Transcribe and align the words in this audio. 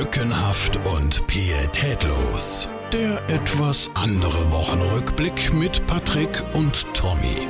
Lückenhaft 0.00 0.80
und 0.94 1.26
pietätlos. 1.26 2.70
Der 2.90 3.20
etwas 3.28 3.90
andere 3.92 4.50
Wochenrückblick 4.50 5.52
mit 5.52 5.86
Patrick 5.86 6.42
und 6.54 6.86
Tommy. 6.94 7.46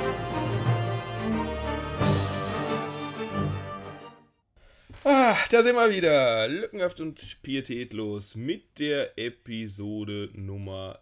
Da 5.49 5.63
sind 5.63 5.75
wir 5.75 5.91
wieder. 5.91 6.49
Lückenhaft 6.49 7.01
und 7.01 7.43
pietätlos 7.43 8.35
mit 8.35 8.79
der 8.79 9.19
Episode 9.19 10.31
Nummer 10.35 10.99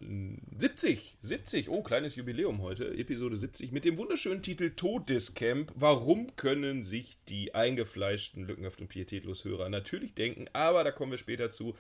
70. 0.57 1.17
70. 1.21 1.69
Oh, 1.69 1.83
kleines 1.83 2.17
Jubiläum 2.17 2.63
heute. 2.63 2.87
Episode 2.97 3.37
70 3.37 3.73
mit 3.73 3.85
dem 3.85 3.99
wunderschönen 3.99 4.43
Titel 4.43 4.71
Todescamp. 4.71 5.73
Warum 5.75 6.37
können 6.37 6.83
sich 6.83 7.19
die 7.29 7.55
eingefleischten 7.55 8.47
Lückenhaft 8.47 8.81
und 8.81 8.89
pietätlos 8.89 9.45
Hörer 9.45 9.69
natürlich 9.69 10.15
denken? 10.15 10.47
Aber 10.53 10.85
da 10.85 10.91
kommen 10.91 11.11
wir 11.11 11.19
später 11.19 11.51
zu. 11.51 11.75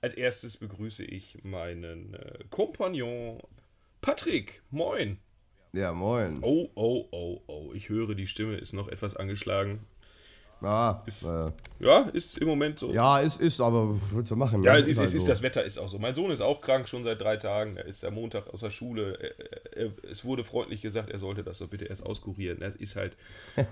Als 0.00 0.14
erstes 0.14 0.56
begrüße 0.56 1.04
ich 1.04 1.38
meinen 1.42 2.14
äh, 2.14 2.44
Kompagnon 2.50 3.40
Patrick. 4.00 4.62
Moin. 4.70 5.18
Ja, 5.72 5.92
moin. 5.92 6.38
Oh, 6.42 6.70
oh, 6.74 7.08
oh, 7.10 7.42
oh. 7.46 7.72
Ich 7.74 7.88
höre, 7.88 8.14
die 8.14 8.28
Stimme 8.28 8.56
ist 8.56 8.72
noch 8.74 8.88
etwas 8.88 9.16
angeschlagen. 9.16 9.80
Ja, 10.64 11.02
Ist- 11.06 11.24
äh, 11.24 11.50
Ja, 11.80 12.00
ist 12.12 12.38
im 12.38 12.48
Moment 12.48 12.78
so. 12.78 12.92
ja, 12.92 13.18
ist, 13.18 13.40
ist, 13.40 13.60
aber 13.60 13.90
was 13.90 13.98
willst 14.14 14.30
du 14.30 14.36
machen? 14.36 14.62
Ja, 14.62 14.72
ne? 14.74 14.78
ist, 14.80 14.98
halt 14.98 15.08
es 15.08 15.14
ist, 15.14 15.22
so. 15.22 15.28
das 15.28 15.42
Wetter 15.42 15.62
ist 15.64 15.76
auch 15.76 15.88
so. 15.90 15.98
Mein 15.98 16.14
Sohn 16.14 16.30
ist 16.30 16.40
auch 16.40 16.60
krank, 16.62 16.88
schon 16.88 17.02
seit 17.04 17.20
drei 17.20 17.36
Tagen. 17.36 17.76
Er 17.76 17.84
ist 17.84 18.02
am 18.04 18.14
Montag 18.14 18.48
aus 18.54 18.60
der 18.60 18.70
Schule. 18.70 19.18
Er, 19.76 19.76
er, 19.86 19.90
es 20.10 20.24
wurde 20.24 20.44
freundlich 20.44 20.80
gesagt, 20.82 21.10
er 21.10 21.18
sollte 21.18 21.42
das 21.44 21.58
doch 21.58 21.68
bitte 21.68 21.84
erst 21.84 22.04
auskurieren. 22.06 22.60
Das 22.60 22.74
ist 22.76 22.96
halt. 22.96 23.16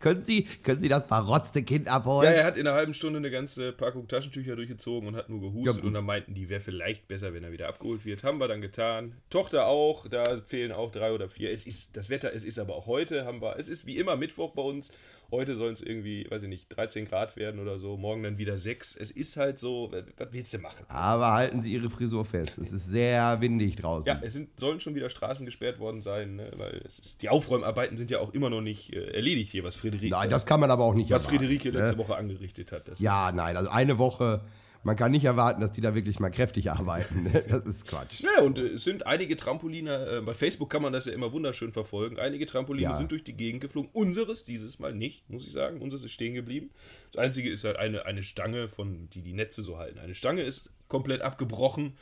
Können 0.00 0.24
Sie, 0.24 0.42
können 0.62 0.80
Sie 0.80 0.88
das 0.88 1.04
verrotzte 1.06 1.62
Kind 1.62 1.86
Ja, 1.86 1.92
abholen? 1.94 2.30
er 2.30 2.44
hat 2.44 2.56
in 2.56 2.66
einer 2.66 2.76
halben 2.76 2.92
Stunde 2.94 3.18
eine 3.18 3.30
ganze 3.30 3.72
Packung 3.72 4.06
Taschentücher 4.08 4.54
durchgezogen 4.56 5.08
und 5.08 5.16
hat 5.16 5.28
nur 5.30 5.40
Ja, 5.42 5.48
gehustet. 5.48 5.76
gut. 5.76 5.84
und 5.84 5.94
dann 5.94 6.04
meinten 6.04 6.34
die, 6.34 6.48
wäre 6.48 6.60
vielleicht 6.60 7.08
besser, 7.08 7.32
wenn 7.34 7.44
er 7.44 7.52
wieder 7.52 7.68
abgeholt 7.68 8.04
wird. 8.04 8.22
Haben 8.24 8.38
wir 8.38 8.48
dann 8.48 8.60
getan. 8.60 9.14
Tochter 9.30 9.66
auch, 9.66 10.06
da 10.08 10.40
fehlen 10.46 10.72
auch 10.72 10.92
drei 10.92 11.12
oder 11.12 11.28
vier. 11.28 11.50
Es 11.50 11.66
ist 11.66 11.96
das 11.96 12.10
Wetter, 12.10 12.32
es 12.34 12.44
ist 12.44 12.58
aber 12.58 12.74
auch 12.74 12.86
heute, 12.86 13.24
haben 13.24 13.40
wir. 13.40 13.56
Es 13.58 13.68
ist 13.68 13.86
wie 13.86 13.96
immer 13.96 14.16
Mittwoch 14.16 14.52
bei 14.52 14.62
uns. 14.62 14.90
Heute 15.30 15.56
sollen 15.56 15.74
es 15.74 15.82
irgendwie, 15.82 16.26
weiß 16.30 16.42
ich 16.44 16.48
nicht, 16.48 16.68
13 16.70 17.06
Grad 17.06 17.36
werden 17.36 17.60
oder 17.60 17.78
so. 17.78 17.98
Morgen 17.98 18.22
dann 18.22 18.38
wieder 18.38 18.56
6. 18.56 18.96
Es 18.96 19.10
ist 19.10 19.36
halt 19.36 19.58
so, 19.58 19.92
was 20.16 20.28
willst 20.30 20.54
du 20.54 20.58
machen? 20.58 20.86
Aber 20.88 21.32
halten 21.34 21.60
Sie 21.60 21.70
Ihre 21.70 21.90
Frisur 21.90 22.24
fest. 22.24 22.56
Es 22.56 22.72
ist 22.72 22.86
sehr 22.86 23.38
windig 23.40 23.76
draußen. 23.76 24.06
Ja, 24.06 24.20
es 24.22 24.32
sind, 24.32 24.58
sollen 24.58 24.80
schon 24.80 24.94
wieder 24.94 25.10
Straßen 25.10 25.44
gesperrt 25.44 25.80
worden 25.80 26.00
sein, 26.00 26.36
ne? 26.36 26.50
weil 26.56 26.80
es 26.82 26.98
ist, 26.98 27.22
die 27.22 27.28
Aufräumarbeiten 27.28 27.98
sind 27.98 28.10
ja 28.10 28.20
auch 28.20 28.32
immer 28.32 28.48
noch 28.48 28.62
nicht 28.62 28.94
äh, 28.94 29.10
erledigt 29.10 29.52
hier, 29.52 29.64
was 29.64 29.76
Friederike, 29.76 30.08
Nein, 30.08 30.30
das 30.30 30.46
kann 30.46 30.60
man 30.60 30.70
aber 30.70 30.84
auch 30.84 30.94
nicht 30.94 31.10
was 31.10 31.24
erwarten. 31.24 31.40
Friederike 31.40 31.70
letzte 31.70 31.96
ne? 31.96 32.02
Woche 32.02 32.16
angerichtet 32.16 32.72
hat. 32.72 32.98
Ja, 32.98 33.30
nein, 33.30 33.58
also 33.58 33.68
eine 33.68 33.98
Woche, 33.98 34.40
man 34.84 34.96
kann 34.96 35.10
nicht 35.12 35.24
erwarten, 35.24 35.60
dass 35.60 35.72
die 35.72 35.80
da 35.80 35.94
wirklich 35.94 36.20
mal 36.20 36.30
kräftig 36.30 36.70
arbeiten. 36.70 37.24
ne? 37.24 37.44
Das 37.48 37.64
ist 37.66 37.86
Quatsch. 37.86 38.20
Ja, 38.20 38.42
und 38.42 38.58
äh, 38.58 38.68
es 38.68 38.84
sind 38.84 39.06
einige 39.06 39.36
Trampoline, 39.36 40.18
äh, 40.18 40.20
bei 40.20 40.34
Facebook 40.34 40.70
kann 40.70 40.82
man 40.82 40.92
das 40.92 41.06
ja 41.06 41.12
immer 41.12 41.32
wunderschön 41.32 41.72
verfolgen. 41.72 42.18
Einige 42.18 42.46
Trampoline 42.46 42.84
Ja. 42.90 42.96
sind 42.96 43.10
durch 43.12 43.24
die 43.24 43.34
Gegend 43.34 43.60
geflogen. 43.60 43.90
Unseres 43.92 44.44
dieses 44.44 44.78
Mal 44.78 44.94
nicht, 44.94 45.28
muss 45.28 45.46
ich 45.46 45.52
sagen. 45.52 45.80
Unseres 45.80 46.04
ist 46.04 46.12
stehen 46.12 46.34
geblieben. 46.34 46.70
Das 47.12 47.22
einzige 47.22 47.50
ist 47.50 47.64
halt 47.64 47.76
eine, 47.76 48.06
eine 48.06 48.22
Stange, 48.22 48.68
von 48.68 49.08
die 49.10 49.22
die 49.22 49.32
Netze 49.34 49.62
so 49.62 49.78
halten. 49.78 49.98
Eine 49.98 50.14
Stange 50.14 50.42
ist 50.42 50.70
komplett 50.88 51.22
abgebrochen. 51.22 51.94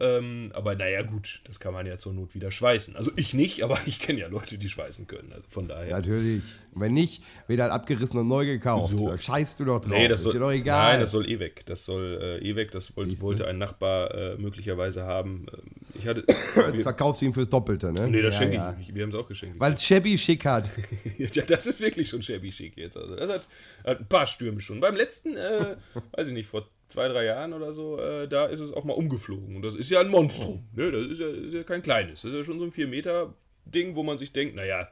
Ähm, 0.00 0.50
aber 0.54 0.74
naja, 0.74 1.02
gut, 1.02 1.40
das 1.44 1.60
kann 1.60 1.72
man 1.72 1.86
ja 1.86 1.96
zur 1.96 2.12
Not 2.12 2.34
wieder 2.34 2.50
schweißen. 2.50 2.96
Also 2.96 3.12
ich 3.16 3.34
nicht, 3.34 3.62
aber 3.62 3.78
ich 3.86 4.00
kenne 4.00 4.20
ja 4.20 4.26
Leute, 4.28 4.58
die 4.58 4.68
schweißen 4.68 5.06
können. 5.06 5.32
Also 5.32 5.46
von 5.48 5.68
daher. 5.68 5.90
Natürlich. 5.96 6.42
Und 6.74 6.80
wenn 6.80 6.94
nicht, 6.94 7.22
wird 7.46 7.60
halt 7.60 7.70
abgerissen 7.70 8.18
und 8.18 8.26
neu 8.26 8.46
gekauft. 8.46 8.98
So. 8.98 9.16
Scheißt 9.16 9.60
du 9.60 9.66
doch 9.66 9.80
drauf. 9.80 9.92
Nee, 9.92 10.08
das 10.08 10.20
ist 10.20 10.24
soll, 10.24 10.32
dir 10.34 10.40
doch 10.40 10.50
egal. 10.52 10.92
Nein, 10.92 11.00
das 11.00 11.10
soll 11.10 11.28
eh 11.28 11.38
weg. 11.38 11.66
Das 11.66 11.84
soll 11.84 12.18
äh, 12.42 12.48
eh 12.48 12.56
weg. 12.56 12.70
Das 12.72 12.96
wollte, 12.96 13.20
wollte 13.20 13.46
ein 13.46 13.58
Nachbar 13.58 14.14
äh, 14.14 14.36
möglicherweise 14.36 15.04
haben. 15.04 15.46
Ähm, 15.52 15.62
Ich 15.98 16.06
hatte. 16.06 16.24
Jetzt 16.72 16.82
verkaufst 16.82 17.20
du 17.20 17.26
ihm 17.26 17.34
fürs 17.34 17.48
Doppelte, 17.48 17.92
ne? 17.92 18.08
nee, 18.08 18.22
das 18.22 18.34
Ja, 18.34 18.40
schenke 18.40 18.56
ja. 18.56 18.70
ich 18.70 18.74
ihm 18.74 18.78
nicht. 18.78 18.94
Wir 18.94 19.02
haben 19.02 19.10
es 19.10 19.16
auch 19.16 19.28
geschenkt. 19.28 19.60
Weil 19.60 19.74
es 19.74 19.84
Shabby 19.84 20.16
schick 20.16 20.44
hat. 20.46 20.70
ja, 21.18 21.28
das 21.42 21.66
ist 21.66 21.80
wirklich 21.80 22.08
schon 22.08 22.22
shabby 22.22 22.50
chic 22.50 22.76
jetzt. 22.76 22.96
Also 22.96 23.14
das 23.14 23.30
hat, 23.30 23.48
hat 23.84 24.00
ein 24.00 24.06
paar 24.08 24.26
Stürme 24.26 24.60
schon. 24.60 24.80
Beim 24.80 24.96
letzten, 24.96 25.36
äh, 25.36 25.76
weiß 26.12 26.28
ich 26.28 26.34
nicht, 26.34 26.48
vor 26.48 26.66
zwei, 26.92 27.08
drei 27.08 27.24
Jahren 27.24 27.52
oder 27.52 27.72
so, 27.72 27.98
äh, 27.98 28.28
da 28.28 28.46
ist 28.46 28.60
es 28.60 28.72
auch 28.72 28.84
mal 28.84 28.92
umgeflogen. 28.94 29.56
Und 29.56 29.62
das 29.62 29.74
ist 29.74 29.90
ja 29.90 30.00
ein 30.00 30.08
Monstrum. 30.08 30.64
Ne? 30.74 30.90
Das 30.92 31.02
ist 31.06 31.18
ja, 31.20 31.26
ist 31.28 31.52
ja 31.54 31.62
kein 31.64 31.82
kleines. 31.82 32.22
Das 32.22 32.30
ist 32.30 32.36
ja 32.36 32.44
schon 32.44 32.58
so 32.58 32.64
ein 32.64 32.70
4-Meter-Ding, 32.70 33.96
wo 33.96 34.02
man 34.02 34.18
sich 34.18 34.32
denkt, 34.32 34.54
naja, 34.54 34.88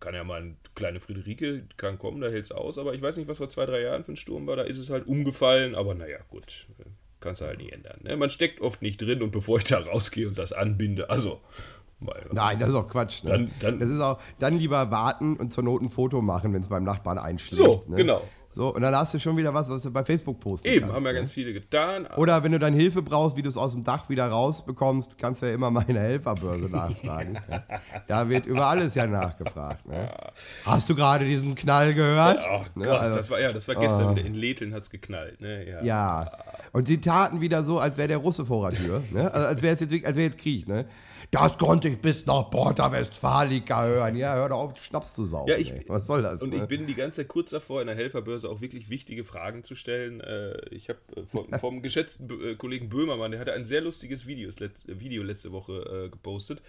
kann 0.00 0.14
ja 0.14 0.22
mal 0.24 0.40
eine 0.40 0.54
kleine 0.74 1.00
Friederike, 1.00 1.64
kann 1.76 1.98
kommen, 1.98 2.20
da 2.20 2.28
hält 2.28 2.44
es 2.44 2.52
aus. 2.52 2.78
Aber 2.78 2.94
ich 2.94 3.02
weiß 3.02 3.16
nicht, 3.16 3.28
was 3.28 3.38
vor 3.38 3.48
zwei, 3.48 3.66
drei 3.66 3.80
Jahren 3.82 4.04
für 4.04 4.12
ein 4.12 4.16
Sturm 4.16 4.46
war. 4.46 4.56
Da 4.56 4.62
ist 4.62 4.78
es 4.78 4.90
halt 4.90 5.06
umgefallen. 5.06 5.74
Aber 5.74 5.94
naja, 5.94 6.18
gut. 6.30 6.66
äh, 6.78 6.84
Kannst 7.20 7.40
du 7.40 7.46
halt 7.46 7.58
nicht 7.58 7.72
ändern. 7.72 7.98
Ne? 8.04 8.16
Man 8.16 8.30
steckt 8.30 8.60
oft 8.60 8.80
nicht 8.80 8.98
drin 9.02 9.22
und 9.22 9.32
bevor 9.32 9.58
ich 9.58 9.64
da 9.64 9.80
rausgehe 9.80 10.28
und 10.28 10.38
das 10.38 10.52
anbinde, 10.52 11.10
also. 11.10 11.40
Nein, 12.32 12.60
das 12.60 12.68
ist 12.68 12.74
auch 12.76 12.86
Quatsch. 12.86 13.24
Ne? 13.24 13.30
Dann- 13.30 13.50
dann- 13.58 13.78
das 13.80 13.88
ist 13.88 14.00
auch, 14.00 14.20
dann 14.38 14.56
lieber 14.56 14.92
warten 14.92 15.36
und 15.36 15.52
zur 15.52 15.64
Not 15.64 15.82
ein 15.82 15.88
Foto 15.88 16.22
machen, 16.22 16.54
wenn 16.54 16.60
es 16.60 16.68
beim 16.68 16.84
Nachbarn 16.84 17.18
einschlägt. 17.18 17.60
So, 17.60 17.82
ne? 17.88 17.96
genau. 17.96 18.22
So, 18.50 18.74
und 18.74 18.80
dann 18.80 18.94
hast 18.96 19.12
du 19.12 19.18
schon 19.20 19.36
wieder 19.36 19.52
was, 19.52 19.68
was 19.70 19.82
du 19.82 19.90
bei 19.92 20.02
Facebook 20.02 20.40
posten 20.40 20.66
Eben, 20.68 20.80
kannst. 20.80 20.96
haben 20.96 21.04
ja 21.04 21.12
ne? 21.12 21.18
ganz 21.18 21.32
viele 21.32 21.52
getan. 21.52 22.06
Oder 22.16 22.42
wenn 22.42 22.52
du 22.52 22.58
dann 22.58 22.72
Hilfe 22.72 23.02
brauchst, 23.02 23.36
wie 23.36 23.42
du 23.42 23.48
es 23.50 23.58
aus 23.58 23.72
dem 23.74 23.84
Dach 23.84 24.08
wieder 24.08 24.26
rausbekommst, 24.28 25.18
kannst 25.18 25.42
du 25.42 25.46
ja 25.46 25.52
immer 25.54 25.70
meine 25.70 26.00
Helferbörse 26.00 26.64
nachfragen. 26.70 27.34
ne? 27.34 27.62
Da 28.06 28.28
wird 28.30 28.46
über 28.46 28.66
alles 28.66 28.94
ja 28.94 29.06
nachgefragt. 29.06 29.86
Ne? 29.86 30.08
Hast 30.64 30.88
du 30.88 30.94
gerade 30.94 31.26
diesen 31.26 31.54
Knall 31.54 31.92
gehört? 31.92 32.42
Oh 32.50 32.64
Ne, 32.74 32.86
Gott, 32.86 33.00
also- 33.00 33.16
das 33.16 33.30
war 33.30 33.38
ja, 33.40 33.52
das 33.52 33.68
war 33.68 33.74
gestern 33.74 34.16
in 34.16 34.34
Letheln 34.34 34.72
hat's 34.72 34.88
geknallt, 34.88 35.40
ne? 35.42 35.68
Ja. 35.68 35.82
Ja. 35.82 36.30
Und 36.72 36.88
sie 36.88 37.00
taten 37.02 37.40
wieder 37.42 37.62
so, 37.62 37.78
als 37.78 37.98
wäre 37.98 38.08
der 38.08 38.18
Russe 38.18 38.46
vor 38.46 38.70
der 38.70 38.80
Tür. 38.80 39.02
Ne? 39.12 39.30
Also 39.32 39.46
als 39.46 39.62
wäre 39.62 39.74
es 39.74 39.80
jetzt, 39.80 39.92
als 39.92 40.16
wäre 40.16 40.26
jetzt 40.26 40.38
Krieg. 40.38 40.66
Ne? 40.66 40.86
Das 41.30 41.58
konnte 41.58 41.88
ich 41.88 42.00
bis 42.00 42.24
nach 42.24 42.48
Porta 42.50 42.90
Westfalica 42.90 43.84
hören. 43.84 44.16
Ja, 44.16 44.34
hör 44.34 44.48
doch 44.48 44.58
auf, 44.60 44.78
Schnaps 44.78 45.14
zu 45.14 45.26
saufen. 45.26 45.50
Ja, 45.50 45.56
ich-. 45.58 45.72
Was 45.88 46.06
soll 46.06 46.22
das? 46.22 46.40
Und 46.40 46.50
ne? 46.50 46.56
ich 46.56 46.62
bin 46.68 46.86
die 46.86 46.94
ganze 46.94 47.20
Zeit 47.20 47.28
kurz 47.28 47.50
davor, 47.50 47.80
in 47.82 47.86
der 47.86 47.96
Helferbörse 47.96 48.48
auch 48.48 48.60
wirklich 48.62 48.88
wichtige 48.88 49.24
Fragen 49.24 49.62
zu 49.62 49.74
stellen. 49.74 50.20
Äh, 50.20 50.58
Ich 50.70 50.88
habe 50.88 50.98
vom, 51.30 51.52
vom 51.60 51.82
geschätzten 51.82 52.28
äh, 52.42 52.54
Kollegen 52.54 52.88
Böhmermann, 52.88 53.30
der 53.32 53.40
hatte 53.40 53.52
ein 53.52 53.64
sehr 53.66 53.82
lustiges 53.82 54.26
Videos, 54.26 54.56
letz- 54.56 54.84
Video 54.86 55.22
letzte 55.22 55.52
Woche 55.52 56.06
äh, 56.06 56.08
gepostet. 56.08 56.62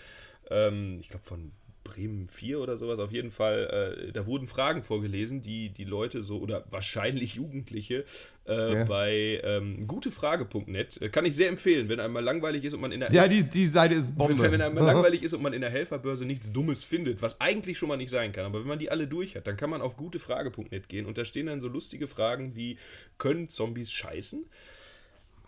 Ähm, 0.50 0.98
Ich 1.00 1.08
glaube 1.10 1.24
von 1.26 1.52
Bremen 1.84 2.28
4 2.30 2.60
oder 2.60 2.78
sowas. 2.78 3.00
Auf 3.00 3.12
jeden 3.12 3.32
Fall, 3.32 4.06
äh, 4.08 4.12
da 4.12 4.26
wurden 4.26 4.48
Fragen 4.48 4.84
vorgelesen, 4.84 5.42
die 5.42 5.70
die 5.70 5.86
Leute 5.86 6.22
so, 6.22 6.40
oder 6.40 6.64
wahrscheinlich 6.70 7.36
Jugendliche, 7.36 8.04
äh, 8.48 8.74
Ja. 8.74 8.84
bei 8.84 9.42
ähm, 9.44 9.88
gutefrage.net, 9.88 11.02
äh, 11.02 11.10
kann 11.10 11.26
ich 11.26 11.36
sehr 11.36 11.50
empfehlen, 11.50 11.90
wenn 11.90 12.00
einmal 12.00 12.24
langweilig 12.24 12.64
ist 12.66 12.74
und 12.74 12.82
man 12.82 12.92
in 12.92 13.00
der 13.00 13.12
ja, 13.12 13.28
die, 13.28 13.44
die 13.44 13.68
Seite 13.68 13.94
ist 13.96 14.16
Bombe. 14.18 14.44
wenn, 14.44 14.52
wenn 14.54 14.62
einem 14.62 14.78
langweilig 14.86 15.24
ist 15.24 15.34
und 15.34 15.42
man 15.42 15.54
in 15.54 15.62
der 15.62 15.70
Helferbörse 15.70 16.26
nichts 16.26 16.52
Dummes 16.52 16.84
findet, 16.84 17.22
was 17.22 17.40
eigentlich 17.42 17.78
schon 17.78 17.90
mal 17.90 17.98
nicht 17.98 18.10
sein 18.10 18.32
kann, 18.32 18.46
aber 18.46 18.60
wenn 18.62 18.68
man 18.68 18.80
die 18.80 18.92
alle 18.92 19.08
durch 19.08 19.36
hat, 19.36 19.48
dann 19.48 19.58
kann 19.58 19.70
man 19.70 19.82
auf 19.82 19.98
gutefrage.net 19.98 20.90
gehen 20.90 21.06
und 21.06 21.18
da 21.18 21.26
stehen 21.26 21.46
dann 21.48 21.62
so 21.62 21.68
lustige 21.68 22.08
Fragen 22.08 22.56
wie: 22.56 22.78
Können 23.18 23.50
Zombies 23.50 23.92
scheißen? 23.92 24.46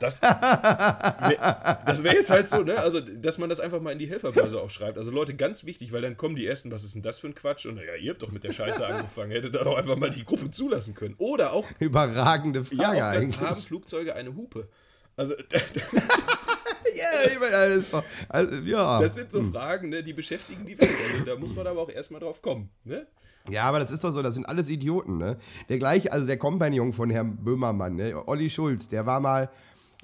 Das, 0.01 0.19
das 0.19 2.03
wäre 2.03 2.15
jetzt 2.15 2.31
halt 2.31 2.49
so, 2.49 2.63
ne? 2.63 2.77
Also, 2.77 2.99
dass 2.99 3.37
man 3.37 3.49
das 3.49 3.59
einfach 3.59 3.79
mal 3.81 3.91
in 3.91 3.99
die 3.99 4.09
Helferbörse 4.09 4.59
auch 4.61 4.69
schreibt. 4.69 4.97
Also, 4.97 5.11
Leute, 5.11 5.35
ganz 5.35 5.65
wichtig, 5.65 5.91
weil 5.91 6.01
dann 6.01 6.17
kommen 6.17 6.35
die 6.35 6.45
ersten, 6.45 6.71
was 6.71 6.83
ist 6.83 6.95
denn 6.95 7.03
das 7.03 7.19
für 7.19 7.27
ein 7.27 7.35
Quatsch? 7.35 7.65
Und 7.65 7.77
ja, 7.77 7.95
ihr 7.95 8.11
habt 8.11 8.23
doch 8.23 8.31
mit 8.31 8.43
der 8.43 8.51
Scheiße 8.51 8.85
angefangen, 8.85 9.31
hättet 9.31 9.55
da 9.55 9.63
doch 9.63 9.77
einfach 9.77 9.97
mal 9.97 10.09
die 10.09 10.25
Gruppe 10.25 10.49
zulassen 10.49 10.95
können. 10.95 11.15
Oder 11.17 11.53
auch, 11.53 11.67
Überragende 11.79 12.59
ja, 12.59 12.65
Frage 12.65 12.97
auch 12.97 13.11
dann 13.13 13.21
eigentlich. 13.21 13.41
haben 13.41 13.61
Flugzeuge 13.61 14.15
eine 14.15 14.35
Hupe. 14.35 14.67
Also, 15.15 15.35
Ja, 16.95 17.31
ich 17.31 17.39
meine, 17.39 17.81
doch, 17.91 18.03
also, 18.29 18.55
ja. 18.63 19.01
das 19.01 19.15
sind 19.15 19.31
so 19.31 19.43
Fragen, 19.43 19.89
ne, 19.89 20.03
die 20.03 20.13
beschäftigen 20.13 20.65
die 20.65 20.77
Welt. 20.77 20.91
Also, 21.13 21.25
da 21.25 21.35
muss 21.35 21.55
man 21.55 21.65
aber 21.67 21.81
auch 21.81 21.89
erstmal 21.89 22.19
drauf 22.21 22.41
kommen, 22.41 22.69
ne? 22.83 23.07
Ja, 23.49 23.63
aber 23.63 23.79
das 23.79 23.89
ist 23.89 24.03
doch 24.03 24.11
so, 24.11 24.21
das 24.21 24.35
sind 24.35 24.45
alles 24.45 24.69
Idioten, 24.69 25.17
ne? 25.17 25.37
Der 25.67 25.79
gleiche, 25.79 26.11
also 26.11 26.27
der 26.27 26.37
Kompagnon 26.37 26.93
von 26.93 27.09
Herrn 27.09 27.37
Böhmermann, 27.37 27.95
ne? 27.95 28.27
Olli 28.27 28.49
Schulz, 28.49 28.87
der 28.87 29.05
war 29.05 29.19
mal, 29.19 29.49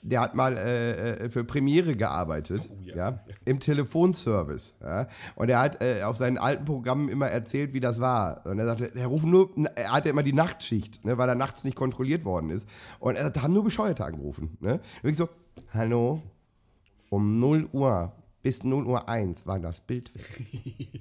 der 0.01 0.21
hat 0.21 0.35
mal 0.35 0.57
äh, 0.57 1.25
äh, 1.25 1.29
für 1.29 1.43
Premiere 1.43 1.95
gearbeitet, 1.95 2.69
Oh, 2.71 2.77
ja. 2.81 2.95
ja. 2.95 3.17
im 3.45 3.59
Telefonservice, 3.59 4.75
ja? 4.81 5.07
Und 5.35 5.49
er 5.49 5.59
hat 5.59 5.83
äh, 5.83 6.03
auf 6.03 6.17
seinen 6.17 6.37
alten 6.37 6.65
Programmen 6.65 7.09
immer 7.09 7.27
erzählt, 7.27 7.73
wie 7.73 7.79
das 7.79 7.99
war. 7.99 8.45
Und 8.45 8.59
er 8.59 8.65
sagte, 8.65 8.91
er 8.95 9.07
ruft 9.07 9.25
nur, 9.25 9.49
er 9.75 9.91
hatte 9.91 10.09
immer 10.09 10.23
die 10.23 10.33
Nachtschicht, 10.33 11.03
ne? 11.03 11.17
weil 11.17 11.27
er 11.29 11.35
nachts 11.35 11.63
nicht 11.63 11.75
kontrolliert 11.75 12.25
worden 12.25 12.49
ist. 12.49 12.67
Und 12.99 13.15
er 13.15 13.23
sagte, 13.23 13.41
haben 13.43 13.53
nur 13.53 13.63
Bescheuerte 13.63 14.05
angerufen, 14.05 14.57
ne? 14.59 14.79
Und 15.03 15.09
ich 15.09 15.17
so, 15.17 15.29
hallo, 15.73 16.21
um 17.09 17.39
0 17.39 17.69
Uhr 17.71 18.11
Bis 18.47 18.63
0 18.63 18.85
Uhr 18.87 19.09
1 19.09 19.45
war 19.45 19.59
das 19.59 19.81
Bild 19.81 20.15
weg. 20.15 20.29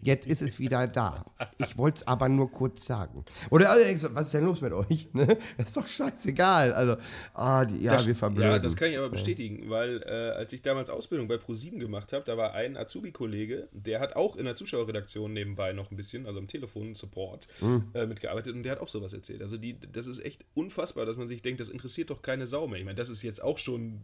Jetzt 0.02 0.26
ist 0.26 0.42
es 0.42 0.58
wieder 0.58 0.88
da. 0.88 1.24
Ich 1.58 1.78
wollte 1.78 1.98
es 1.98 2.06
aber 2.08 2.28
nur 2.28 2.50
kurz 2.50 2.84
sagen. 2.86 3.24
Oder 3.50 3.70
alle 3.70 3.84
denken 3.84 3.98
so, 3.98 4.12
was 4.16 4.26
ist 4.26 4.34
denn 4.34 4.44
los 4.46 4.60
mit 4.60 4.72
euch? 4.72 5.06
Ne? 5.12 5.38
Das 5.56 5.68
ist 5.68 5.76
doch 5.76 5.86
scheißegal. 5.86 6.72
Also, 6.72 6.96
ah, 7.34 7.64
die, 7.64 7.84
ja, 7.84 7.92
Das- 7.92 8.04
wir 8.08 8.16
verblöden. 8.16 8.50
Ja, 8.50 8.58
das 8.58 8.74
kann 8.74 8.90
ich 8.90 8.98
aber 8.98 9.10
bestätigen, 9.10 9.70
weil 9.70 10.02
äh, 10.02 10.10
als 10.36 10.52
ich 10.52 10.62
damals 10.62 10.90
Ausbildung 10.90 11.28
bei 11.28 11.36
ProSieben 11.36 11.78
gemacht 11.78 12.12
habe, 12.12 12.24
da 12.24 12.36
war 12.36 12.52
ein 12.54 12.76
Azubi-Kollege, 12.76 13.68
der 13.70 14.00
hat 14.00 14.16
auch 14.16 14.34
in 14.34 14.44
der 14.44 14.56
Zuschauerredaktion 14.56 15.32
nebenbei 15.32 15.72
noch 15.72 15.92
ein 15.92 15.96
bisschen, 15.96 16.26
also 16.26 16.40
am 16.40 16.48
Telefon-Support, 16.48 17.46
Hm. 17.60 17.84
äh, 17.94 18.06
mitgearbeitet 18.06 18.54
und 18.56 18.64
der 18.64 18.72
hat 18.72 18.80
auch 18.80 18.88
sowas 18.88 19.12
erzählt. 19.12 19.40
Also 19.40 19.56
die, 19.56 19.78
das 19.92 20.08
ist 20.08 20.18
echt 20.24 20.44
unfassbar, 20.54 21.06
dass 21.06 21.16
man 21.16 21.28
sich 21.28 21.42
denkt, 21.42 21.60
das 21.60 21.68
interessiert 21.68 22.10
doch 22.10 22.22
keine 22.22 22.48
Sau 22.48 22.66
mehr. 22.66 22.80
Ich 22.80 22.84
meine, 22.84 22.96
das 22.96 23.08
ist 23.08 23.22
jetzt 23.22 23.40
auch 23.40 23.58
schon, 23.58 24.00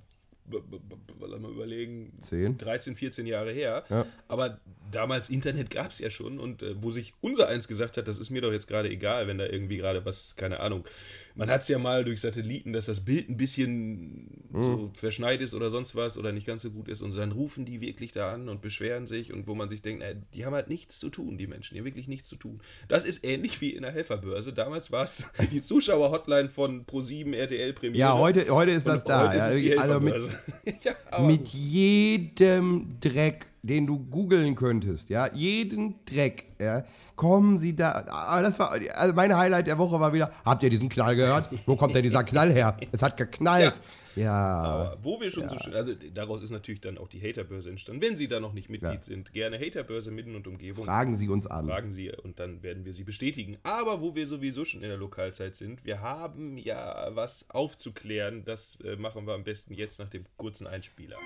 lass 0.50 1.40
mal 1.40 1.50
überlegen, 1.50 2.12
Zehn. 2.20 2.58
13, 2.58 2.94
14 2.94 3.26
Jahre 3.26 3.52
her. 3.52 3.84
Ja. 3.88 4.06
Aber 4.28 4.60
damals 4.90 5.30
Internet 5.30 5.70
gab 5.70 5.90
es 5.90 5.98
ja 5.98 6.10
schon 6.10 6.38
und 6.38 6.62
äh, 6.62 6.74
wo 6.82 6.90
sich 6.90 7.14
unser 7.20 7.48
eins 7.48 7.68
gesagt 7.68 7.96
hat, 7.96 8.08
das 8.08 8.18
ist 8.18 8.30
mir 8.30 8.42
doch 8.42 8.52
jetzt 8.52 8.68
gerade 8.68 8.90
egal, 8.90 9.26
wenn 9.26 9.38
da 9.38 9.46
irgendwie 9.46 9.76
gerade 9.76 10.04
was, 10.04 10.36
keine 10.36 10.60
Ahnung. 10.60 10.84
Man 11.34 11.50
hat 11.50 11.62
es 11.62 11.68
ja 11.68 11.78
mal 11.78 12.04
durch 12.04 12.20
Satelliten, 12.20 12.72
dass 12.72 12.86
das 12.86 13.00
Bild 13.00 13.28
ein 13.28 13.36
bisschen 13.36 14.42
so 14.52 14.90
verschneit 14.94 15.40
ist 15.40 15.54
oder 15.54 15.70
sonst 15.70 15.96
was 15.96 16.18
oder 16.18 16.32
nicht 16.32 16.46
ganz 16.46 16.62
so 16.62 16.70
gut 16.70 16.88
ist 16.88 17.00
und 17.02 17.16
dann 17.16 17.32
rufen 17.32 17.64
die 17.64 17.80
wirklich 17.80 18.12
da 18.12 18.32
an 18.32 18.48
und 18.48 18.60
beschweren 18.60 19.06
sich 19.06 19.32
und 19.32 19.46
wo 19.46 19.54
man 19.54 19.68
sich 19.68 19.80
denkt, 19.82 20.04
na, 20.06 20.12
die 20.34 20.44
haben 20.44 20.54
halt 20.54 20.68
nichts 20.68 20.98
zu 20.98 21.08
tun, 21.08 21.38
die 21.38 21.46
Menschen, 21.46 21.74
die 21.74 21.80
haben 21.80 21.86
wirklich 21.86 22.08
nichts 22.08 22.28
zu 22.28 22.36
tun. 22.36 22.60
Das 22.88 23.04
ist 23.04 23.24
ähnlich 23.24 23.60
wie 23.60 23.70
in 23.70 23.82
der 23.82 23.92
Helferbörse. 23.92 24.52
Damals 24.52 24.92
war 24.92 25.04
es 25.04 25.26
die 25.50 25.62
Zuschauer-Hotline 25.62 26.48
von 26.48 26.84
Pro7, 26.84 27.34
RTL 27.34 27.72
Premiere. 27.72 27.98
ja, 27.98 28.18
heute, 28.18 28.48
heute 28.50 28.72
ist 28.72 28.86
das 28.86 29.02
Und 29.02 29.08
da. 29.08 29.34
ja, 29.34 29.76
also 29.78 30.00
mit, 30.00 30.14
ja, 30.84 31.20
mit 31.20 31.48
jedem 31.48 32.96
Dreck, 33.00 33.46
den 33.62 33.86
du 33.86 33.98
googeln 33.98 34.54
könntest, 34.56 35.08
ja, 35.08 35.32
jeden 35.32 36.04
Dreck, 36.04 36.46
ja, 36.60 36.84
kommen 37.16 37.58
sie 37.58 37.74
da. 37.76 38.04
Ah, 38.08 38.42
Das 38.42 38.58
war, 38.58 38.72
also 38.72 39.14
mein 39.14 39.36
Highlight 39.36 39.66
der 39.68 39.78
Woche 39.78 40.00
war 40.00 40.12
wieder, 40.12 40.32
habt 40.44 40.62
ihr 40.64 40.70
diesen 40.70 40.88
Knall 40.88 41.14
gehört? 41.16 41.48
Wo 41.66 41.76
kommt 41.76 41.94
denn 41.94 42.02
dieser 42.02 42.24
Knall 42.24 42.52
her? 42.52 42.76
Es 42.90 43.02
hat 43.02 43.16
geknallt. 43.16 43.80
Ja. 44.14 44.34
Aber 44.34 44.98
wo 45.02 45.18
wir 45.22 45.30
schon 45.30 45.48
so 45.48 45.56
schön, 45.58 45.72
also 45.74 45.94
daraus 46.12 46.42
ist 46.42 46.50
natürlich 46.50 46.82
dann 46.82 46.98
auch 46.98 47.08
die 47.08 47.18
Haterbörse 47.22 47.70
entstanden. 47.70 48.02
Wenn 48.02 48.16
Sie 48.18 48.28
da 48.28 48.40
noch 48.40 48.52
nicht 48.52 48.68
Mitglied 48.68 48.92
Ja. 48.92 49.02
sind, 49.02 49.32
gerne 49.32 49.58
Haterbörse 49.58 50.10
mitten 50.10 50.34
und 50.36 50.46
Umgebung. 50.46 50.84
Fragen 50.84 51.16
Sie 51.16 51.30
uns 51.30 51.46
an. 51.46 51.64
Fragen 51.66 51.92
Sie 51.92 52.10
und 52.10 52.38
dann 52.38 52.62
werden 52.62 52.84
wir 52.84 52.92
Sie 52.92 53.04
bestätigen. 53.04 53.56
Aber 53.62 54.02
wo 54.02 54.14
wir 54.14 54.26
sowieso 54.26 54.66
schon 54.66 54.82
in 54.82 54.88
der 54.88 54.98
Lokalzeit 54.98 55.54
sind, 55.56 55.82
wir 55.86 56.02
haben 56.02 56.58
ja 56.58 57.08
was 57.14 57.48
aufzuklären. 57.48 58.44
Das 58.44 58.76
äh, 58.84 58.96
machen 58.96 59.26
wir 59.26 59.32
am 59.32 59.44
besten 59.44 59.72
jetzt 59.72 59.98
nach 59.98 60.10
dem 60.10 60.24
kurzen 60.36 60.66
Einspieler. 60.66 61.16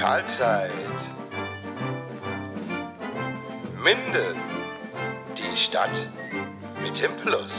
Lokalzeit. 0.00 0.70
Minden. 3.84 4.34
Die 5.36 5.54
Stadt 5.54 6.08
mit 6.82 7.02
dem 7.02 7.14
Plus. 7.18 7.52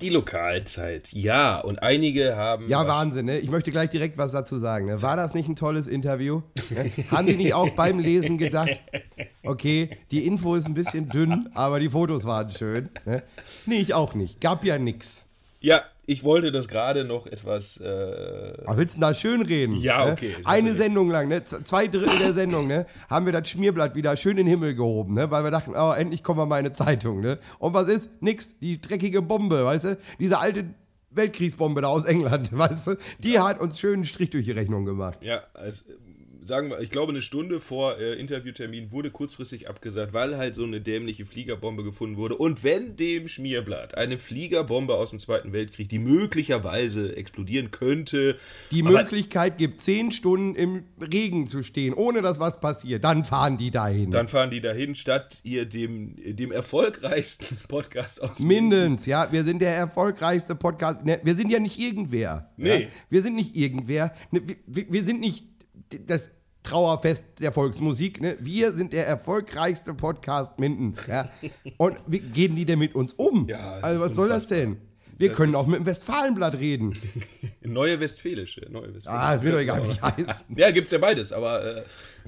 Die 0.00 0.08
Lokalzeit, 0.08 1.12
ja. 1.12 1.60
Und 1.60 1.84
einige 1.84 2.34
haben. 2.34 2.68
Ja, 2.68 2.88
Wahnsinn, 2.88 3.26
ne? 3.26 3.38
Ich 3.38 3.48
möchte 3.48 3.70
gleich 3.70 3.90
direkt 3.90 4.18
was 4.18 4.32
dazu 4.32 4.58
sagen. 4.58 4.86
Ne? 4.86 5.00
War 5.02 5.16
das 5.16 5.34
nicht 5.34 5.48
ein 5.48 5.54
tolles 5.54 5.86
Interview? 5.86 6.42
Ne? 6.70 6.90
Haben 7.12 7.28
die 7.28 7.36
nicht 7.36 7.54
auch 7.54 7.70
beim 7.70 8.00
Lesen 8.00 8.38
gedacht, 8.38 8.80
okay, 9.44 9.90
die 10.10 10.26
Info 10.26 10.56
ist 10.56 10.66
ein 10.66 10.74
bisschen 10.74 11.08
dünn, 11.08 11.48
aber 11.54 11.78
die 11.78 11.90
Fotos 11.90 12.24
waren 12.24 12.50
schön? 12.50 12.88
Ne? 13.04 13.22
Nee, 13.66 13.78
ich 13.78 13.94
auch 13.94 14.14
nicht. 14.14 14.40
Gab 14.40 14.64
ja 14.64 14.78
nix. 14.78 15.26
Ja, 15.60 15.84
ich 16.08 16.24
wollte 16.24 16.50
das 16.50 16.68
gerade 16.68 17.04
noch 17.04 17.26
etwas. 17.26 17.76
Äh, 17.76 18.54
Aber 18.64 18.78
willst 18.78 18.96
du 18.96 19.00
da 19.00 19.12
schön 19.12 19.42
reden? 19.42 19.76
Ja, 19.76 20.06
ne? 20.06 20.12
okay. 20.12 20.34
Eine 20.44 20.74
Sendung 20.74 21.10
lang, 21.10 21.28
ne? 21.28 21.44
Zwei 21.44 21.86
Drittel 21.86 22.18
der 22.18 22.32
Sendung, 22.32 22.66
ne? 22.66 22.86
Haben 23.10 23.26
wir 23.26 23.32
das 23.34 23.50
Schmierblatt 23.50 23.94
wieder 23.94 24.16
schön 24.16 24.38
in 24.38 24.46
den 24.46 24.46
Himmel 24.46 24.74
gehoben, 24.74 25.12
ne? 25.12 25.30
Weil 25.30 25.44
wir 25.44 25.50
dachten, 25.50 25.74
oh, 25.76 25.92
endlich 25.92 26.22
kommen 26.22 26.40
wir 26.40 26.46
mal 26.46 26.60
in 26.60 26.64
eine 26.64 26.72
Zeitung, 26.72 27.20
ne? 27.20 27.38
Und 27.58 27.74
was 27.74 27.88
ist? 27.88 28.08
Nix. 28.22 28.58
Die 28.58 28.80
dreckige 28.80 29.20
Bombe, 29.20 29.66
weißt 29.66 29.84
du? 29.84 29.98
Diese 30.18 30.38
alte 30.38 30.64
Weltkriegsbombe 31.10 31.82
da 31.82 31.88
aus 31.88 32.06
England, 32.06 32.50
weißt 32.56 32.86
du? 32.86 32.96
Die 33.22 33.38
hat 33.38 33.60
uns 33.60 33.78
schön 33.78 33.94
einen 33.94 34.04
Strich 34.06 34.30
durch 34.30 34.46
die 34.46 34.52
Rechnung 34.52 34.86
gemacht. 34.86 35.18
Ja, 35.20 35.42
also, 35.52 35.84
sagen 36.48 36.70
wir, 36.70 36.80
ich 36.80 36.90
glaube, 36.90 37.12
eine 37.12 37.22
Stunde 37.22 37.60
vor 37.60 37.98
äh, 37.98 38.14
Interviewtermin 38.14 38.90
wurde 38.90 39.10
kurzfristig 39.10 39.68
abgesagt, 39.68 40.12
weil 40.12 40.36
halt 40.36 40.54
so 40.54 40.64
eine 40.64 40.80
dämliche 40.80 41.24
Fliegerbombe 41.24 41.84
gefunden 41.84 42.16
wurde. 42.16 42.36
Und 42.36 42.64
wenn 42.64 42.96
dem 42.96 43.28
Schmierblatt 43.28 43.96
eine 43.96 44.18
Fliegerbombe 44.18 44.94
aus 44.94 45.10
dem 45.10 45.18
Zweiten 45.18 45.52
Weltkrieg, 45.52 45.88
die 45.88 45.98
möglicherweise 45.98 47.16
explodieren 47.16 47.70
könnte, 47.70 48.36
Die 48.70 48.82
Möglichkeit 48.82 49.58
gibt, 49.58 49.80
zehn 49.82 50.10
Stunden 50.10 50.54
im 50.54 50.84
Regen 51.00 51.46
zu 51.46 51.62
stehen, 51.62 51.94
ohne 51.94 52.22
dass 52.22 52.40
was 52.40 52.58
passiert. 52.60 53.04
Dann 53.04 53.22
fahren 53.24 53.58
die 53.58 53.70
dahin. 53.70 54.10
dann 54.10 54.28
fahren 54.28 54.50
die 54.50 54.60
dahin, 54.60 54.94
statt 54.94 55.40
ihr 55.42 55.66
dem, 55.66 56.14
dem 56.16 56.50
erfolgreichsten 56.52 57.58
Podcast 57.68 58.22
aus 58.22 58.40
Mindestens, 58.40 59.06
ja. 59.06 59.30
Wir 59.30 59.44
sind 59.44 59.60
der 59.60 59.74
erfolgreichste 59.74 60.54
Podcast. 60.54 61.04
Ne, 61.04 61.20
wir 61.22 61.34
sind 61.34 61.50
ja 61.50 61.58
nicht 61.58 61.78
irgendwer. 61.78 62.50
Nee. 62.56 62.82
Ja? 62.84 62.88
Wir 63.10 63.22
sind 63.22 63.34
nicht 63.34 63.54
irgendwer. 63.56 64.14
Ne, 64.30 64.40
wir- 64.66 64.86
wir, 64.90 65.04
sind 65.04 65.20
nicht 65.20 65.44
das 66.06 66.30
Trauerfest 66.62 67.24
der 67.40 67.52
Volksmusik. 67.52 68.20
Ne? 68.20 68.36
Wir 68.40 68.72
sind 68.72 68.92
der 68.92 69.06
erfolgreichste 69.06 69.94
Podcast 69.94 70.58
Mindens. 70.58 70.98
Ja? 71.06 71.30
Und 71.76 71.96
wie 72.06 72.20
gehen 72.20 72.56
die 72.56 72.64
denn 72.64 72.78
mit 72.78 72.94
uns 72.94 73.14
um? 73.14 73.48
Ja, 73.48 73.78
also 73.80 74.02
was 74.02 74.14
soll 74.14 74.28
das 74.28 74.48
denn? 74.48 74.78
Wir 75.18 75.28
Das 75.28 75.36
können 75.36 75.56
auch 75.56 75.66
mit 75.66 75.80
dem 75.80 75.86
Westfalenblatt 75.86 76.54
reden. 76.54 76.92
Neue 77.62 77.98
Westfälische. 77.98 78.66
Neue 78.70 78.94
Westfälische. 78.94 79.10
Ah, 79.10 79.34
ist 79.34 79.42
mir 79.42 79.50
doch 79.50 79.58
egal, 79.58 79.84
wie 79.84 79.92
die 79.92 80.00
heißen. 80.00 80.56
Ja, 80.56 80.70
gibt's 80.70 80.92
ja 80.92 80.98
beides, 80.98 81.32
aber 81.32 81.78
äh, 81.78 81.82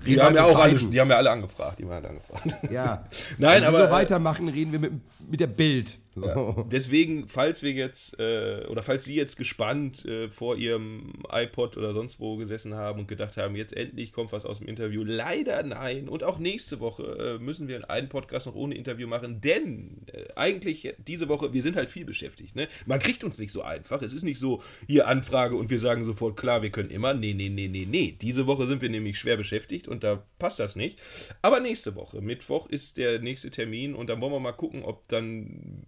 die, 0.05 0.21
haben 0.21 0.35
wir 0.35 0.43
ja 0.43 0.47
auch 0.47 0.59
alle, 0.59 0.75
die 0.75 1.01
haben 1.01 1.09
ja 1.09 1.17
alle 1.17 1.31
angefragt. 1.31 1.79
Die 1.79 1.85
haben 1.85 1.93
alle 1.93 2.09
angefragt. 2.09 2.73
Ja. 2.73 3.07
Nein, 3.39 3.63
Wenn 3.63 3.65
aber 3.65 3.79
wir 3.79 3.85
äh, 3.85 3.89
so 3.89 3.93
weitermachen, 3.93 4.49
reden 4.49 4.73
wir 4.73 4.81
mit, 4.81 4.93
mit 5.31 5.39
der 5.39 5.47
Bild. 5.47 6.01
So. 6.15 6.67
Deswegen, 6.71 7.29
falls 7.29 7.63
wir 7.63 7.73
jetzt, 7.73 8.19
äh, 8.19 8.67
oder 8.69 8.83
falls 8.83 9.05
Sie 9.05 9.15
jetzt 9.15 9.37
gespannt 9.37 10.05
äh, 10.05 10.29
vor 10.29 10.57
Ihrem 10.57 11.13
iPod 11.31 11.77
oder 11.77 11.93
sonst 11.93 12.19
wo 12.19 12.37
gesessen 12.37 12.75
haben 12.75 13.01
und 13.01 13.09
gedacht 13.09 13.37
haben, 13.37 13.55
jetzt 13.55 13.77
endlich 13.77 14.13
kommt 14.13 14.33
was 14.33 14.45
aus 14.45 14.59
dem 14.59 14.67
Interview, 14.67 15.05
leider 15.05 15.63
nein. 15.63 16.09
Und 16.09 16.25
auch 16.25 16.39
nächste 16.39 16.81
Woche 16.81 17.39
äh, 17.39 17.43
müssen 17.43 17.69
wir 17.69 17.91
einen 17.91 18.09
Podcast 18.09 18.47
noch 18.47 18.57
ohne 18.57 18.75
Interview 18.75 19.07
machen, 19.07 19.41
denn 19.41 20.03
äh, 20.13 20.25
eigentlich 20.35 20.95
diese 20.99 21.29
Woche, 21.29 21.53
wir 21.53 21.63
sind 21.63 21.77
halt 21.77 21.91
viel 21.91 22.05
beschäftigt. 22.05 22.57
Ne? 22.57 22.69
Man 22.87 22.99
kriegt 22.99 23.23
uns 23.23 23.39
nicht 23.39 23.53
so 23.53 23.63
einfach. 23.63 24.03
Es 24.03 24.13
ist 24.13 24.25
nicht 24.25 24.39
so, 24.39 24.63
hier 24.87 25.07
Anfrage 25.07 25.55
und 25.55 25.71
wir 25.71 25.79
sagen 25.79 26.05
sofort, 26.05 26.37
klar, 26.37 26.63
wir 26.63 26.71
können 26.71 26.91
immer. 26.91 27.15
Nee, 27.15 27.35
nee, 27.35 27.49
nee, 27.49 27.69
nee, 27.69 27.87
nee. 27.89 28.17
Diese 28.21 28.47
Woche 28.47 28.67
sind 28.67 28.83
wir 28.83 28.91
nämlich 28.91 29.19
schwer 29.19 29.37
beschäftigt 29.37 29.87
und 29.87 30.03
da 30.03 30.25
passt 30.39 30.59
das 30.59 30.75
nicht. 30.75 30.99
Aber 31.43 31.61
nächste 31.61 31.95
Woche, 31.95 32.21
Mittwoch, 32.21 32.69
ist 32.69 32.97
der 32.97 33.21
nächste 33.21 33.51
Termin 33.51 33.95
und 33.95 34.09
dann 34.09 34.21
wollen 34.21 34.33
wir 34.33 34.41
mal 34.41 34.53
gucken, 34.53 34.83
ob 34.83 35.07
dann 35.09 35.85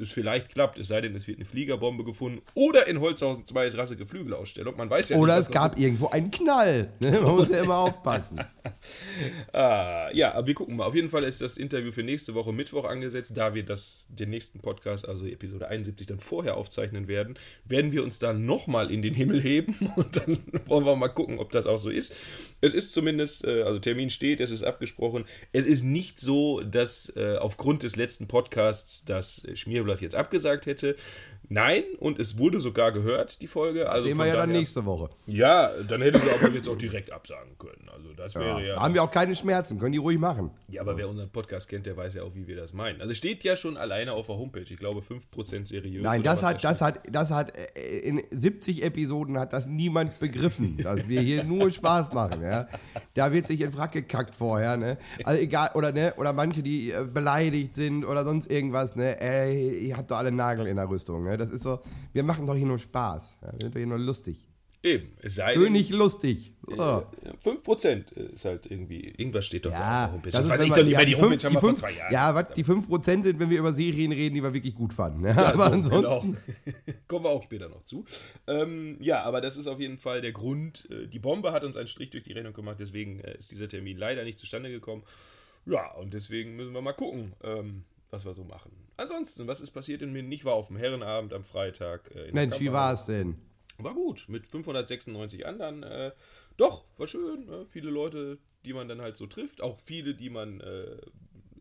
es 0.00 0.10
vielleicht 0.10 0.50
klappt, 0.50 0.78
es 0.78 0.88
sei 0.88 1.00
denn, 1.00 1.14
es 1.14 1.26
wird 1.26 1.38
eine 1.38 1.44
Fliegerbombe 1.44 2.04
gefunden 2.04 2.42
oder 2.54 2.86
in 2.86 3.00
Holzhausen 3.00 3.46
2 3.46 3.66
ist 3.66 3.78
rassige 3.78 4.06
Flügelausstellung. 4.06 4.76
Man 4.76 4.90
weiß 4.90 5.10
ja 5.10 5.16
Oder 5.16 5.36
nicht, 5.36 5.48
es 5.48 5.54
gab 5.54 5.78
irgendwo 5.78 6.08
einen 6.08 6.30
Knall. 6.30 6.92
Ne? 7.00 7.10
Man 7.22 7.36
muss 7.36 7.48
ja 7.50 7.62
immer 7.62 7.76
aufpassen. 7.78 8.40
Ah, 9.52 10.10
ja, 10.12 10.34
aber 10.34 10.46
wir 10.46 10.54
gucken 10.54 10.76
mal. 10.76 10.84
Auf 10.84 10.94
jeden 10.94 11.08
Fall 11.08 11.24
ist 11.24 11.40
das 11.40 11.56
Interview 11.56 11.90
für 11.90 12.02
nächste 12.02 12.34
Woche 12.34 12.52
Mittwoch 12.52 12.84
angesetzt. 12.84 13.36
Da 13.36 13.54
wir 13.54 13.64
das, 13.64 14.06
den 14.10 14.30
nächsten 14.30 14.60
Podcast, 14.60 15.08
also 15.08 15.26
Episode 15.26 15.68
71, 15.68 16.06
dann 16.06 16.20
vorher 16.20 16.56
aufzeichnen 16.56 17.08
werden, 17.08 17.38
werden 17.64 17.92
wir 17.92 18.04
uns 18.04 18.18
dann 18.18 18.44
nochmal 18.44 18.90
in 18.90 19.00
den 19.00 19.14
Himmel 19.14 19.40
heben 19.40 19.74
und 19.96 20.16
dann 20.16 20.38
wollen 20.66 20.84
wir 20.84 20.96
mal 20.96 21.08
gucken, 21.08 21.38
ob 21.38 21.50
das 21.50 21.66
auch 21.66 21.78
so 21.78 21.88
ist. 21.88 22.14
Es 22.60 22.74
ist 22.74 22.92
zumindest, 22.92 23.44
äh, 23.46 23.62
also 23.62 23.78
Termin 23.78 24.10
steht, 24.10 24.40
es 24.40 24.50
ist 24.50 24.62
abgesprochen. 24.62 25.24
Es 25.52 25.64
ist 25.64 25.82
nicht 25.82 26.20
so, 26.20 26.60
dass 26.60 27.10
äh, 27.16 27.36
aufgrund 27.40 27.82
des 27.82 27.96
letzten 27.96 28.28
Podcasts 28.28 29.04
das 29.04 29.42
Schmierblatt 29.54 29.87
jetzt 30.00 30.14
abgesagt 30.14 30.66
hätte. 30.66 30.96
Nein, 31.50 31.84
und 31.98 32.18
es 32.18 32.36
wurde 32.36 32.60
sogar 32.60 32.92
gehört, 32.92 33.40
die 33.40 33.46
Folge. 33.46 33.80
Das 33.80 33.90
also 33.90 34.08
sehen 34.08 34.18
wir 34.18 34.26
ja 34.26 34.36
dann 34.36 34.52
nächste 34.52 34.84
Woche. 34.84 35.08
Ja, 35.26 35.70
dann 35.88 36.02
hätten 36.02 36.22
wir 36.22 36.34
aber 36.34 36.54
jetzt 36.54 36.68
auch 36.68 36.76
direkt 36.76 37.10
absagen 37.10 37.56
können. 37.58 37.88
Also 37.90 38.12
das 38.12 38.34
wäre 38.34 38.66
ja. 38.66 38.74
Da 38.74 38.82
haben 38.82 38.92
wir 38.92 39.02
auch 39.02 39.10
keine 39.10 39.34
Schmerzen, 39.34 39.78
können 39.78 39.92
die 39.92 39.98
ruhig 39.98 40.18
machen. 40.18 40.50
Ja, 40.68 40.82
aber 40.82 40.98
wer 40.98 41.08
unseren 41.08 41.30
Podcast 41.30 41.68
kennt, 41.68 41.86
der 41.86 41.96
weiß 41.96 42.14
ja 42.14 42.22
auch, 42.22 42.34
wie 42.34 42.46
wir 42.46 42.56
das 42.56 42.74
meinen. 42.74 43.00
Also 43.00 43.14
steht 43.14 43.44
ja 43.44 43.56
schon 43.56 43.78
alleine 43.78 44.12
auf 44.12 44.26
der 44.26 44.36
Homepage. 44.36 44.60
Ich 44.60 44.76
glaube 44.76 45.00
5% 45.00 45.66
seriös. 45.66 46.02
Nein, 46.02 46.22
das 46.22 46.42
hat, 46.42 46.62
da 46.62 46.68
das 46.68 46.82
hat, 46.82 47.00
das 47.10 47.30
hat, 47.30 47.56
äh, 47.56 47.98
in 48.00 48.22
70 48.30 48.84
Episoden 48.84 49.38
hat 49.38 49.54
das 49.54 49.66
niemand 49.66 50.18
begriffen, 50.18 50.76
dass 50.82 51.08
wir 51.08 51.22
hier 51.22 51.44
nur 51.44 51.70
Spaß 51.70 52.12
machen, 52.12 52.42
ja. 52.42 52.68
Da 53.14 53.32
wird 53.32 53.46
sich 53.46 53.62
in 53.62 53.74
Wrack 53.74 53.92
gekackt 53.92 54.36
vorher, 54.36 54.76
ne. 54.76 54.98
Also 55.24 55.40
egal, 55.40 55.70
oder 55.74 55.92
ne, 55.92 56.12
oder 56.18 56.34
manche, 56.34 56.62
die 56.62 56.90
äh, 56.90 57.04
beleidigt 57.04 57.74
sind 57.74 58.04
oder 58.04 58.24
sonst 58.24 58.50
irgendwas, 58.50 58.96
ne. 58.96 59.18
Ey, 59.18 59.77
ihr 59.78 59.96
habt 59.96 60.10
doch 60.10 60.18
alle 60.18 60.32
Nagel 60.32 60.66
in 60.66 60.76
der 60.76 60.88
Rüstung, 60.88 61.24
ne. 61.24 61.36
Das 61.36 61.50
ist 61.50 61.62
so, 61.62 61.80
wir 62.12 62.22
machen 62.22 62.46
doch 62.46 62.54
hier 62.54 62.66
nur 62.66 62.78
Spaß. 62.78 63.38
Ja? 63.42 63.52
Wir 63.52 63.58
sind 63.60 63.74
doch 63.74 63.78
hier 63.78 63.86
nur 63.86 63.98
lustig. 63.98 64.48
Eben, 64.80 65.08
es 65.20 65.34
sei 65.34 65.54
denn, 65.54 65.62
König 65.64 65.90
lustig. 65.90 66.52
So. 66.64 66.74
äh, 66.76 67.04
5% 67.44 68.12
ist 68.12 68.44
halt 68.44 68.66
irgendwie, 68.70 69.08
irgendwas 69.08 69.44
steht 69.44 69.66
doch 69.66 69.72
da 69.72 69.76
auf 69.76 69.82
Ja, 69.82 70.04
der 70.06 70.12
Homepage. 70.12 70.30
das 70.30 70.40
Das, 70.42 70.48
weiß 70.50 70.60
ich 70.60 70.68
doch 70.70 70.76
nicht 70.84 70.92
ja, 70.92 70.98
mehr, 70.98 71.04
die 71.06 71.14
die 71.14 71.20
Homepage 71.20 71.30
fünf- 71.40 71.44
haben 71.44 71.54
wir 71.54 71.60
vor 71.60 71.74
zwei 71.76 71.92
Jahren. 71.92 72.12
Ja, 72.12 72.34
was, 72.34 72.46
die 72.54 72.64
5% 72.64 73.22
sind, 73.24 73.40
wenn 73.40 73.50
wir 73.50 73.58
über 73.58 73.72
Serien 73.72 74.12
reden, 74.12 74.36
die 74.36 74.42
wir 74.42 74.54
wirklich 74.54 74.76
gut 74.76 74.92
fanden. 74.92 75.24
Ja, 75.24 75.30
Ja, 75.34 75.52
aber 75.54 75.64
so, 75.66 75.72
ansonsten. 75.72 76.36
Genau. 76.64 76.76
Kommen 77.08 77.24
wir 77.24 77.30
auch 77.30 77.42
später 77.42 77.68
noch 77.68 77.82
zu. 77.82 78.04
Ähm, 78.46 78.98
ja, 79.00 79.24
aber 79.24 79.40
das 79.40 79.56
ist 79.56 79.66
auf 79.66 79.80
jeden 79.80 79.98
Fall 79.98 80.20
der 80.20 80.30
Grund. 80.30 80.86
Äh, 80.92 81.08
Die 81.08 81.18
Bombe 81.18 81.50
hat 81.50 81.64
uns 81.64 81.76
einen 81.76 81.88
Strich 81.88 82.10
durch 82.10 82.22
die 82.22 82.32
Rechnung 82.32 82.52
gemacht, 82.52 82.76
deswegen 82.78 83.18
äh, 83.18 83.36
ist 83.36 83.50
dieser 83.50 83.66
Termin 83.66 83.96
leider 83.98 84.22
nicht 84.22 84.38
zustande 84.38 84.70
gekommen. 84.70 85.02
Ja, 85.66 85.90
und 85.94 86.14
deswegen 86.14 86.54
müssen 86.54 86.72
wir 86.72 86.82
mal 86.82 86.92
gucken, 86.92 87.32
ähm, 87.42 87.82
was 88.10 88.24
wir 88.24 88.34
so 88.34 88.44
machen. 88.44 88.72
Ansonsten, 88.96 89.46
was 89.46 89.60
ist 89.60 89.70
passiert 89.70 90.02
in 90.02 90.12
Minden? 90.12 90.32
Ich 90.32 90.44
war 90.44 90.54
auf 90.54 90.68
dem 90.68 90.76
Herrenabend 90.76 91.32
am 91.32 91.44
Freitag. 91.44 92.10
Äh, 92.14 92.28
in 92.28 92.34
der 92.34 92.46
Mensch, 92.46 92.60
wie 92.60 92.72
war 92.72 92.92
es 92.92 93.04
denn? 93.04 93.36
War 93.78 93.94
gut, 93.94 94.26
mit 94.28 94.46
596 94.46 95.46
anderen. 95.46 95.82
Äh, 95.82 96.12
doch, 96.56 96.84
war 96.96 97.06
schön. 97.06 97.46
Ne? 97.46 97.64
Viele 97.66 97.90
Leute, 97.90 98.38
die 98.64 98.72
man 98.72 98.88
dann 98.88 99.00
halt 99.00 99.16
so 99.16 99.26
trifft. 99.26 99.62
Auch 99.62 99.78
viele, 99.78 100.14
die 100.14 100.30
man 100.30 100.60
äh, 100.60 100.96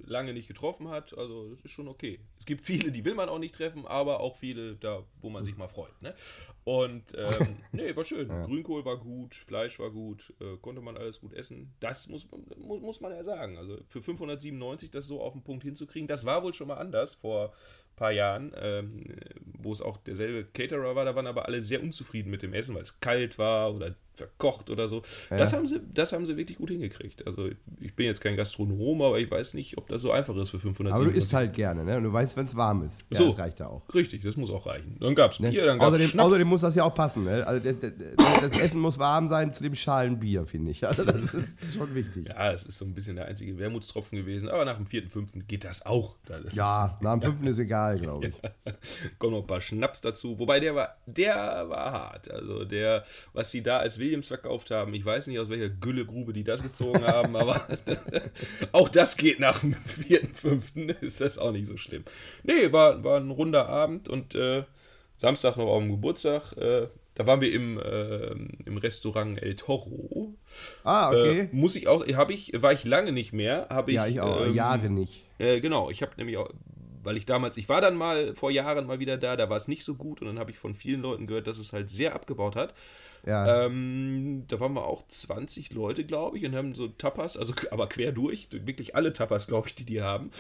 lange 0.08 0.34
nicht 0.34 0.48
getroffen 0.48 0.88
hat. 0.90 1.18
Also, 1.18 1.50
das 1.52 1.62
ist 1.62 1.72
schon 1.72 1.88
okay. 1.88 2.20
Es 2.40 2.46
gibt 2.46 2.66
viele, 2.66 2.92
die 2.92 3.06
will 3.06 3.14
man 3.16 3.30
auch 3.30 3.40
nicht 3.40 3.54
treffen, 3.56 3.86
aber 3.86 4.20
auch 4.22 4.36
viele, 4.36 4.76
da, 4.76 5.04
wo 5.22 5.30
man 5.30 5.44
sich 5.44 5.58
mal 5.58 5.68
freut. 5.68 6.02
Ne? 6.02 6.16
Und, 6.64 7.14
ähm, 7.16 7.58
nee, 7.72 7.96
war 7.96 8.04
schön. 8.04 8.28
Grünkohl 8.46 8.84
war 8.86 8.98
gut, 8.98 9.36
Fleisch 9.36 9.80
war 9.80 9.92
gut, 9.92 10.34
äh, 10.40 10.58
konnte 10.58 10.82
man 10.82 10.98
alles 10.98 11.20
gut 11.22 11.34
essen. 11.34 11.74
Das 11.80 12.08
muss, 12.08 12.28
man- 12.32 12.46
mu- 12.58 12.80
muss 12.80 13.02
man 13.02 13.12
ja 13.12 13.24
sagen. 13.24 13.58
Also, 13.58 13.78
für 13.88 14.02
597 14.02 14.92
das 14.92 15.08
so 15.08 15.22
auf 15.22 15.34
den 15.34 15.44
Punkt 15.44 15.64
hinzukriegen, 15.64 16.08
das 16.08 16.26
war 16.26 16.44
wohl 16.44 16.54
schon 16.54 16.68
mal 16.70 16.78
anders 16.78 17.14
vor 17.16 17.54
paar 17.96 18.12
Jahren, 18.12 18.54
ähm, 18.62 19.06
wo 19.44 19.74
es 19.74 19.82
auch 19.82 19.98
derselbe 19.98 20.46
Caterer 20.46 20.96
war, 20.96 21.04
da 21.04 21.16
waren 21.16 21.26
aber 21.26 21.48
alle 21.48 21.64
sehr 21.64 21.82
unzufrieden 21.82 22.30
mit 22.30 22.44
dem 22.44 22.54
Essen, 22.54 22.76
weil 22.76 22.84
es 22.84 23.00
kalt 23.00 23.40
war 23.40 23.74
oder 23.74 23.96
verkocht 24.18 24.70
oder 24.70 24.88
so. 24.90 25.02
Das, 25.30 25.54
haben 25.54 25.66
sie, 25.68 25.80
das 25.94 26.12
haben 26.12 26.26
sie 26.26 26.36
wirklich 26.38 26.58
gut 26.58 26.70
hingekriegt. 26.70 27.26
Also 27.28 27.50
ich 27.80 27.94
bin 27.96 28.06
jetzt 28.08 28.22
kein 28.22 28.36
Gastronom, 28.36 29.02
aber 29.02 29.20
ich 29.20 29.30
weiß 29.30 29.54
nicht, 29.54 29.78
ob 29.78 29.88
das 29.88 30.02
so 30.02 30.12
einfach 30.12 30.36
ist 30.36 30.50
für 30.50 30.60
500 30.60 30.94
Aber 30.94 31.06
du 31.06 31.12
isst 31.12 31.34
halt 31.34 31.54
gerne, 31.54 31.84
ne? 31.86 31.98
Und 31.98 32.04
du 32.04 32.12
weißt, 32.14 32.36
wenn 32.36 32.48
es 32.48 32.56
warm 32.56 32.84
ist. 32.84 33.02
Ja, 33.12 33.18
So. 33.20 33.30
das 33.30 33.40
reicht 33.40 33.60
ja 33.60 33.68
auch. 33.68 33.84
Richtig, 33.94 34.24
das 34.24 34.36
muss 34.38 34.50
auch 34.50 34.66
reichen. 34.66 34.98
Dann 35.00 35.16
gab 35.16 35.32
es 35.32 35.40
Ne? 35.40 35.52
Bier, 35.52 35.66
dann 35.66 35.80
gab 35.80 35.94
es 35.94 36.18
außerdem, 36.18 36.48
muss 36.48 36.62
das 36.62 36.76
ja 36.76 36.84
auch 36.84 36.94
passen. 36.96 37.24
Ne? 37.24 37.46
Also 37.46 37.62
das, 37.64 37.76
das, 37.80 38.50
das 38.50 38.60
Essen 38.60 38.80
muss 38.82 38.98
warm 39.00 39.28
sein 39.30 39.54
zu 39.54 39.62
dem 39.64 39.76
Schalen 39.76 40.20
Bier, 40.20 40.46
finde 40.46 40.72
ich. 40.72 40.86
Also 40.88 41.04
das 41.06 41.34
ist 41.34 41.74
schon 41.76 41.94
wichtig. 41.94 42.28
ja, 42.28 42.52
es 42.52 42.66
ist 42.66 42.78
so 42.80 42.86
ein 42.86 42.94
bisschen 42.94 43.16
der 43.18 43.26
einzige 43.26 43.58
Wermutstropfen 43.60 44.18
gewesen, 44.18 44.50
aber 44.50 44.66
nach 44.66 44.78
dem 44.78 44.86
vierten, 44.88 45.10
fünften 45.10 45.48
geht 45.48 45.64
das 45.64 45.86
auch. 45.86 46.16
Da 46.26 46.38
ist- 46.38 46.56
Ja, 46.56 46.98
nach 47.02 47.14
dem 47.14 47.22
fünften 47.22 47.48
ist 47.48 47.60
egal, 47.60 48.00
glaube 48.00 48.28
ich. 48.28 48.34
kommen 49.20 49.34
noch 49.34 49.42
ein 49.42 49.48
paar 49.48 49.62
Schnaps 49.62 50.02
dazu. 50.02 50.40
Wobei 50.40 50.60
der 50.60 50.74
war, 50.76 50.98
der 51.06 51.36
war 51.70 51.92
hart. 51.92 52.32
Also 52.32 52.66
der, 52.66 53.04
was 53.34 53.52
sie 53.52 53.62
da 53.62 53.78
als 53.78 54.00
Williams 54.08 54.30
verkauft 54.30 54.72
haben, 54.72 54.94
ich 54.94 55.04
weiß 55.06 55.28
nicht 55.28 55.38
aus 55.40 55.50
welcher 55.50 55.70
Güllegrube 55.70 56.32
die 56.32 56.44
das 56.46 56.64
gezogen 56.64 57.06
haben, 57.06 57.36
aber 57.36 57.68
auch 58.72 58.88
das 58.90 59.18
geht 59.18 59.40
nach 59.40 59.60
dem 59.60 59.74
vierten, 59.86 60.34
fünften, 60.34 60.90
ist 60.90 61.20
das 61.20 61.38
auch 61.38 61.52
nicht 61.52 61.68
so 61.68 61.76
schlimm. 61.76 62.04
Nee, 62.44 62.72
war, 62.72 63.04
war 63.04 63.20
ein 63.20 63.30
runder 63.30 63.68
Abend 63.68 64.08
und 64.08 64.34
äh, 64.34 64.64
Samstag 65.18 65.58
noch 65.58 65.68
auf 65.68 65.82
dem 65.82 65.92
Geburtstag. 65.92 66.54
Äh, 66.58 66.88
da 67.16 67.26
waren 67.26 67.42
wir 67.42 67.52
im, 67.52 67.80
äh, 67.80 68.28
im 68.66 68.78
Restaurant 68.78 69.42
El 69.42 69.56
Toro. 69.56 70.36
Ah, 70.84 71.12
Äh, 71.12 71.16
okay. 71.20 71.50
muss 71.52 71.76
ich 71.76 71.88
auch, 71.88 72.08
habe 72.08 72.32
ich, 72.34 72.54
war 72.62 72.72
ich 72.72 72.86
lange 72.86 73.12
nicht 73.12 73.34
mehr, 73.34 73.68
ich. 73.88 73.96
ja, 73.96 74.08
ich 74.08 74.22
auch. 74.22 74.46
ähm, 74.46 74.54
Jahre 74.54 74.90
nicht. 74.90 75.26
äh, 75.40 75.60
genau, 75.60 75.90
ich 75.90 76.02
habe 76.02 76.12
nämlich 76.18 76.38
auch, 76.38 76.50
weil 77.04 77.18
ich 77.18 77.26
damals, 77.26 77.58
ich 77.58 77.68
war 77.70 77.82
dann 77.82 77.98
mal 77.98 78.36
vor 78.36 78.52
Jahren 78.52 78.86
mal 78.86 79.00
wieder 79.00 79.18
da, 79.18 79.36
da 79.36 79.50
war 79.50 79.58
es 79.58 79.68
nicht 79.68 79.84
so 79.84 79.96
gut 79.96 80.22
und 80.22 80.28
dann 80.28 80.40
habe 80.40 80.52
ich 80.52 80.60
von 80.60 80.74
vielen 80.76 81.02
Leuten 81.02 81.26
gehört, 81.28 81.48
dass 81.48 81.58
es 81.58 81.74
halt 81.74 81.90
sehr 81.90 82.14
abgebaut 82.14 82.56
hat. 82.56 82.74
Ja. 83.26 83.66
Ähm, 83.66 84.46
da 84.48 84.60
waren 84.60 84.74
wir 84.74 84.86
auch 84.86 85.06
20 85.08 85.74
Leute, 85.74 86.06
glaube 86.06 86.38
ich, 86.38 86.46
und 86.46 86.56
haben 86.56 86.76
so 86.76 86.88
Tapas, 86.88 87.38
also 87.38 87.54
aber 87.72 87.88
quer 87.88 88.12
durch, 88.12 88.50
wirklich 88.52 88.96
alle 88.96 89.14
Tapas, 89.14 89.48
glaube 89.48 89.68
ich, 89.68 89.76
die 89.76 89.86
die 89.86 90.02
haben. 90.02 90.32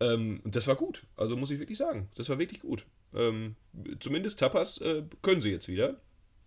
Ähm, 0.00 0.40
und 0.44 0.56
das 0.56 0.66
war 0.66 0.76
gut, 0.76 1.04
also 1.16 1.36
muss 1.36 1.50
ich 1.50 1.60
wirklich 1.60 1.78
sagen, 1.78 2.08
das 2.14 2.28
war 2.28 2.38
wirklich 2.38 2.60
gut. 2.60 2.84
Ähm, 3.14 3.56
zumindest 4.00 4.40
Tapas 4.40 4.78
äh, 4.78 5.02
können 5.22 5.40
sie 5.40 5.50
jetzt 5.50 5.68
wieder. 5.68 6.00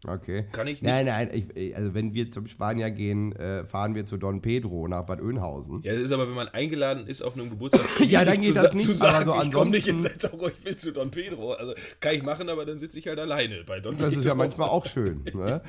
Okay. 0.08 0.46
Kann 0.54 0.68
ich 0.68 0.82
Nein, 0.82 1.06
nein, 1.06 1.30
ich, 1.34 1.76
also 1.76 1.94
wenn 1.94 2.14
wir 2.14 2.32
zum 2.32 2.48
Spanier 2.48 2.90
gehen, 2.92 3.34
äh, 3.36 3.66
fahren 3.66 3.94
wir 3.94 4.06
zu 4.06 4.18
Don 4.18 4.42
Pedro 4.42 4.88
nach 4.88 5.04
Bad 5.04 5.22
Oeynhausen. 5.22 5.82
Ja, 5.84 5.94
das 5.94 6.04
ist 6.04 6.12
aber, 6.12 6.28
wenn 6.28 6.36
man 6.36 6.48
eingeladen 6.48 7.06
ist 7.08 7.22
auf 7.22 7.34
einem 7.36 7.50
Geburtstag. 7.50 7.86
Ja, 8.10 8.24
dann 8.24 8.40
geht 8.40 8.56
zu 8.56 8.62
das 8.62 8.74
nicht, 8.74 8.86
Zu 8.86 8.94
sagen, 8.94 9.30
aber 9.30 9.40
so 9.42 9.46
ich 9.48 9.52
komme 9.52 9.72
nicht 9.72 9.90
ansonsten- 9.90 10.20
Toro, 10.20 10.48
ich 10.48 10.66
will 10.66 10.76
zu 10.78 10.94
Don 10.94 11.12
Pedro. 11.12 11.54
Also 11.54 11.74
kann 12.00 12.16
ich 12.16 12.24
machen, 12.24 12.48
aber 12.50 12.66
dann 12.66 12.80
sitze 12.80 13.00
ich 13.00 13.08
halt 13.08 13.20
alleine 13.20 13.64
bei 13.66 13.80
Don 13.80 13.98
Das 13.98 14.08
Pedro. 14.08 14.20
ist 14.22 14.26
ja 14.26 14.36
manchmal 14.36 14.70
auch 14.70 14.86
schön. 14.86 15.24
Ne? 15.34 15.62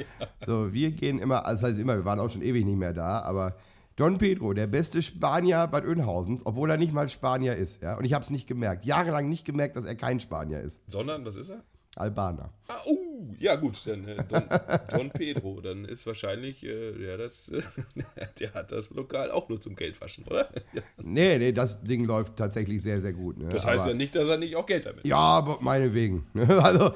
So, 0.47 0.73
wir 0.73 0.92
gehen 0.92 1.18
immer, 1.18 1.45
also 1.45 1.62
das 1.62 1.71
heißt 1.73 1.80
immer, 1.80 1.97
wir 1.97 2.04
waren 2.04 2.21
auch 2.21 2.30
schon 2.30 2.42
ewig 2.42 2.64
nicht 2.64 2.78
mehr 2.78 2.92
da, 2.92 3.21
aber 3.21 3.57
Don 3.97 4.16
Pedro, 4.18 4.52
der 4.52 4.68
beste 4.68 5.02
Spanier 5.02 5.66
Bad 5.66 5.85
Oeynhausens, 5.85 6.47
obwohl 6.47 6.71
er 6.71 6.76
nicht 6.76 6.92
mal 6.92 7.09
Spanier 7.09 7.57
ist. 7.57 7.83
Ja? 7.83 7.97
Und 7.99 8.04
ich 8.04 8.12
habe 8.12 8.23
es 8.23 8.30
nicht 8.30 8.47
gemerkt. 8.47 8.85
Jahrelang 8.87 9.28
nicht 9.28 9.45
gemerkt, 9.45 9.75
dass 9.75 9.85
er 9.85 9.97
kein 9.97 10.21
Spanier 10.21 10.61
ist. 10.61 10.80
Sondern, 10.87 11.25
was 11.25 11.35
ist 11.35 11.49
er? 11.50 11.64
Albaner. 11.99 12.50
Ah, 12.69 12.81
uh, 12.87 13.35
ja 13.38 13.57
gut, 13.57 13.81
dann 13.87 14.07
äh, 14.07 14.17
Don, 14.28 14.43
Don 14.90 15.11
Pedro, 15.11 15.61
dann 15.61 15.85
ist 15.85 16.07
wahrscheinlich, 16.07 16.64
äh, 16.64 17.07
ja, 17.07 17.17
das, 17.17 17.49
äh, 17.49 17.62
der 18.40 18.55
hat 18.55 18.73
das 18.73 18.90
Lokal 18.90 19.31
auch 19.31 19.49
nur 19.49 19.61
zum 19.61 19.76
Geldwaschen, 19.76 20.25
oder? 20.25 20.49
Nee, 21.02 21.38
nee, 21.38 21.52
das 21.52 21.83
Ding 21.83 22.05
läuft 22.05 22.37
tatsächlich 22.37 22.83
sehr, 22.83 23.00
sehr 23.00 23.12
gut. 23.12 23.38
Ne? 23.38 23.49
Das 23.49 23.67
heißt 23.67 23.85
aber, 23.85 23.93
ja 23.93 23.97
nicht, 23.97 24.14
dass 24.14 24.28
er 24.28 24.37
nicht 24.37 24.57
auch 24.57 24.67
Geld 24.67 24.87
damit 24.87 25.07
Ja, 25.07 25.17
aber 25.17 25.59
meinetwegen. 25.61 26.26
ne? 26.35 26.47
Also, 26.69 26.93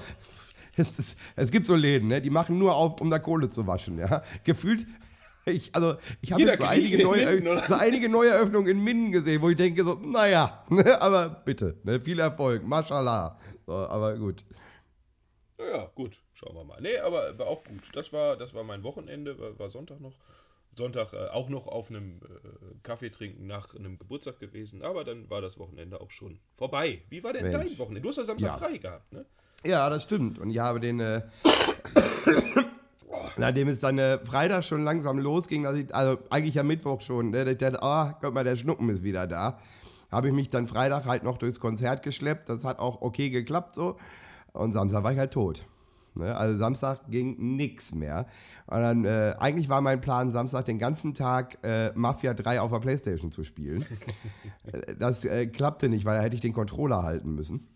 es, 0.77 0.99
ist, 0.99 1.19
es 1.37 1.51
gibt 1.51 1.67
so 1.67 1.75
Läden, 1.75 2.09
ne? 2.09 2.21
die 2.21 2.31
machen 2.31 2.59
nur 2.59 2.75
auf, 2.75 3.01
um 3.01 3.11
da 3.11 3.19
Kohle 3.19 3.49
zu 3.49 3.67
waschen. 3.67 3.99
Ja? 3.99 4.23
Gefühlt, 4.45 4.87
ich, 5.47 5.75
also, 5.75 5.95
ich 6.21 6.33
habe 6.33 6.43
jetzt 6.43 6.61
so 6.61 6.67
einige, 6.67 6.97
in 6.99 7.03
neue, 7.03 7.35
Minden, 7.35 7.63
so 7.67 7.75
einige 7.75 8.09
neue 8.09 8.31
Eröffnungen 8.31 8.69
in 8.69 8.85
Minden 8.85 9.13
gesehen, 9.13 9.41
wo 9.43 9.49
ich 9.49 9.57
denke 9.57 9.83
so, 9.85 9.95
naja, 9.95 10.65
ne? 10.69 11.01
aber 11.01 11.29
bitte, 11.29 11.77
ne? 11.85 12.01
viel 12.01 12.21
Erfolg, 12.21 12.67
mashallah. 12.67 13.39
So, 13.67 13.73
aber 13.73 14.17
gut. 14.17 14.45
Ja, 15.71 15.90
gut, 15.95 16.23
schauen 16.35 16.54
wir 16.54 16.64
mal. 16.64 16.81
Nee, 16.81 16.99
aber 16.99 17.38
war 17.38 17.47
auch 17.47 17.64
gut. 17.64 17.95
Das 17.95 18.12
war, 18.12 18.37
das 18.37 18.54
war 18.54 18.64
mein 18.64 18.83
Wochenende, 18.83 19.38
war, 19.38 19.59
war 19.59 19.71
Sonntag 19.71 20.00
noch. 20.00 20.14
Sonntag 20.75 21.12
äh, 21.12 21.28
auch 21.28 21.49
noch 21.50 21.69
auf 21.69 21.90
einem 21.90 22.21
äh, 22.23 22.75
Kaffee 22.83 23.11
trinken 23.11 23.47
nach 23.47 23.75
einem 23.75 23.99
Geburtstag 23.99 24.38
gewesen, 24.40 24.83
aber 24.83 25.04
dann 25.04 25.28
war 25.28 25.42
das 25.42 25.59
Wochenende 25.59 26.00
auch 26.00 26.11
schon 26.11 26.40
vorbei. 26.57 27.02
Wie 27.11 27.23
war 27.23 27.33
denn 27.35 27.42
Mensch. 27.42 27.57
dein 27.57 27.78
Wochenende? 27.78 28.00
Du 28.00 28.09
hast 28.09 28.16
ja 28.16 28.25
Samstag 28.25 28.52
Ja. 28.52 28.59
frei 28.59 28.78
gehabt, 28.78 29.12
ne? 29.12 29.26
Ja, 29.64 29.88
das 29.90 30.02
stimmt. 30.02 30.38
Und 30.38 30.50
ich 30.50 30.59
habe 30.59 30.81
den, 30.81 30.99
äh, 30.99 31.23
nachdem 33.37 33.69
es 33.69 33.81
dann 33.81 33.99
äh, 33.99 34.19
Freitag 34.25 34.64
schon 34.64 34.83
langsam 34.83 35.19
losging, 35.19 35.66
also, 35.66 35.78
ich, 35.78 35.95
also 35.95 36.19
eigentlich 36.31 36.59
am 36.59 36.66
Mittwoch 36.66 37.00
schon, 37.00 37.31
ne, 37.31 37.50
ich 37.50 37.59
dachte, 37.59 37.83
ah, 37.83 38.19
guck 38.21 38.33
mal, 38.35 38.45
der 38.45 38.57
Schnuppen 38.57 38.88
ist 38.88 39.02
wieder 39.02 39.26
da. 39.26 39.59
Habe 40.11 40.28
ich 40.28 40.35
mich 40.35 40.50
dann 40.50 40.66
Freitag 40.66 41.07
halt 41.07 41.23
noch 41.23 41.38
durchs 41.38 41.61
Konzert 41.61 42.02
geschleppt. 42.02 42.49
Das 42.49 42.64
hat 42.64 42.78
auch 42.78 43.00
okay 43.00 43.31
geklappt 43.31 43.75
so. 43.75 43.97
Und 44.53 44.73
Samstag 44.73 45.03
war 45.03 45.13
ich 45.13 45.19
halt 45.19 45.33
tot. 45.33 45.67
Ne? 46.15 46.37
Also 46.37 46.59
Samstag 46.59 47.11
ging 47.11 47.57
nix 47.57 47.95
mehr. 47.95 48.27
Und 48.67 48.81
dann, 48.81 49.05
äh, 49.05 49.35
eigentlich 49.39 49.69
war 49.69 49.81
mein 49.81 50.01
Plan, 50.01 50.33
Samstag 50.33 50.67
den 50.67 50.79
ganzen 50.79 51.15
Tag 51.15 51.59
äh, 51.63 51.93
Mafia 51.95 52.35
3 52.35 52.61
auf 52.61 52.71
der 52.71 52.81
Playstation 52.81 53.33
zu 53.33 53.45
spielen. 53.45 53.85
Das 54.99 55.25
äh, 55.25 55.47
klappte 55.49 55.89
nicht, 55.89 56.05
weil 56.05 56.17
da 56.17 56.23
hätte 56.23 56.37
ich 56.37 56.41
den 56.41 56.53
Controller 56.53 57.03
halten 57.03 57.35
müssen 57.35 57.69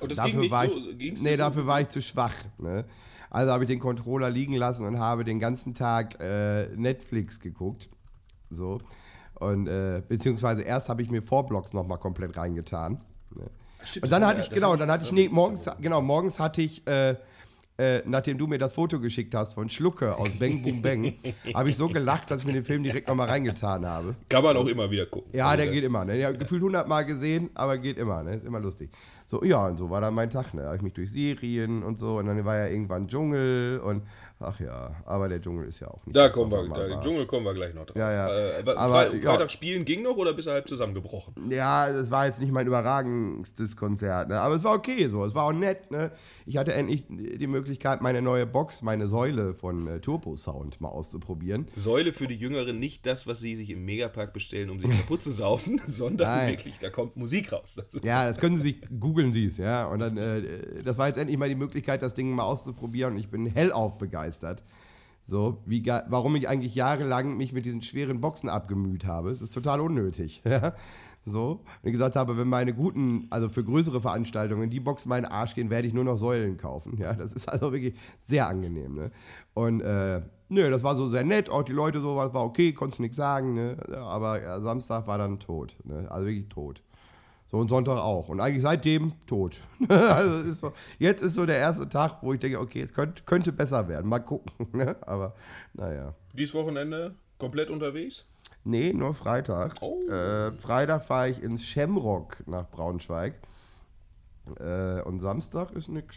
Und 0.00 0.10
das 0.10 0.16
dafür 0.16 0.32
ging 0.32 0.40
nicht 0.40 0.50
war 0.50 0.68
so. 0.68 0.78
ich, 0.98 1.22
nee, 1.22 1.30
so 1.30 1.36
dafür 1.36 1.66
war 1.66 1.80
ich 1.80 1.88
zu 1.88 2.02
schwach. 2.02 2.34
Ne? 2.58 2.84
Also 3.30 3.50
habe 3.50 3.64
ich 3.64 3.68
den 3.68 3.80
Controller 3.80 4.28
liegen 4.28 4.54
lassen 4.54 4.86
und 4.86 4.98
habe 4.98 5.24
den 5.24 5.40
ganzen 5.40 5.72
Tag 5.72 6.20
äh, 6.20 6.68
Netflix 6.76 7.40
geguckt. 7.40 7.88
So. 8.50 8.80
Und 9.40 9.66
äh, 9.68 10.02
beziehungsweise 10.06 10.62
erst 10.62 10.88
habe 10.88 11.02
ich 11.02 11.10
mir 11.10 11.22
Vorblogs 11.22 11.72
nochmal 11.72 11.98
komplett 11.98 12.36
reingetan. 12.36 13.02
Stimmt, 13.84 14.04
Und 14.04 14.12
dann 14.12 14.26
hatte 14.26 14.38
ja- 14.40 14.44
ich, 14.44 14.50
genau, 14.50 14.76
dann 14.76 14.88
ich- 14.88 14.92
hatte 14.92 15.04
ich, 15.04 15.12
nee, 15.12 15.28
morgens, 15.30 15.64
genau, 15.80 16.00
morgens 16.00 16.38
hatte 16.40 16.62
ich, 16.62 16.86
äh, 16.86 17.16
äh, 17.78 18.02
nachdem 18.04 18.36
du 18.36 18.46
mir 18.46 18.58
das 18.58 18.74
Foto 18.74 19.00
geschickt 19.00 19.34
hast 19.34 19.54
von 19.54 19.68
Schlucke 19.70 20.14
aus 20.16 20.28
Bang 20.38 20.62
Boom 20.62 20.82
Bang, 20.82 21.14
habe 21.54 21.70
ich 21.70 21.76
so 21.76 21.88
gelacht, 21.88 22.30
dass 22.30 22.40
ich 22.42 22.46
mir 22.46 22.52
den 22.52 22.64
Film 22.64 22.82
direkt 22.82 23.08
nochmal 23.08 23.28
reingetan 23.28 23.86
habe. 23.86 24.14
Kann 24.28 24.44
man 24.44 24.56
auch 24.58 24.66
immer 24.66 24.90
wieder 24.90 25.06
gucken. 25.06 25.30
Ja, 25.34 25.46
Also, 25.48 25.64
der 25.64 25.72
geht 25.72 25.82
immer. 25.84 26.04
Ne? 26.04 26.16
Der 26.18 26.28
hat 26.28 26.38
gefühlt 26.38 26.60
100 26.62 26.86
Mal 26.86 27.02
gesehen, 27.02 27.48
aber 27.54 27.78
geht 27.78 27.96
immer. 27.96 28.22
Ne? 28.22 28.34
Ist 28.36 28.44
immer 28.44 28.60
lustig. 28.60 28.90
So, 29.24 29.42
ja, 29.42 29.66
und 29.66 29.78
so 29.78 29.88
war 29.88 30.02
dann 30.02 30.12
mein 30.14 30.28
Tag. 30.28 30.52
Ne? 30.52 30.64
Habe 30.64 30.76
ich 30.76 30.82
mich 30.82 30.92
durch 30.92 31.10
Serien 31.12 31.82
und 31.82 31.98
so. 31.98 32.18
Und 32.18 32.26
dann 32.26 32.44
war 32.44 32.58
ja 32.58 32.66
irgendwann 32.66 33.08
Dschungel 33.08 33.80
und 33.82 34.02
ach 34.42 34.60
ja, 34.60 34.96
aber 35.04 35.28
der 35.28 35.40
Dschungel 35.40 35.68
ist 35.68 35.80
ja 35.80 35.88
auch 35.88 36.04
nicht 36.06 36.16
Da 36.16 36.26
das, 36.26 36.34
kommen 36.34 36.50
wir, 36.50 36.68
da, 36.74 36.86
den. 36.86 37.00
Dschungel 37.00 37.26
kommen 37.26 37.46
wir 37.46 37.54
gleich 37.54 37.74
noch 37.74 37.86
drauf. 37.86 37.96
Ja, 37.96 38.12
ja. 38.12 38.28
Äh, 38.28 38.60
aber 38.60 38.78
Aber, 38.78 39.06
Fre 39.06 39.16
ja. 39.16 39.30
Freitag 39.30 39.50
spielen 39.50 39.84
ging 39.84 40.02
noch 40.02 40.16
oder 40.16 40.32
bist 40.32 40.48
du 40.48 40.52
halb 40.52 40.68
zusammengebrochen? 40.68 41.34
Ja, 41.50 41.88
es 41.88 42.10
war 42.10 42.26
jetzt 42.26 42.40
nicht 42.40 42.52
mein 42.52 42.66
überragendstes 42.66 43.76
Konzert, 43.76 44.28
ne? 44.28 44.40
aber 44.40 44.54
es 44.54 44.64
war 44.64 44.74
okay 44.74 45.08
so. 45.08 45.24
Es 45.24 45.34
war 45.34 45.44
auch 45.44 45.52
nett. 45.52 45.90
Ne? 45.90 46.10
Ich 46.46 46.56
hatte 46.56 46.72
endlich 46.74 47.04
die 47.08 47.46
Möglichkeit, 47.46 48.02
meine 48.02 48.22
neue 48.22 48.46
Box, 48.46 48.82
meine 48.82 49.08
Säule 49.08 49.54
von 49.54 49.86
äh, 49.86 50.00
Turbo 50.00 50.36
Sound 50.36 50.80
mal 50.80 50.88
auszuprobieren. 50.88 51.68
Säule 51.76 52.12
für 52.12 52.26
die 52.26 52.36
Jüngeren 52.36 52.78
nicht 52.78 53.06
das, 53.06 53.26
was 53.26 53.40
sie 53.40 53.56
sich 53.56 53.70
im 53.70 53.84
Megapark 53.84 54.32
bestellen, 54.32 54.70
um 54.70 54.78
sich 54.78 54.90
kaputt 54.98 55.22
zu 55.22 55.30
saufen, 55.30 55.80
sondern 55.86 56.28
Nein. 56.28 56.48
wirklich, 56.50 56.78
da 56.78 56.90
kommt 56.90 57.16
Musik 57.16 57.52
raus. 57.52 57.76
Das 57.76 58.02
Ja, 58.02 58.26
das 58.26 58.38
können 58.38 58.56
Sie 58.56 58.62
sich, 58.62 58.76
googeln 58.98 59.32
Sie 59.32 59.46
es, 59.46 59.58
ja. 59.58 59.86
Und 59.86 60.00
dann, 60.00 60.16
äh, 60.16 60.82
das 60.82 60.98
war 60.98 61.08
jetzt 61.08 61.18
endlich 61.18 61.38
mal 61.38 61.48
die 61.48 61.54
Möglichkeit, 61.54 62.02
das 62.02 62.14
Ding 62.14 62.30
mal 62.34 62.44
auszuprobieren 62.44 63.14
und 63.14 63.18
ich 63.18 63.30
bin 63.30 63.46
hellauf 63.46 63.98
begeistert. 63.98 64.31
Begeistert. 64.32 64.62
So, 65.24 65.58
wie, 65.66 65.86
warum 66.08 66.34
ich 66.34 66.48
eigentlich 66.48 66.74
jahrelang 66.74 67.36
mich 67.36 67.52
mit 67.52 67.64
diesen 67.64 67.82
schweren 67.82 68.20
Boxen 68.20 68.48
abgemüht 68.48 69.06
habe. 69.06 69.30
Es 69.30 69.40
ist 69.40 69.54
total 69.54 69.80
unnötig. 69.80 70.42
So, 71.24 71.60
und 71.82 71.84
ich 71.84 71.92
gesagt 71.92 72.16
habe, 72.16 72.36
wenn 72.36 72.48
meine 72.48 72.74
guten, 72.74 73.28
also 73.30 73.48
für 73.48 73.62
größere 73.62 74.00
Veranstaltungen, 74.00 74.70
die 74.70 74.80
Box 74.80 75.06
meinen 75.06 75.24
Arsch 75.24 75.54
gehen, 75.54 75.70
werde 75.70 75.86
ich 75.86 75.94
nur 75.94 76.02
noch 76.02 76.16
Säulen 76.16 76.56
kaufen. 76.56 76.98
Ja, 76.98 77.12
das 77.12 77.32
ist 77.32 77.48
also 77.48 77.70
wirklich 77.72 77.94
sehr 78.18 78.48
angenehm. 78.48 78.96
Ne? 78.96 79.12
Und 79.54 79.82
äh, 79.82 80.22
nö, 80.48 80.68
das 80.68 80.82
war 80.82 80.96
so 80.96 81.08
sehr 81.08 81.22
nett, 81.22 81.48
auch 81.48 81.62
die 81.62 81.70
Leute 81.70 82.00
so, 82.00 82.16
war 82.16 82.34
okay, 82.34 82.72
konntest 82.72 82.98
nichts 82.98 83.16
sagen, 83.16 83.54
ne? 83.54 83.76
Aber 83.98 84.42
ja, 84.42 84.60
Samstag 84.60 85.06
war 85.06 85.16
dann 85.16 85.38
tot. 85.38 85.76
Ne? 85.84 86.10
Also 86.10 86.26
wirklich 86.26 86.48
tot. 86.48 86.82
So 87.52 87.58
und 87.58 87.68
Sonntag 87.68 87.98
auch. 87.98 88.30
Und 88.30 88.40
eigentlich 88.40 88.62
seitdem 88.62 89.12
tot. 89.26 89.60
also 89.88 90.48
ist 90.48 90.60
so, 90.60 90.72
jetzt 90.98 91.22
ist 91.22 91.34
so 91.34 91.44
der 91.44 91.58
erste 91.58 91.86
Tag, 91.86 92.22
wo 92.22 92.32
ich 92.32 92.40
denke, 92.40 92.58
okay, 92.58 92.80
es 92.80 92.94
könnte, 92.94 93.22
könnte 93.24 93.52
besser 93.52 93.86
werden. 93.88 94.08
Mal 94.08 94.20
gucken. 94.20 94.50
Ne? 94.72 94.96
Aber 95.02 95.34
naja. 95.74 96.14
Dieses 96.32 96.54
Wochenende 96.54 97.14
komplett 97.38 97.68
unterwegs? 97.68 98.24
Nee, 98.64 98.94
nur 98.94 99.12
Freitag. 99.12 99.74
Oh. 99.82 100.00
Äh, 100.08 100.52
Freitag 100.52 101.04
fahre 101.04 101.28
ich 101.28 101.42
ins 101.42 101.66
Shamrock 101.66 102.42
nach 102.46 102.70
Braunschweig. 102.70 103.34
Äh, 104.58 105.02
und 105.02 105.20
Samstag 105.20 105.72
ist 105.72 105.88
nix. 105.88 106.16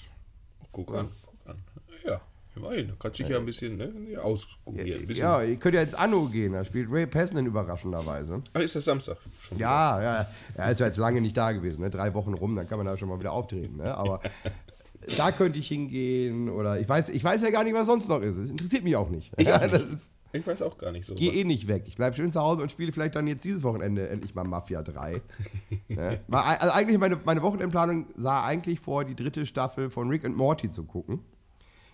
Guck 0.71 0.93
an. 0.93 1.11
Guck 1.25 1.49
an. 1.49 1.61
Ja, 2.05 2.21
immerhin. 2.55 2.87
Du 2.89 2.95
kannst 2.95 3.19
dich 3.19 3.27
ja 3.27 3.37
ein 3.37 3.45
bisschen 3.45 3.77
ne, 3.77 4.19
ausprobieren. 4.21 5.07
Ja, 5.11 5.41
ihr 5.43 5.55
könnt 5.57 5.75
ja 5.75 5.81
ins 5.81 5.93
Anno 5.95 6.25
gehen. 6.27 6.53
Da 6.53 6.63
spielt 6.65 6.89
Ray 6.91 7.05
Pesnen 7.07 7.45
überraschenderweise. 7.45 8.41
Ach, 8.53 8.61
ist 8.61 8.75
das 8.75 8.85
Samstag 8.85 9.17
schon? 9.41 9.57
Ja, 9.57 10.01
ja, 10.01 10.27
er 10.55 10.71
ist 10.71 10.79
ja 10.79 10.87
jetzt 10.87 10.97
lange 10.97 11.21
nicht 11.21 11.35
da 11.37 11.51
gewesen. 11.51 11.81
Ne? 11.81 11.89
Drei 11.89 12.13
Wochen 12.13 12.33
rum, 12.33 12.55
dann 12.55 12.67
kann 12.67 12.77
man 12.77 12.85
da 12.85 12.97
schon 12.97 13.09
mal 13.09 13.19
wieder 13.19 13.31
auftreten. 13.33 13.77
Ne? 13.77 13.95
Aber 13.95 14.19
da 15.17 15.31
könnte 15.31 15.59
ich 15.59 15.67
hingehen 15.67 16.49
oder 16.49 16.79
ich 16.79 16.87
weiß, 16.89 17.09
ich 17.09 17.23
weiß 17.23 17.41
ja 17.41 17.49
gar 17.49 17.63
nicht, 17.63 17.73
was 17.73 17.87
sonst 17.87 18.09
noch 18.09 18.21
ist. 18.21 18.37
Es 18.37 18.49
interessiert 18.49 18.83
mich 18.83 18.95
auch 18.95 19.09
nicht. 19.09 19.31
Ich 19.37 19.51
auch 19.51 19.61
nicht. 19.71 19.91
ist, 19.91 20.19
Ich 20.33 20.45
weiß 20.47 20.61
auch 20.63 20.77
gar 20.77 20.91
nicht 20.91 21.05
so. 21.05 21.13
Geh 21.15 21.29
eh 21.29 21.43
nicht 21.43 21.67
weg. 21.67 21.83
Ich 21.87 21.95
bleibe 21.95 22.15
schön 22.15 22.31
zu 22.31 22.41
Hause 22.41 22.63
und 22.63 22.71
spiele 22.71 22.91
vielleicht 22.91 23.15
dann 23.15 23.27
jetzt 23.27 23.45
dieses 23.45 23.63
Wochenende 23.63 24.09
endlich 24.09 24.33
mal 24.33 24.43
Mafia 24.43 24.81
3. 24.81 25.21
ne? 25.89 26.19
Also 26.31 26.73
eigentlich 26.73 26.97
meine, 26.97 27.19
meine 27.23 27.41
Wochenendplanung 27.41 28.07
sah 28.15 28.43
eigentlich 28.43 28.79
vor, 28.79 29.05
die 29.05 29.15
dritte 29.15 29.45
Staffel 29.45 29.89
von 29.89 30.09
Rick 30.09 30.25
and 30.25 30.35
Morty 30.35 30.69
zu 30.69 30.83
gucken. 30.85 31.19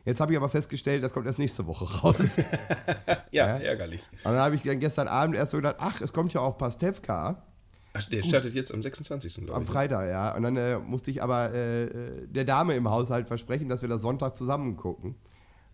Jetzt 0.06 0.20
habe 0.20 0.32
ich 0.34 0.38
aber 0.38 0.50
festgestellt, 0.50 1.04
das 1.04 1.14
kommt 1.14 1.26
erst 1.28 1.38
nächste 1.40 1.66
Woche 1.68 1.86
raus. 2.02 2.42
Ja, 3.32 3.46
ärgerlich. 3.58 4.02
Und 4.26 4.34
dann 4.34 4.40
habe 4.40 4.56
ich 4.56 4.64
dann 4.64 4.80
gestern 4.80 5.08
Abend 5.08 5.36
erst 5.36 5.52
so 5.52 5.58
gedacht, 5.58 5.78
ach, 5.80 6.02
es 6.02 6.12
kommt 6.12 6.34
ja 6.34 6.42
auch 6.42 6.58
Pastewka 6.58 7.42
Ach, 7.94 8.04
der 8.06 8.24
startet 8.24 8.54
jetzt 8.54 8.74
am 8.74 8.82
26. 8.82 9.36
glaube 9.36 9.54
am 9.56 9.64
ich. 9.64 9.70
Freitag, 9.70 10.10
ja. 10.10 10.36
Und 10.36 10.44
dann 10.44 10.56
äh, 10.58 10.80
musste 10.80 11.12
ich 11.12 11.22
aber 11.24 11.54
äh, 11.54 11.84
äh, 11.86 12.28
der 12.28 12.46
Dame 12.46 12.74
im 12.76 12.90
Haushalt 12.90 13.28
versprechen, 13.28 13.70
dass 13.70 13.82
wir 13.82 13.90
das 13.90 14.02
Sonntag 14.02 14.36
zusammen 14.38 14.76
gucken. 14.78 15.16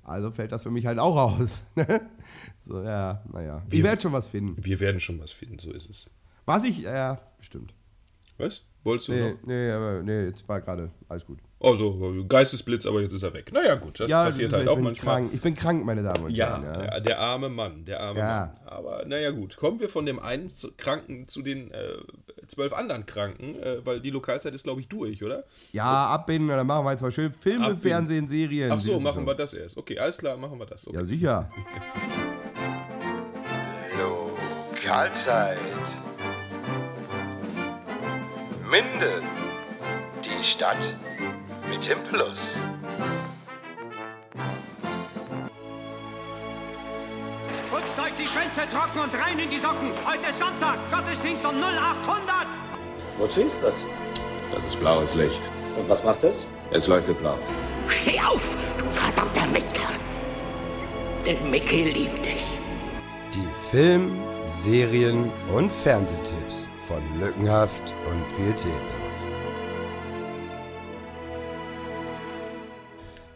Also 0.04 0.32
fällt 0.32 0.52
das 0.52 0.64
für 0.64 0.72
mich 0.72 0.86
halt 0.86 1.00
auch 1.00 1.16
aus. 1.40 1.64
so, 2.68 2.82
ja, 2.82 3.24
naja. 3.32 3.62
Ich 3.68 3.72
Wir- 3.78 3.84
werde 3.86 4.02
schon 4.02 4.14
was 4.14 4.28
finden. 4.28 4.56
Wir 4.64 4.80
werden 4.80 5.00
schon 5.00 5.20
was 5.20 5.32
finden, 5.32 5.60
so 5.60 5.72
ist 5.72 5.90
es. 5.90 6.08
Was 6.46 6.64
ich, 6.64 6.80
ja, 6.80 7.20
bestimmt. 7.38 7.74
Was? 8.38 8.64
Wolltest 8.88 9.10
du 9.10 9.12
Nee, 9.12 9.30
noch? 9.32 9.38
nee, 9.46 9.70
aber 9.72 10.02
nee, 10.02 10.26
jetzt 10.28 10.48
war 10.48 10.62
gerade 10.62 10.90
alles 11.10 11.26
gut. 11.26 11.40
Also, 11.60 12.24
Geistesblitz, 12.30 12.86
aber 12.86 13.02
jetzt 13.02 13.12
ist 13.12 13.24
er 13.24 13.34
weg. 13.34 13.52
Naja, 13.52 13.76
gut, 13.76 14.00
das 14.00 14.10
Ja, 14.10 14.24
passiert 14.24 14.54
halt 14.54 14.68
auch 14.70 14.78
manchmal. 14.80 15.16
Krank. 15.18 15.32
Ich 15.34 15.42
bin 15.42 15.56
krank, 15.56 15.84
meine 15.86 16.04
Damen 16.04 16.24
und 16.26 16.32
Ja, 16.32 16.62
Herren. 16.62 16.86
ja, 16.86 17.00
der 17.02 17.20
arme 17.20 17.50
Mann, 17.50 17.84
der 17.84 18.00
arme 18.00 18.20
Ja. 18.20 18.54
Mann. 18.64 18.68
Aber 18.68 19.04
naja, 19.06 19.32
gut. 19.32 19.58
Kommen 19.58 19.80
wir 19.82 19.90
von 19.90 20.06
dem 20.06 20.20
einen 20.20 20.50
Kranken 20.78 21.28
zu 21.28 21.42
den 21.42 21.70
äh, 21.72 21.96
zwölf 22.48 22.72
anderen 22.72 23.06
Kranken, 23.06 23.56
äh, 23.62 23.86
weil 23.86 24.00
die 24.00 24.12
Lokalzeit 24.12 24.54
ist, 24.54 24.64
glaube 24.64 24.80
ich, 24.80 24.88
durch, 24.88 25.22
oder? 25.22 25.44
Ja, 25.74 26.08
abbinden, 26.08 26.48
dann 26.48 26.66
machen 26.66 26.86
wir 26.86 26.92
jetzt 26.92 27.02
mal 27.02 27.12
schön 27.12 27.34
Filme, 27.34 27.66
Abbinden. 27.66 27.82
Fernsehen, 27.90 28.28
Serien. 28.30 28.72
Ach 28.72 28.80
so, 28.80 29.00
machen 29.00 29.16
schon. 29.16 29.26
wir 29.28 29.36
das 29.36 29.54
erst. 29.54 29.76
Okay, 29.78 30.00
alles 30.00 30.18
klar, 30.20 30.38
machen 30.38 30.58
wir 30.60 30.66
das. 30.66 30.88
Okay. 30.88 30.96
Ja, 30.96 31.04
sicher. 31.04 31.50
Lokalzeit. 33.98 35.58
Minden. 38.70 39.24
Die 40.26 40.44
Stadt 40.44 40.94
mit 41.70 41.88
dem 41.88 42.04
Plus. 42.04 42.58
Putzt 47.72 47.98
euch 47.98 48.12
die 48.20 48.28
Schwänze 48.28 48.70
trocken 48.70 49.00
und 49.00 49.14
rein 49.14 49.40
in 49.40 49.50
die 49.50 49.58
Socken. 49.58 49.92
Heute 50.06 50.30
ist 50.30 50.40
Sonntag, 50.40 50.76
Gottesdienst 50.92 51.46
um 51.46 51.56
0800. 51.62 52.48
Wozu 53.18 53.40
ist 53.40 53.64
das? 53.64 53.86
Das 54.54 54.66
ist 54.66 54.78
blaues 54.82 55.16
Licht. 55.16 55.42
Und 55.78 55.88
was 55.88 56.04
macht 56.04 56.26
es? 56.26 56.46
Es 56.72 56.88
leuchtet 56.88 57.18
blau. 57.22 57.38
Steh 57.88 58.20
auf, 58.20 58.58
du 58.78 58.86
verdammter 58.90 59.48
Mistkerl. 59.48 59.96
Denn 61.26 61.50
Mickey 61.50 61.84
liebt 61.86 62.26
dich. 62.26 62.44
Die 63.34 63.48
Film-, 63.72 64.20
Serien- 64.46 65.32
und 65.54 65.72
Fernsehtipps 65.72 66.68
von 66.88 67.04
Lückenhaft 67.20 67.94
und 68.10 68.38
Pietätlos. 68.38 68.78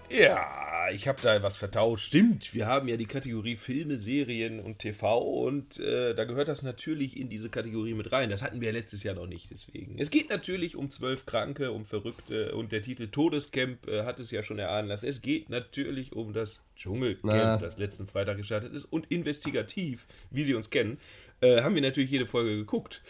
Ja, 0.09 0.89
ich 0.93 1.07
habe 1.07 1.21
da 1.21 1.43
was 1.43 1.57
vertauscht. 1.57 2.05
Stimmt, 2.05 2.53
wir 2.53 2.65
haben 2.65 2.87
ja 2.87 2.95
die 2.95 3.05
Kategorie 3.05 3.57
Filme, 3.57 3.97
Serien 3.97 4.61
und 4.61 4.79
TV 4.79 5.17
und 5.19 5.79
äh, 5.79 6.13
da 6.13 6.23
gehört 6.23 6.47
das 6.47 6.61
natürlich 6.61 7.17
in 7.19 7.27
diese 7.27 7.49
Kategorie 7.49 7.93
mit 7.93 8.13
rein. 8.13 8.29
Das 8.29 8.41
hatten 8.41 8.61
wir 8.61 8.71
letztes 8.71 9.03
Jahr 9.03 9.15
noch 9.15 9.27
nicht, 9.27 9.51
deswegen. 9.51 9.99
Es 9.99 10.11
geht 10.11 10.29
natürlich 10.29 10.77
um 10.77 10.89
zwölf 10.89 11.25
Kranke, 11.25 11.73
um 11.73 11.85
Verrückte 11.85 12.55
und 12.55 12.71
der 12.71 12.81
Titel 12.81 13.07
Todescamp 13.07 13.87
äh, 13.87 14.03
hat 14.03 14.21
es 14.21 14.31
ja 14.31 14.43
schon 14.43 14.59
erahnen 14.59 14.87
lassen. 14.87 15.07
Es 15.07 15.21
geht 15.21 15.49
natürlich 15.49 16.13
um 16.13 16.31
das 16.31 16.61
Dschungelcamp, 16.77 17.21
Na. 17.23 17.57
das 17.57 17.77
letzten 17.77 18.07
Freitag 18.07 18.37
gestartet 18.37 18.73
ist 18.73 18.85
und 18.85 19.11
investigativ, 19.11 20.05
wie 20.29 20.43
Sie 20.43 20.55
uns 20.55 20.69
kennen, 20.69 20.97
äh, 21.41 21.61
haben 21.61 21.75
wir 21.75 21.81
natürlich 21.81 22.11
jede 22.11 22.25
Folge 22.25 22.55
geguckt. 22.55 23.01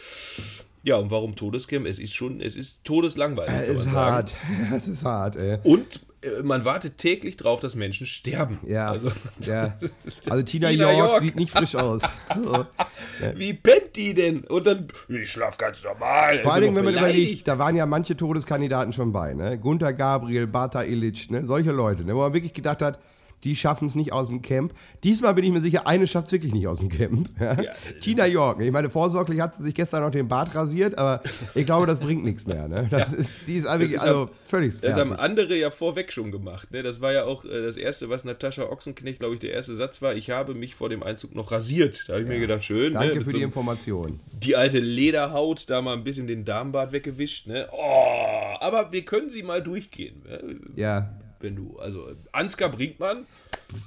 Ja, 0.82 0.96
und 0.96 1.10
warum 1.10 1.36
Todescamp? 1.36 1.86
Es 1.86 1.98
ist 1.98 2.14
schon, 2.14 2.40
es 2.40 2.56
ist 2.56 2.82
todeslangweilig. 2.84 3.52
kann 3.54 3.64
Es 3.64 3.86
ist 3.86 3.92
hart. 3.92 4.36
Es 4.76 4.88
ist 4.88 5.04
hart, 5.04 5.36
ey. 5.36 5.58
Und 5.62 6.00
äh, 6.22 6.42
man 6.42 6.64
wartet 6.64 6.98
täglich 6.98 7.36
drauf, 7.36 7.60
dass 7.60 7.76
Menschen 7.76 8.06
sterben. 8.06 8.58
Ja, 8.66 8.90
Also, 8.90 9.12
ja. 9.40 9.76
also 10.28 10.42
Tina, 10.42 10.70
Tina 10.70 10.90
York, 10.92 10.96
York. 10.96 11.20
sieht 11.20 11.36
nicht 11.36 11.50
frisch 11.50 11.76
aus. 11.76 12.02
So. 12.42 12.66
wie 13.36 13.52
pennt 13.52 13.94
die 13.94 14.14
denn? 14.14 14.44
Und 14.44 14.66
dann, 14.66 14.88
ich 15.08 15.30
schlaf 15.30 15.58
ganz 15.58 15.82
normal. 15.84 16.40
Vor 16.40 16.52
allen 16.52 16.62
Dingen, 16.62 16.74
doch 16.74 16.78
wenn 16.82 16.94
man 16.94 16.94
überlegt, 16.94 17.46
da 17.46 17.58
waren 17.58 17.76
ja 17.76 17.84
manche 17.86 18.16
Todeskandidaten 18.16 18.92
schon 18.92 19.12
bei, 19.12 19.34
ne? 19.34 19.58
Gunther 19.58 19.92
Gabriel, 19.92 20.46
Bata 20.46 20.82
Illich, 20.82 21.30
ne? 21.30 21.44
Solche 21.44 21.70
Leute, 21.72 22.04
ne? 22.04 22.14
Wo 22.16 22.20
man 22.20 22.32
wirklich 22.32 22.54
gedacht 22.54 22.80
hat, 22.82 22.98
die 23.44 23.56
schaffen 23.56 23.88
es 23.88 23.94
nicht 23.94 24.12
aus 24.12 24.28
dem 24.28 24.42
Camp. 24.42 24.72
Diesmal 25.04 25.34
bin 25.34 25.44
ich 25.44 25.50
mir 25.52 25.60
sicher, 25.60 25.86
eine 25.86 26.06
schafft 26.06 26.26
es 26.28 26.32
wirklich 26.32 26.52
nicht 26.52 26.66
aus 26.66 26.78
dem 26.78 26.88
Camp. 26.88 27.28
Ja? 27.40 27.56
Tina 28.00 28.26
York, 28.26 28.58
ne? 28.58 28.66
ich 28.66 28.72
meine, 28.72 28.88
vorsorglich 28.88 29.40
hat 29.40 29.54
sie 29.56 29.62
sich 29.64 29.74
gestern 29.74 30.02
noch 30.02 30.10
den 30.10 30.28
Bart 30.28 30.54
rasiert, 30.54 30.96
aber 30.98 31.22
ich 31.54 31.66
glaube, 31.66 31.86
das 31.86 31.98
bringt 31.98 32.24
nichts 32.24 32.46
mehr. 32.46 32.68
Ne? 32.68 32.86
Das 32.90 33.12
ist, 33.12 33.46
die 33.48 33.56
ist 33.56 33.64
wirklich, 33.64 33.92
ist 33.92 34.02
also 34.02 34.22
am- 34.22 34.30
völlig 34.46 34.80
Das 34.80 34.96
haben 34.96 35.08
fertig. 35.08 35.24
andere 35.24 35.56
ja 35.56 35.70
vorweg 35.70 36.12
schon 36.12 36.30
gemacht. 36.30 36.70
Ne? 36.70 36.82
Das 36.82 37.00
war 37.00 37.12
ja 37.12 37.24
auch 37.24 37.44
äh, 37.44 37.62
das 37.62 37.76
Erste, 37.76 38.08
was 38.08 38.24
Natascha 38.24 38.62
Ochsenknecht, 38.62 39.18
glaube 39.18 39.34
ich, 39.34 39.40
der 39.40 39.52
erste 39.52 39.74
Satz 39.76 40.00
war. 40.02 40.14
Ich 40.14 40.30
habe 40.30 40.54
mich 40.54 40.74
vor 40.74 40.88
dem 40.88 41.02
Einzug 41.02 41.34
noch 41.34 41.50
rasiert. 41.52 42.04
Da 42.06 42.14
habe 42.14 42.22
ich 42.22 42.28
mir 42.28 42.38
gedacht, 42.38 42.62
schön. 42.64 42.94
Danke 42.94 43.18
ne? 43.18 43.24
Für 43.24 43.30
so 43.30 43.36
die 43.36 43.42
Information. 43.42 44.20
die 44.32 44.56
alte 44.56 44.78
Lederhaut, 44.78 45.68
da 45.68 45.82
mal 45.82 45.94
ein 45.94 46.04
bisschen 46.04 46.26
den 46.26 46.44
Darmbart 46.44 46.92
weggewischt. 46.92 47.46
Ne? 47.48 47.68
Oh, 47.72 48.56
aber 48.60 48.92
wir 48.92 49.04
können 49.04 49.28
sie 49.28 49.42
mal 49.42 49.62
durchgehen. 49.62 50.22
Ne? 50.24 50.56
Ja. 50.76 51.10
Wenn 51.42 51.56
du, 51.56 51.78
also 51.78 52.08
Ansgar 52.32 52.70
Brinkmann, 52.70 53.26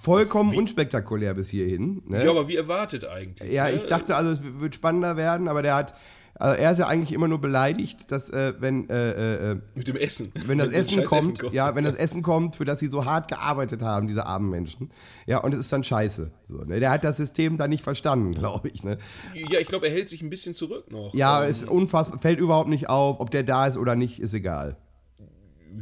Vollkommen 0.02 0.56
unspektakulär 0.56 1.34
bis 1.34 1.50
hierhin. 1.50 2.02
Ne? 2.08 2.24
ja, 2.24 2.32
aber 2.32 2.48
wie 2.48 2.56
erwartet 2.56 3.06
eigentlich. 3.06 3.52
Ja, 3.52 3.66
ne? 3.66 3.74
ich 3.74 3.86
dachte 3.86 4.16
also, 4.16 4.32
es 4.32 4.40
wird 4.42 4.76
spannender 4.76 5.16
werden, 5.16 5.48
aber 5.48 5.62
der 5.62 5.76
hat, 5.76 5.94
also 6.36 6.58
er 6.58 6.72
ist 6.72 6.80
ja 6.80 6.88
eigentlich 6.88 7.14
immer 7.14 7.28
nur 7.28 7.40
beleidigt, 7.40 8.12
dass 8.12 8.30
äh, 8.30 8.54
wenn, 8.60 8.90
äh, 8.90 9.52
äh, 9.52 9.58
Mit 9.76 9.88
dem 9.88 9.96
Essen. 9.96 10.32
wenn 10.48 10.58
das 10.58 10.70
Essen 10.70 11.02
scheiß 11.02 11.08
kommt, 11.08 11.54
ja, 11.54 11.76
wenn 11.76 11.86
das 11.86 11.96
Essen 11.96 12.24
kommt, 12.24 12.56
für 12.56 12.66
das 12.66 12.80
sie 12.80 12.88
so 12.88 13.06
hart 13.06 13.28
gearbeitet 13.28 13.82
haben, 13.82 14.08
diese 14.08 14.26
armen 14.26 14.50
Menschen, 14.50 14.90
ja, 15.28 15.38
und 15.38 15.54
es 15.54 15.60
ist 15.62 15.72
dann 15.72 15.84
scheiße. 15.84 16.32
So, 16.46 16.58
ne? 16.64 16.80
Der 16.80 16.90
hat 16.90 17.04
das 17.04 17.18
System 17.18 17.58
da 17.58 17.68
nicht 17.68 17.84
verstanden, 17.84 18.32
glaube 18.40 18.70
ich. 18.70 18.84
Ne? 18.84 18.98
Ja, 19.34 19.60
ich 19.60 19.68
glaube, 19.68 19.88
er 19.88 19.94
hält 19.94 20.10
sich 20.10 20.22
ein 20.22 20.30
bisschen 20.30 20.56
zurück 20.56 20.92
noch. 20.92 21.14
Ja, 21.14 21.44
Ähm, 21.44 21.52
ist 21.52 21.70
unfassbar, 21.70 22.20
fällt 22.20 22.40
überhaupt 22.40 22.70
nicht 22.70 22.90
auf, 22.90 23.20
ob 23.20 23.30
der 23.30 23.44
da 23.44 23.68
ist 23.68 23.78
oder 23.78 23.96
nicht, 23.96 24.20
ist 24.20 24.34
egal. 24.34 24.78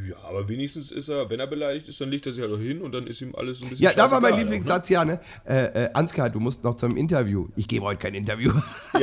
Ja, 0.09 0.15
aber 0.23 0.47
wenigstens 0.49 0.91
ist 0.91 1.09
er, 1.09 1.29
wenn 1.29 1.39
er 1.39 1.47
beleidigt 1.47 1.87
ist, 1.87 1.99
dann 2.01 2.09
legt 2.09 2.25
er 2.25 2.31
sich 2.31 2.41
halt 2.41 2.51
auch 2.53 2.57
hin 2.59 2.81
und 2.81 2.91
dann 2.93 3.07
ist 3.07 3.21
ihm 3.21 3.35
alles 3.35 3.59
so 3.59 3.65
ein 3.65 3.69
bisschen 3.69 3.83
Ja, 3.85 3.93
da 3.93 4.09
war 4.11 4.19
mein 4.21 4.35
Lieblingssatz, 4.37 4.89
ja, 4.89 5.03
ne? 5.05 5.19
Äh, 5.45 5.85
äh, 5.85 5.89
Ansgar, 5.93 6.29
du 6.29 6.39
musst 6.39 6.63
noch 6.63 6.75
zum 6.75 6.95
Interview. 6.97 7.47
Ich 7.55 7.67
gebe 7.67 7.85
heute 7.85 7.99
kein 7.99 8.13
Interview. 8.15 8.51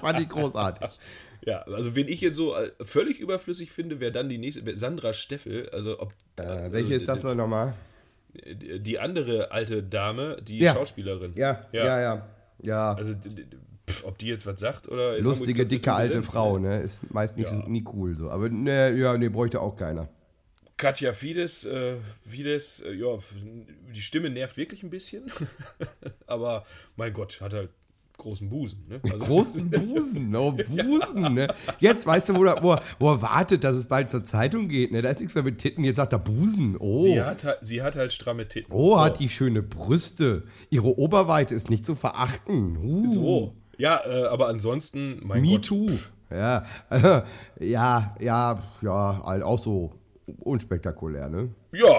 Fand 0.00 0.20
ich 0.20 0.28
großartig. 0.28 0.88
Ja, 1.44 1.62
also 1.62 1.94
wen 1.94 2.08
ich 2.08 2.20
jetzt 2.20 2.36
so 2.36 2.54
äh, 2.56 2.72
völlig 2.82 3.20
überflüssig 3.20 3.70
finde, 3.70 4.00
wäre 4.00 4.12
dann 4.12 4.28
die 4.28 4.38
nächste, 4.38 4.76
Sandra 4.76 5.12
Steffel, 5.14 5.68
also 5.70 6.00
ob 6.00 6.12
Äh, 6.36 6.72
welche 6.72 6.94
ist 6.94 7.08
das 7.08 7.22
noch 7.22 7.34
nochmal? 7.34 7.74
die, 8.34 8.98
andere 8.98 9.50
alte 9.50 9.82
Dame, 9.82 10.36
die 10.42 10.58
Ja. 10.58 10.74
Schauspielerin. 10.74 11.32
Ja, 11.36 11.66
ja, 11.72 12.00
ja. 12.00 12.26
Ja, 12.62 12.92
Also 12.94 13.14
d- 13.14 13.28
pf, 13.30 13.56
ob 14.04 14.18
die 14.18 14.26
jetzt 14.26 14.46
was 14.46 14.60
sagt 14.60 14.88
oder 14.88 15.18
lustige, 15.18 15.66
dicke 15.66 15.92
alte. 15.92 16.22
Frau, 16.22 16.58
ne? 16.58 16.80
Ist 16.80 17.12
meist 17.12 17.36
nicht 17.36 17.50
Ja. 17.50 17.68
nie 17.68 17.84
cool 17.94 18.16
so. 18.16 18.30
Aber 18.30 18.48
ne, 18.48 18.94
ja, 18.96 19.16
nee, 19.16 19.28
bräuchte 19.28 19.60
auch 19.60 19.76
keiner. 19.76 20.08
Katja 20.76 21.12
Fides, 21.14 21.64
äh, 21.64 21.96
Fides, 22.28 22.80
äh, 22.80 22.92
ja, 22.92 23.18
die 23.94 24.02
Stimme 24.02 24.28
nervt 24.28 24.58
wirklich 24.58 24.82
ein 24.82 24.90
bisschen. 24.90 25.30
Aber 26.26 26.64
mein 26.96 27.12
Gott, 27.14 27.40
hat 27.40 27.54
halt 27.54 27.70
großen 28.18 28.48
Busen. 28.48 28.86
Ne? 28.88 29.00
Also, 29.02 29.24
Großen 29.24 29.70
Busen, 29.70 30.34
oh 30.36 30.52
Busen, 30.52 31.34
ne? 31.34 31.48
Jetzt 31.80 32.06
weißt 32.06 32.28
du, 32.30 32.34
wo 32.34 32.44
er, 32.44 32.62
wo, 32.62 32.72
er, 32.72 32.82
wo 32.98 33.10
er 33.10 33.22
wartet, 33.22 33.62
dass 33.64 33.76
es 33.76 33.86
bald 33.86 34.10
zur 34.10 34.24
Zeitung 34.24 34.68
geht, 34.68 34.92
ne? 34.92 35.02
Da 35.02 35.10
ist 35.10 35.20
nichts 35.20 35.34
mehr 35.34 35.44
mit 35.44 35.58
Titten, 35.58 35.84
jetzt 35.84 35.96
sagt 35.96 36.12
er 36.12 36.18
Busen, 36.18 36.76
oh. 36.78 37.02
sie, 37.02 37.22
hat, 37.22 37.44
halt- 37.44 37.58
sie 37.62 37.82
hat 37.82 37.96
halt 37.96 38.12
stramme 38.12 38.48
Titten. 38.48 38.72
Oh, 38.72 38.96
so. 38.96 39.00
hat 39.00 39.18
die 39.20 39.28
schöne 39.28 39.62
Brüste. 39.62 40.44
Ihre 40.70 40.98
Oberweite 40.98 41.54
ist 41.54 41.70
nicht 41.70 41.84
zu 41.84 41.94
verachten. 41.94 42.76
Uh. 42.78 43.10
So. 43.10 43.54
Ja, 43.78 44.00
äh, 44.06 44.24
aber 44.26 44.48
ansonsten, 44.48 45.20
mein 45.24 45.42
Me 45.42 45.52
Gott. 45.52 45.66
too. 45.66 45.90
Ja, 46.30 46.64
äh, 46.90 47.20
ja, 47.64 48.16
ja, 48.20 48.62
ja, 48.82 49.22
halt 49.24 49.42
auch 49.42 49.58
so 49.62 49.92
unspektakulär, 50.40 51.28
ne? 51.28 51.50
Ja, 51.72 51.94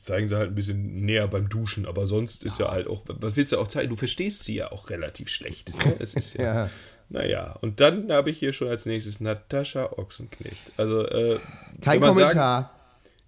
zeigen 0.00 0.28
sie 0.28 0.36
halt 0.36 0.50
ein 0.50 0.54
bisschen 0.54 1.04
näher 1.04 1.28
beim 1.28 1.48
Duschen, 1.48 1.86
aber 1.86 2.06
sonst 2.06 2.44
ist 2.44 2.58
ja 2.58 2.70
halt 2.70 2.88
auch, 2.88 3.02
was 3.06 3.36
willst 3.36 3.52
du 3.52 3.58
auch 3.58 3.68
zeigen? 3.68 3.88
Du 3.90 3.96
verstehst 3.96 4.44
sie 4.44 4.56
ja 4.56 4.72
auch 4.72 4.90
relativ 4.90 5.28
schlecht. 5.28 5.72
Ne? 5.86 5.94
Es 6.00 6.14
ist 6.14 6.34
ja, 6.34 6.44
Ja. 6.64 6.70
naja. 7.08 7.56
Und 7.60 7.80
dann 7.80 8.10
habe 8.12 8.30
ich 8.30 8.38
hier 8.38 8.52
schon 8.52 8.68
als 8.68 8.84
nächstes 8.86 9.20
Natascha 9.20 9.92
Ochsenknecht. 9.96 10.72
Also, 10.76 11.06
äh, 11.06 11.38
Kein 11.80 12.00
Kommentar. 12.00 12.70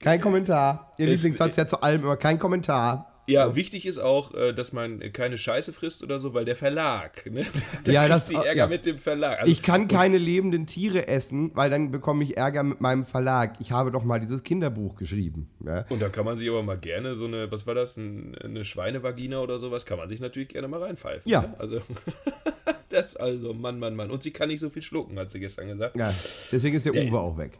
kein 0.00 0.20
Kommentar. 0.20 0.92
Ihr 0.98 1.06
Es- 1.06 1.12
Lieblingssatz 1.14 1.56
ja 1.56 1.66
zu 1.66 1.80
allem, 1.80 2.02
aber 2.02 2.16
kein 2.16 2.38
Kommentar. 2.38 3.09
Ja, 3.30 3.56
wichtig 3.56 3.86
ist 3.86 3.98
auch, 3.98 4.34
äh, 4.34 4.52
dass 4.52 4.72
man 4.72 5.00
keine 5.12 5.38
Scheiße 5.38 5.72
frisst 5.72 6.02
oder 6.02 6.18
so, 6.18 6.34
weil 6.34 6.44
der 6.44 6.56
Verlag, 6.56 7.24
ne? 7.30 7.46
Da 7.84 7.92
Ja, 7.92 8.08
das- 8.08 8.30
Ärger 8.30 8.52
ja. 8.54 8.66
mit 8.66 8.86
dem 8.86 8.98
Verlag. 8.98 9.40
Also, 9.40 9.50
Ich 9.52 9.62
kann 9.62 9.88
keine 9.88 10.18
lebenden 10.18 10.66
Tiere 10.66 11.08
essen, 11.08 11.50
weil 11.54 11.70
dann 11.70 11.90
bekomme 11.90 12.24
ich 12.24 12.36
Ärger 12.36 12.62
mit 12.62 12.80
meinem 12.80 13.04
Verlag. 13.04 13.54
Ich 13.60 13.70
habe 13.72 13.90
doch 13.90 14.04
mal 14.04 14.20
dieses 14.20 14.42
Kinderbuch 14.42 14.96
geschrieben. 14.96 15.48
Ja? 15.64 15.84
und 15.88 16.00
da 16.02 16.08
kann 16.08 16.24
man 16.24 16.38
sich 16.38 16.48
aber 16.48 16.62
mal 16.62 16.78
gerne 16.78 17.14
so 17.14 17.26
eine, 17.26 17.50
was 17.52 17.66
war 17.66 17.74
das, 17.74 17.96
ein, 17.96 18.34
eine 18.42 18.64
Schweinevagina 18.64 19.40
oder 19.40 19.58
sowas, 19.58 19.86
kann 19.86 19.98
man 19.98 20.08
sich 20.08 20.20
natürlich 20.20 20.48
gerne 20.48 20.68
mal 20.68 20.82
reinpfeifen. 20.82 21.30
Ja. 21.30 21.42
Ne? 21.42 21.54
Also, 21.58 21.80
das 22.88 23.16
also, 23.16 23.54
Mann, 23.54 23.78
Mann, 23.78 23.94
Mann. 23.94 24.10
Und 24.10 24.22
sie 24.22 24.30
kann 24.32 24.48
nicht 24.48 24.60
so 24.60 24.70
viel 24.70 24.82
schlucken, 24.82 25.18
hat 25.18 25.30
sie 25.30 25.40
gestern 25.40 25.68
gesagt. 25.68 25.96
Ja, 25.96 26.06
deswegen 26.52 26.76
ist 26.76 26.86
der 26.86 26.94
Ja, 26.94 27.08
Uwe 27.10 27.18
auch 27.20 27.38
weg. 27.38 27.58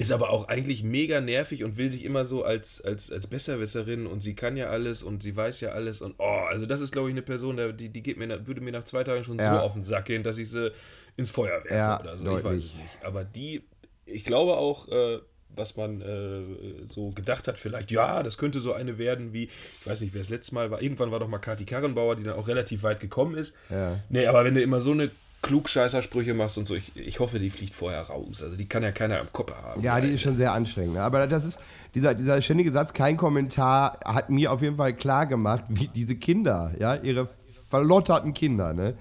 Ist 0.00 0.12
aber 0.12 0.30
auch 0.30 0.46
eigentlich 0.46 0.84
mega 0.84 1.20
nervig 1.20 1.64
und 1.64 1.76
will 1.76 1.90
sich 1.90 2.04
immer 2.04 2.24
so 2.24 2.44
als, 2.44 2.80
als, 2.80 3.10
als 3.10 3.26
Besserwisserin 3.26 4.06
und 4.06 4.20
sie 4.20 4.34
kann 4.36 4.56
ja 4.56 4.68
alles 4.68 5.02
und 5.02 5.24
sie 5.24 5.34
weiß 5.36 5.60
ja 5.60 5.70
alles 5.70 6.00
und 6.00 6.14
oh, 6.18 6.22
also 6.48 6.66
das 6.66 6.80
ist, 6.80 6.92
glaube 6.92 7.08
ich, 7.08 7.14
eine 7.14 7.22
Person, 7.22 7.58
die, 7.76 7.88
die 7.88 8.02
geht 8.02 8.16
mir, 8.16 8.46
würde 8.46 8.60
mir 8.60 8.70
nach 8.70 8.84
zwei 8.84 9.02
Tagen 9.02 9.24
schon 9.24 9.38
Ja. 9.38 9.56
so 9.56 9.60
auf 9.60 9.72
den 9.72 9.82
Sack 9.82 10.04
gehen, 10.04 10.22
dass 10.22 10.38
ich 10.38 10.50
sie 10.50 10.70
ins 11.16 11.32
Feuer 11.32 11.64
werfe 11.64 11.74
Ja, 11.74 12.00
oder 12.00 12.16
so. 12.16 12.24
Ich 12.26 12.30
weiß 12.30 12.42
deutlich. 12.42 12.64
es 12.66 12.74
nicht. 12.76 13.04
Aber 13.04 13.24
die, 13.24 13.64
ich 14.06 14.24
glaube 14.24 14.56
auch, 14.56 14.86
äh, 14.88 15.18
was 15.56 15.74
man 15.76 16.00
äh, 16.00 16.86
so 16.86 17.10
gedacht 17.10 17.48
hat, 17.48 17.58
vielleicht, 17.58 17.90
ja, 17.90 18.22
das 18.22 18.38
könnte 18.38 18.60
so 18.60 18.72
eine 18.74 18.98
werden 18.98 19.32
wie, 19.32 19.44
ich 19.80 19.86
weiß 19.86 20.00
nicht, 20.02 20.14
wer 20.14 20.20
das 20.20 20.28
letzte 20.28 20.54
Mal 20.54 20.70
war, 20.70 20.80
irgendwann 20.80 21.10
war 21.10 21.18
doch 21.18 21.26
mal 21.26 21.38
Kati 21.38 21.64
Karrenbauer, 21.64 22.14
die 22.14 22.22
dann 22.22 22.34
auch 22.34 22.46
relativ 22.46 22.84
weit 22.84 23.00
gekommen 23.00 23.34
ist. 23.36 23.52
Ja. 23.68 23.98
Nee, 24.10 24.26
aber 24.26 24.44
wenn 24.44 24.54
du 24.54 24.62
immer 24.62 24.80
so 24.80 24.92
eine 24.92 25.10
Klugscheißersprüche 25.42 26.34
machst 26.34 26.58
und 26.58 26.66
so, 26.66 26.74
ich, 26.74 26.96
ich 26.96 27.20
hoffe, 27.20 27.38
die 27.38 27.50
fliegt 27.50 27.74
vorher 27.74 28.02
raus. 28.02 28.42
Also 28.42 28.56
die 28.56 28.66
kann 28.66 28.82
ja 28.82 28.90
keiner 28.90 29.20
am 29.20 29.32
Kopf 29.32 29.52
haben. 29.54 29.82
Ja, 29.82 30.00
die 30.00 30.08
ist 30.08 30.22
schon 30.22 30.36
sehr 30.36 30.52
anstrengend. 30.52 30.94
Ne? 30.94 31.02
Aber 31.02 31.26
das 31.26 31.44
ist, 31.44 31.60
dieser, 31.94 32.14
dieser 32.14 32.42
ständige 32.42 32.72
Satz, 32.72 32.92
kein 32.92 33.16
Kommentar, 33.16 34.00
hat 34.04 34.30
mir 34.30 34.52
auf 34.52 34.62
jeden 34.62 34.76
Fall 34.76 34.94
klar 34.94 35.26
gemacht, 35.26 35.64
wie 35.68 35.88
diese 35.88 36.16
Kinder, 36.16 36.72
ja, 36.78 36.96
ihre 36.96 37.28
verlotterten 37.68 38.34
Kinder, 38.34 38.72
ne, 38.72 38.94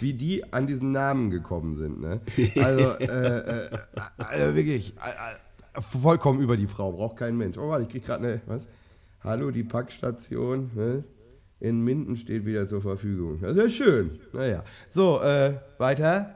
wie 0.00 0.14
die 0.14 0.52
an 0.52 0.66
diesen 0.66 0.92
Namen 0.92 1.30
gekommen 1.30 1.74
sind, 1.74 2.00
ne. 2.00 2.20
Also, 2.56 2.90
äh, 3.00 3.04
äh, 3.04 3.78
also 4.16 4.54
wirklich, 4.54 4.94
äh, 4.96 5.78
äh, 5.78 5.82
vollkommen 5.82 6.40
über 6.40 6.56
die 6.56 6.68
Frau, 6.68 6.92
braucht 6.92 7.16
kein 7.16 7.36
Mensch. 7.36 7.58
Oh, 7.58 7.68
warte, 7.68 7.84
ich 7.84 7.90
krieg 7.90 8.06
gerade 8.06 8.26
eine, 8.26 8.40
was? 8.46 8.66
Hallo, 9.24 9.50
die 9.50 9.64
Packstation, 9.64 10.70
ne? 10.74 11.04
In 11.62 11.80
Minden 11.80 12.16
steht 12.16 12.44
wieder 12.44 12.66
zur 12.66 12.82
Verfügung. 12.82 13.38
Das 13.40 13.52
ist 13.52 13.56
ja 13.58 13.68
schön. 13.68 14.18
Naja. 14.32 14.64
So, 14.88 15.20
äh, 15.22 15.54
weiter. 15.78 16.34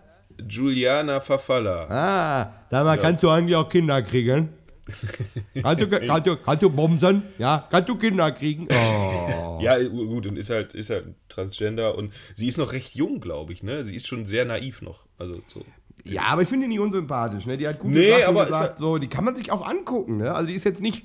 Juliana 0.49 1.19
Verfaller. 1.19 1.91
Ah, 1.91 2.53
sag 2.71 2.85
mal, 2.85 2.97
kannst 2.97 3.25
du 3.25 3.31
eigentlich 3.31 3.57
auch 3.57 3.69
Kinder 3.69 4.01
kriegen? 4.03 4.51
Kannst 5.65 5.83
du, 5.83 5.89
kannst 5.89 6.27
du, 6.29 6.37
kannst 6.37 6.63
du 6.63 6.71
bumsen? 6.71 7.25
Ja, 7.39 7.67
kannst 7.69 7.89
du 7.89 7.97
Kinder 7.97 8.31
kriegen? 8.31 8.69
Oh. 8.71 9.59
Ja, 9.61 9.83
gut, 9.83 10.27
und 10.27 10.37
ist 10.37 10.51
halt, 10.51 10.75
ist 10.75 10.91
halt 10.91 11.07
Transgender 11.31 11.97
und 11.97 12.13
sie 12.37 12.47
ist 12.47 12.59
noch 12.59 12.73
recht 12.75 12.95
jung, 12.95 13.21
glaube 13.21 13.53
ich, 13.55 13.63
ne? 13.65 13.83
Sie 13.85 13.97
ist 13.97 14.07
schon 14.07 14.27
sehr 14.27 14.45
naiv 14.45 14.83
noch. 14.83 15.07
Also 15.19 15.41
so. 15.49 15.65
Ja, 16.05 16.25
aber 16.27 16.43
ich 16.43 16.49
finde 16.49 16.65
die 16.67 16.69
nicht 16.69 16.79
unsympathisch, 16.81 17.47
ne? 17.47 17.57
Die 17.57 17.67
hat 17.67 17.79
gute 17.79 17.95
Nee, 17.99 18.11
Sachen 18.21 18.35
gesagt, 18.37 18.71
ja- 18.71 18.77
so, 18.77 18.99
die 18.99 19.09
kann 19.09 19.25
man 19.25 19.35
sich 19.35 19.51
auch 19.51 19.67
angucken, 19.67 20.19
ne? 20.19 20.35
Also 20.35 20.47
die 20.47 20.55
ist 20.55 20.65
jetzt 20.65 20.83
nicht. 20.83 21.05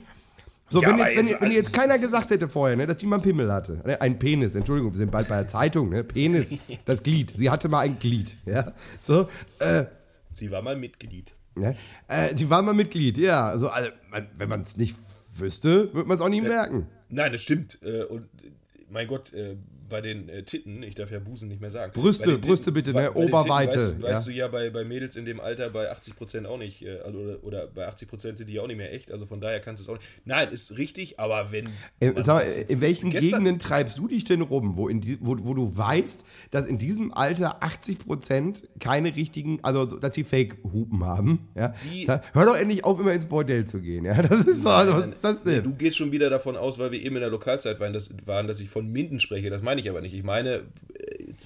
So, 0.72 0.82
Ja, 0.82 0.90
wenn, 0.90 0.98
jetzt, 1.00 1.16
wenn, 1.18 1.28
jetzt- 1.28 1.42
wenn 1.42 1.52
jetzt 1.52 1.74
keiner 1.74 2.00
gesagt 2.00 2.30
hätte 2.30 2.48
vorher, 2.48 2.78
ne, 2.78 2.88
dass 2.88 2.98
die 2.98 3.06
mal 3.06 3.18
einen 3.18 3.24
Pimmel 3.24 3.52
hatte. 3.52 3.82
Ne, 3.86 4.00
ein 4.02 4.18
Penis, 4.18 4.56
Entschuldigung, 4.56 4.94
wir 4.94 4.98
sind 5.00 5.12
bald 5.12 5.28
bei 5.28 5.36
der 5.36 5.48
Zeitung, 5.48 5.90
ne? 5.90 6.04
Penis, 6.04 6.56
das 6.86 7.04
Glied. 7.04 7.34
Sie 7.36 7.50
hatte 7.50 7.68
mal 7.68 7.82
ein 7.82 8.00
Glied, 8.00 8.38
ja. 8.46 8.72
So, 9.02 9.28
äh, 9.60 9.86
Sie 10.34 10.50
war 10.50 10.62
mal 10.62 10.78
Mitglied. 10.78 11.34
ne? 11.56 11.76
Äh, 12.08 12.34
sie 12.38 12.50
war 12.50 12.62
mal 12.62 12.74
Mitglied, 12.74 13.18
ja. 13.18 13.50
Also, 13.50 13.68
also 13.70 13.90
wenn 14.38 14.48
man 14.50 14.62
es 14.64 14.78
nicht 14.78 14.96
wüsste, 15.34 15.94
würde 15.94 16.08
man 16.08 16.18
es 16.18 16.24
auch 16.24 16.30
nicht 16.30 16.44
merken. 16.44 16.88
Nein, 17.10 17.34
das 17.34 17.42
stimmt. 17.42 17.78
Äh, 17.84 18.04
Und 18.06 18.24
äh, 18.42 18.52
mein 18.90 19.08
Gott, 19.08 19.34
äh, 19.34 19.58
bei 19.91 20.01
den 20.01 20.27
äh, 20.30 20.41
Titten, 20.43 20.82
ich 20.82 20.95
darf 20.95 21.12
ja 21.12 21.19
Busen 21.19 21.47
nicht 21.47 21.62
mehr 21.62 21.69
sagen. 21.69 21.91
Brüste, 21.93 22.23
den 22.32 22.41
Brüste 22.41 22.71
bitte, 22.71 22.93
bei- 22.93 23.04
ne? 23.04 23.12
bei 23.13 23.21
Oberweite, 23.21 23.77
Titten, 23.77 24.01
weißt, 24.01 24.10
ja. 24.10 24.15
weißt 24.15 24.27
du 24.27 24.32
ja 24.32 24.47
bei, 24.47 24.69
bei 24.71 24.84
Mädels 24.84 25.15
in 25.15 25.25
dem 25.25 25.39
Alter 25.39 25.69
bei 25.69 25.91
80% 25.91 26.45
auch 26.45 26.58
nicht, 26.58 26.82
äh, 26.82 26.99
also, 27.06 27.19
oder, 27.19 27.43
oder 27.43 27.67
bei 27.67 27.88
80% 27.88 28.38
sind 28.38 28.49
die 28.49 28.60
auch 28.60 28.67
nicht 28.67 28.77
mehr 28.77 28.91
echt, 28.93 29.12
also 29.12 29.25
von 29.27 29.39
daher 29.39 29.60
kannst 29.60 29.82
du 29.82 29.84
es 29.84 29.89
auch 29.89 30.01
nicht. 30.01 30.10
Nein, 30.25 30.49
ist 30.49 30.77
richtig, 30.77 31.19
aber 31.19 31.51
wenn. 31.51 31.67
Äh, 31.99 32.13
sag 32.17 32.27
mal, 32.27 32.45
in 32.67 32.82
welchen 32.82 33.12
Gegenden 33.12 33.60
treibst 33.60 33.97
du 33.99 34.08
dich 34.08 34.23
denn 34.23 34.41
rum, 34.41 34.75
wo, 34.77 34.88
in 34.88 35.01
die, 35.01 35.17
wo, 35.21 35.36
wo 35.41 35.54
du 35.54 35.77
weißt, 35.77 36.23
dass 36.49 36.65
in 36.65 36.77
diesem 36.80 37.13
Alter 37.13 37.62
80% 37.62 38.63
keine 38.80 39.15
richtigen, 39.15 39.60
also 39.63 39.86
dass 39.86 40.15
sie 40.15 40.23
Fake-Hupen 40.23 41.04
haben? 41.06 41.49
Ja? 41.56 41.73
Die- 41.91 42.08
Hör 42.08 42.45
doch 42.45 42.56
endlich 42.56 42.84
auf, 42.84 42.99
immer 42.99 43.13
ins 43.13 43.25
Bordell 43.25 43.65
zu 43.65 43.82
gehen. 43.82 44.06
Ja? 44.06 44.21
Das 44.21 44.45
ist 44.45 44.63
so, 44.63 44.69
also, 44.69 44.93
was 44.93 45.08
ist 45.08 45.23
das 45.23 45.43
denn? 45.43 45.63
Du 45.63 45.73
gehst 45.73 45.97
schon 45.97 46.12
wieder 46.12 46.30
davon 46.30 46.56
aus, 46.56 46.80
weil 46.80 46.91
wir 46.91 47.01
eben 47.01 47.15
in 47.15 47.21
der 47.21 47.30
Lokalzeit 47.30 47.80
waren, 47.80 47.93
dass, 47.93 48.10
waren, 48.25 48.47
dass 48.47 48.60
ich 48.60 48.69
von 48.69 48.88
Minden 48.91 49.19
spreche. 49.19 49.49
Das 49.49 49.62
meine 49.62 49.81
ich 49.81 49.81
aber 49.89 50.02
nicht. 50.02 50.13
Ich 50.13 50.24
meine 50.24 50.50
äh, 50.56 50.62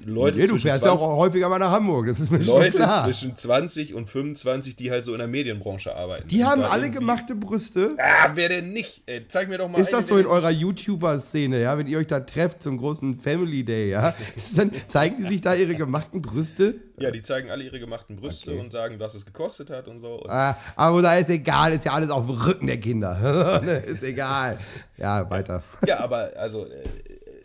Leute, 0.05 0.37
Nee, 0.37 0.43
du 0.43 0.49
zwischen 0.53 0.67
fährst 0.67 0.83
ja 0.83 0.89
20, 0.91 1.07
auch 1.07 1.17
häufiger 1.17 1.47
mal 1.47 1.59
nach 1.59 1.71
Hamburg, 1.71 2.07
das 2.07 2.19
ist 2.19 2.29
mir 2.31 2.43
schon 2.43 2.55
Leute 2.59 2.77
klar. 2.77 3.05
zwischen 3.05 3.35
20 3.37 3.93
und 3.93 4.09
25, 4.09 4.75
die 4.75 4.91
halt 4.91 5.05
so 5.05 5.13
in 5.13 5.19
der 5.19 5.27
Medienbranche 5.27 5.95
arbeiten. 5.95 6.27
Die 6.27 6.39
Und 6.39 6.45
haben 6.47 6.61
alle 6.63 6.89
gemachte 6.89 7.35
Brüste. 7.35 7.95
Ah, 7.97 8.31
wer 8.33 8.49
denn 8.49 8.73
nicht? 8.73 9.03
Ey, 9.05 9.25
zeig 9.29 9.47
mir 9.47 9.57
doch 9.57 9.69
mal 9.69 9.79
Ist 9.79 9.93
das 9.93 10.07
so 10.07 10.17
in 10.17 10.25
eurer 10.25 10.49
YouTuber-Szene, 10.49 11.61
ja, 11.61 11.77
wenn 11.77 11.87
ihr 11.87 11.97
euch 11.99 12.07
da 12.07 12.19
trefft 12.19 12.61
zum 12.63 12.77
großen 12.77 13.15
Family 13.17 13.63
Day, 13.63 13.91
ja? 13.91 14.13
Dann 14.57 14.71
zeigen 14.87 15.17
die 15.17 15.23
sich 15.23 15.41
da 15.41 15.53
ihre 15.53 15.75
gemachten 15.75 16.21
Brüste? 16.21 16.75
Ja, 16.97 17.11
die 17.11 17.21
zeigen 17.21 17.49
alle 17.49 17.63
ihre 17.63 17.79
gemachten 17.79 18.15
Brüste 18.15 18.51
Okay. 18.51 18.59
und 18.59 18.71
sagen, 18.71 18.99
was 18.99 19.15
es 19.15 19.25
gekostet 19.25 19.69
hat 19.69 19.87
und 19.87 19.99
so. 20.01 20.21
Und 20.23 20.29
Ah, 20.29 20.57
aber 20.75 21.01
da 21.01 21.15
ist 21.15 21.29
egal, 21.29 21.73
ist 21.73 21.85
ja 21.85 21.91
alles 21.93 22.09
auf 22.09 22.25
dem 22.25 22.35
Rücken 22.35 22.67
der 22.67 22.79
Kinder. 22.79 23.61
ist 23.85 24.03
egal. 24.03 24.59
Ja, 24.97 25.29
weiter. 25.29 25.63
ja, 25.87 25.99
aber 25.99 26.31
also 26.37 26.65
äh, 26.65 26.83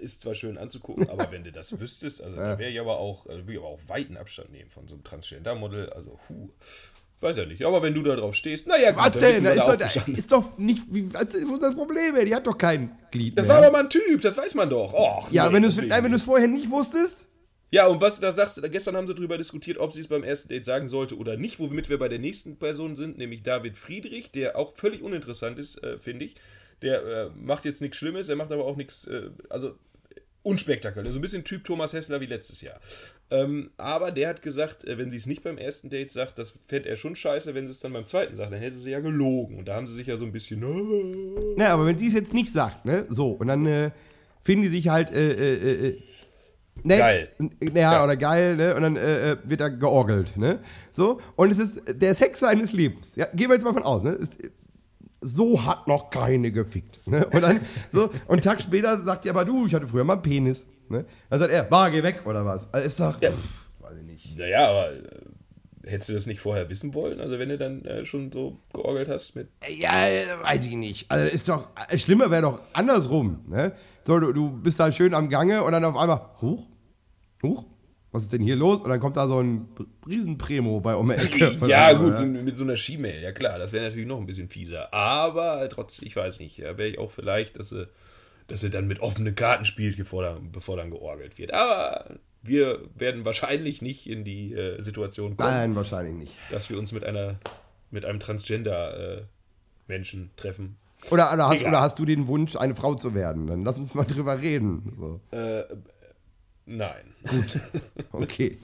ist 0.00 0.20
zwar 0.22 0.34
schön 0.34 0.58
anzugucken, 0.58 1.08
aber 1.10 1.30
wenn 1.30 1.44
du 1.44 1.52
das 1.52 1.78
wüsstest, 1.80 2.22
also 2.22 2.36
da 2.36 2.58
wäre 2.58 2.70
ich 2.70 2.80
aber 2.80 2.98
auch, 2.98 3.26
äh, 3.26 3.36
würde 3.36 3.52
ich 3.52 3.58
aber 3.58 3.68
auch 3.68 3.80
weiten 3.86 4.16
Abstand 4.16 4.50
nehmen 4.52 4.70
von 4.70 4.88
so 4.88 4.94
einem 4.94 5.04
Transgender-Model. 5.04 5.90
Also, 5.90 6.18
puh, 6.26 6.50
weiß 7.20 7.36
ja 7.36 7.46
nicht. 7.46 7.64
Aber 7.64 7.82
wenn 7.82 7.94
du 7.94 8.02
da 8.02 8.16
drauf 8.16 8.34
stehst, 8.34 8.66
naja, 8.66 8.92
gut, 8.92 9.04
Was 9.04 9.12
denn? 9.12 9.44
Da 9.44 9.50
ist, 9.50 9.66
da 9.66 9.76
doch, 9.76 9.94
da 9.94 10.12
ist 10.12 10.32
doch 10.32 10.58
nicht. 10.58 10.84
Wie, 10.90 11.12
was 11.12 11.34
ist 11.34 11.62
das 11.62 11.74
Problem? 11.74 12.16
ey? 12.16 12.24
Die 12.24 12.34
hat 12.34 12.46
doch 12.46 12.58
kein 12.58 12.98
Glied. 13.10 13.36
Das 13.36 13.46
mehr. 13.46 13.56
war 13.56 13.64
aber 13.64 13.72
mal 13.72 13.84
ein 13.84 13.90
Typ, 13.90 14.20
das 14.20 14.36
weiß 14.36 14.54
man 14.54 14.70
doch. 14.70 14.92
Och, 14.92 15.30
ja, 15.30 15.48
nee, 15.48 15.54
wenn 15.54 15.62
du 15.62 15.68
es 15.68 15.76
du's 15.76 16.22
vorher 16.22 16.48
nicht 16.48 16.70
wusstest. 16.70 17.26
Ja, 17.72 17.86
und 17.86 18.00
was, 18.00 18.20
was 18.20 18.36
sagst 18.36 18.56
du? 18.56 18.68
Gestern 18.68 18.96
haben 18.96 19.06
sie 19.06 19.14
darüber 19.14 19.38
diskutiert, 19.38 19.78
ob 19.78 19.92
sie 19.92 20.00
es 20.00 20.08
beim 20.08 20.24
ersten 20.24 20.48
Date 20.48 20.64
sagen 20.64 20.88
sollte 20.88 21.16
oder 21.16 21.36
nicht, 21.36 21.60
womit 21.60 21.88
wir 21.88 21.98
bei 21.98 22.08
der 22.08 22.18
nächsten 22.18 22.56
Person 22.56 22.96
sind, 22.96 23.16
nämlich 23.16 23.44
David 23.44 23.78
Friedrich, 23.78 24.32
der 24.32 24.56
auch 24.56 24.74
völlig 24.74 25.02
uninteressant 25.02 25.58
ist, 25.58 25.82
äh, 25.84 25.98
finde 25.98 26.24
ich. 26.24 26.34
Der 26.82 27.04
äh, 27.04 27.30
macht 27.36 27.64
jetzt 27.64 27.80
nichts 27.80 27.98
Schlimmes, 27.98 28.28
er 28.28 28.36
macht 28.36 28.50
aber 28.50 28.64
auch 28.64 28.76
nichts, 28.76 29.06
äh, 29.06 29.30
also 29.48 29.76
unspektakulär. 30.42 31.12
So 31.12 31.18
ein 31.18 31.22
bisschen 31.22 31.44
Typ 31.44 31.64
Thomas 31.64 31.92
Hessler 31.92 32.20
wie 32.20 32.26
letztes 32.26 32.62
Jahr. 32.62 32.80
Ähm, 33.30 33.70
aber 33.76 34.10
der 34.10 34.28
hat 34.28 34.42
gesagt, 34.42 34.84
äh, 34.84 34.98
wenn 34.98 35.10
sie 35.10 35.16
es 35.16 35.26
nicht 35.26 35.42
beim 35.42 35.58
ersten 35.58 35.90
Date 35.90 36.10
sagt, 36.10 36.38
das 36.38 36.54
fände 36.66 36.88
er 36.88 36.96
schon 36.96 37.14
scheiße, 37.14 37.54
wenn 37.54 37.66
sie 37.66 37.72
es 37.72 37.80
dann 37.80 37.92
beim 37.92 38.06
zweiten 38.06 38.36
sagt, 38.36 38.52
dann 38.52 38.60
hätte 38.60 38.76
sie 38.76 38.90
ja 38.90 39.00
gelogen. 39.00 39.58
Und 39.58 39.68
da 39.68 39.74
haben 39.74 39.86
sie 39.86 39.94
sich 39.94 40.06
ja 40.06 40.16
so 40.16 40.24
ein 40.24 40.32
bisschen. 40.32 40.62
äh, 40.62 41.54
Na, 41.56 41.68
aber 41.68 41.86
wenn 41.86 41.98
sie 41.98 42.06
es 42.06 42.14
jetzt 42.14 42.32
nicht 42.32 42.52
sagt, 42.52 42.84
ne? 42.84 43.06
So, 43.08 43.30
und 43.32 43.48
dann 43.48 43.66
äh, 43.66 43.90
finden 44.42 44.62
die 44.62 44.68
sich 44.68 44.88
halt. 44.88 45.10
Äh, 45.12 45.32
äh, 45.32 45.88
äh, 45.88 46.02
nett. 46.82 46.98
Geil. 46.98 47.28
Ja, 47.74 48.02
oder 48.02 48.16
geil, 48.16 48.56
ne? 48.56 48.74
Und 48.74 48.82
dann 48.82 48.94
wird 48.94 49.60
da 49.60 49.68
georgelt, 49.68 50.36
ne? 50.36 50.60
So, 50.90 51.20
und 51.36 51.52
es 51.52 51.58
ist 51.58 51.82
der 51.86 52.14
Sex 52.14 52.40
seines 52.40 52.72
Lebens. 52.72 53.16
Ja, 53.16 53.26
gehen 53.26 53.48
wir 53.50 53.54
jetzt 53.54 53.64
mal 53.64 53.74
von 53.74 53.82
aus, 53.82 54.02
ne? 54.02 54.12
Ist, 54.12 54.38
so 55.20 55.64
hat 55.64 55.86
noch 55.86 56.10
keine 56.10 56.50
gefickt. 56.52 57.06
Ne? 57.06 57.26
Und 57.26 57.42
dann, 57.42 57.60
so, 57.92 58.04
und 58.04 58.30
einen 58.30 58.40
Tag 58.40 58.60
später 58.60 59.00
sagt 59.02 59.24
die 59.24 59.30
aber, 59.30 59.44
du, 59.44 59.66
ich 59.66 59.74
hatte 59.74 59.86
früher 59.86 60.04
mal 60.04 60.14
einen 60.14 60.22
Penis. 60.22 60.66
Ne? 60.88 61.04
Dann 61.28 61.38
sagt 61.38 61.52
er, 61.52 61.70
war, 61.70 61.90
geh 61.90 62.02
weg, 62.02 62.22
oder 62.24 62.44
was? 62.44 62.72
Also 62.72 62.86
ist 62.86 63.00
doch, 63.00 63.20
Ja. 63.22 63.30
pff, 63.30 63.64
weiß 63.80 63.98
ich 63.98 64.04
nicht. 64.06 64.38
Naja, 64.38 64.68
aber 64.68 64.92
äh, 64.92 65.00
hättest 65.86 66.08
du 66.08 66.14
das 66.14 66.26
nicht 66.26 66.40
vorher 66.40 66.68
wissen 66.68 66.94
wollen? 66.94 67.20
Also 67.20 67.38
wenn 67.38 67.48
du 67.48 67.58
dann 67.58 67.84
äh, 67.84 68.06
schon 68.06 68.32
so 68.32 68.58
georgelt 68.72 69.08
hast 69.08 69.36
mit. 69.36 69.48
Ja, 69.68 70.06
äh, 70.08 70.24
weiß 70.42 70.66
ich 70.66 70.72
nicht. 70.74 71.10
Also 71.10 71.26
ist 71.26 71.48
doch, 71.48 71.68
äh, 71.88 71.98
schlimmer 71.98 72.30
wäre 72.30 72.42
doch 72.42 72.60
andersrum. 72.72 73.40
Ne? 73.48 73.72
So, 74.06 74.18
du, 74.18 74.32
du 74.32 74.50
bist 74.50 74.80
da 74.80 74.90
schön 74.90 75.14
am 75.14 75.28
Gange 75.28 75.62
und 75.62 75.72
dann 75.72 75.84
auf 75.84 75.96
einmal, 75.96 76.20
huch, 76.40 76.66
huch, 77.42 77.64
was 78.12 78.22
ist 78.22 78.32
denn 78.32 78.42
hier 78.42 78.56
los? 78.56 78.80
Und 78.80 78.90
dann 78.90 79.00
kommt 79.00 79.16
da 79.16 79.28
so 79.28 79.40
ein 79.40 79.68
Riesenpremo 80.08 80.80
bei 80.80 80.94
um 80.96 81.08
die 81.08 81.14
Ecke. 81.14 81.56
Ja, 81.66 81.90
Oder 81.90 81.98
so, 81.98 82.04
gut, 82.04 82.16
so, 82.16 82.26
mit 82.26 82.56
so 82.56 82.64
einer 82.64 82.76
Schiemail, 82.76 83.22
ja 83.22 83.32
klar, 83.32 83.58
das 83.58 83.72
wäre 83.72 83.84
natürlich 83.84 84.06
noch 84.06 84.18
ein 84.18 84.26
bisschen 84.26 84.48
fieser. 84.48 84.92
Aber 84.92 85.68
trotzdem, 85.68 86.08
ich 86.08 86.16
weiß 86.16 86.40
nicht, 86.40 86.60
da 86.60 86.76
wäre 86.76 86.88
ich 86.88 86.98
auch 86.98 87.10
vielleicht, 87.10 87.58
dass 87.58 87.68
sie, 87.68 87.88
dass 88.48 88.60
sie 88.60 88.70
dann 88.70 88.86
mit 88.86 89.00
offenen 89.00 89.34
Karten 89.34 89.64
spielt, 89.64 89.96
bevor 89.96 90.22
dann, 90.22 90.50
bevor 90.50 90.76
dann 90.76 90.90
georgelt 90.90 91.38
wird. 91.38 91.54
Aber 91.54 92.16
wir 92.42 92.80
werden 92.96 93.24
wahrscheinlich 93.24 93.82
nicht 93.82 94.08
in 94.08 94.24
die 94.24 94.54
äh, 94.54 94.80
Situation 94.82 95.36
kommen, 95.36 95.50
Nein, 95.50 95.76
wahrscheinlich 95.76 96.14
nicht. 96.14 96.36
dass 96.50 96.70
wir 96.70 96.78
uns 96.78 96.92
mit 96.92 97.04
einer 97.04 97.36
mit 97.92 98.04
einem 98.04 98.20
Transgender-Menschen 98.20 100.30
treffen. 100.36 100.76
Oder, 101.10 101.32
oder, 101.32 101.48
hast, 101.48 101.64
oder 101.64 101.80
hast 101.80 101.98
du 101.98 102.04
den 102.04 102.28
Wunsch, 102.28 102.56
eine 102.56 102.74
Frau 102.74 102.94
zu 102.94 103.14
werden? 103.14 103.46
Dann 103.46 103.62
lass 103.62 103.78
uns 103.78 103.94
mal 103.94 104.04
drüber 104.04 104.38
reden. 104.40 104.92
So. 104.94 105.20
Nein. 106.66 107.14
Okay. 108.12 108.58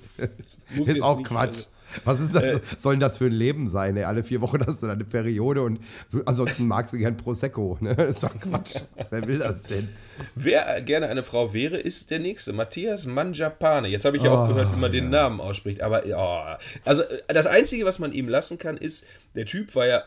Muss 0.75 0.89
ist 0.89 0.95
jetzt 0.95 1.03
auch 1.05 1.23
Quatsch. 1.23 1.49
also- 1.57 1.67
Was 2.05 2.21
ist 2.21 2.35
das? 2.35 2.61
soll 2.79 2.95
denn 2.95 3.01
das 3.01 3.19
für 3.19 3.27
ein 3.27 3.33
Leben 3.33 3.69
sein? 3.69 3.97
Ey? 3.97 4.05
Alle 4.05 4.23
vier 4.25 4.41
Wochen 4.43 4.59
hast 4.67 4.83
du 4.83 4.87
eine 4.89 5.05
Periode 5.05 5.63
und 5.63 5.79
ansonsten 6.27 6.67
magst 6.67 6.93
du 6.93 6.99
gern 6.99 7.17
Prosecco. 7.17 7.79
Ne? 7.81 7.95
Das 7.95 8.11
ist 8.11 8.23
doch 8.25 8.39
Quatsch. 8.41 8.77
Wer 9.11 9.27
will 9.27 9.39
das 9.39 9.63
denn? 9.65 9.89
Wer 10.35 10.81
gerne 10.83 11.07
eine 11.09 11.23
Frau 11.23 11.53
wäre, 11.55 11.77
ist 11.77 12.11
der 12.11 12.19
nächste. 12.19 12.53
Matthias 12.53 13.07
Manjapane. 13.07 13.89
Jetzt 13.89 14.05
habe 14.05 14.17
ich 14.17 14.23
ja 14.25 14.31
auch 14.31 14.45
Oh, 14.47 14.49
gehört, 14.49 14.75
wie 14.75 14.81
man 14.81 14.91
den 14.93 15.11
Namen 15.11 15.41
ausspricht. 15.41 15.81
Aber 15.81 16.07
ja, 16.07 16.59
also 16.85 17.03
äh, 17.03 17.23
das 17.33 17.47
Einzige, 17.47 17.85
was 17.85 17.99
man 17.99 18.13
ihm 18.13 18.29
lassen 18.29 18.59
kann, 18.59 18.77
ist, 18.77 19.07
der 19.35 19.47
Typ 19.47 19.75
war 19.75 19.87
ja 19.87 20.03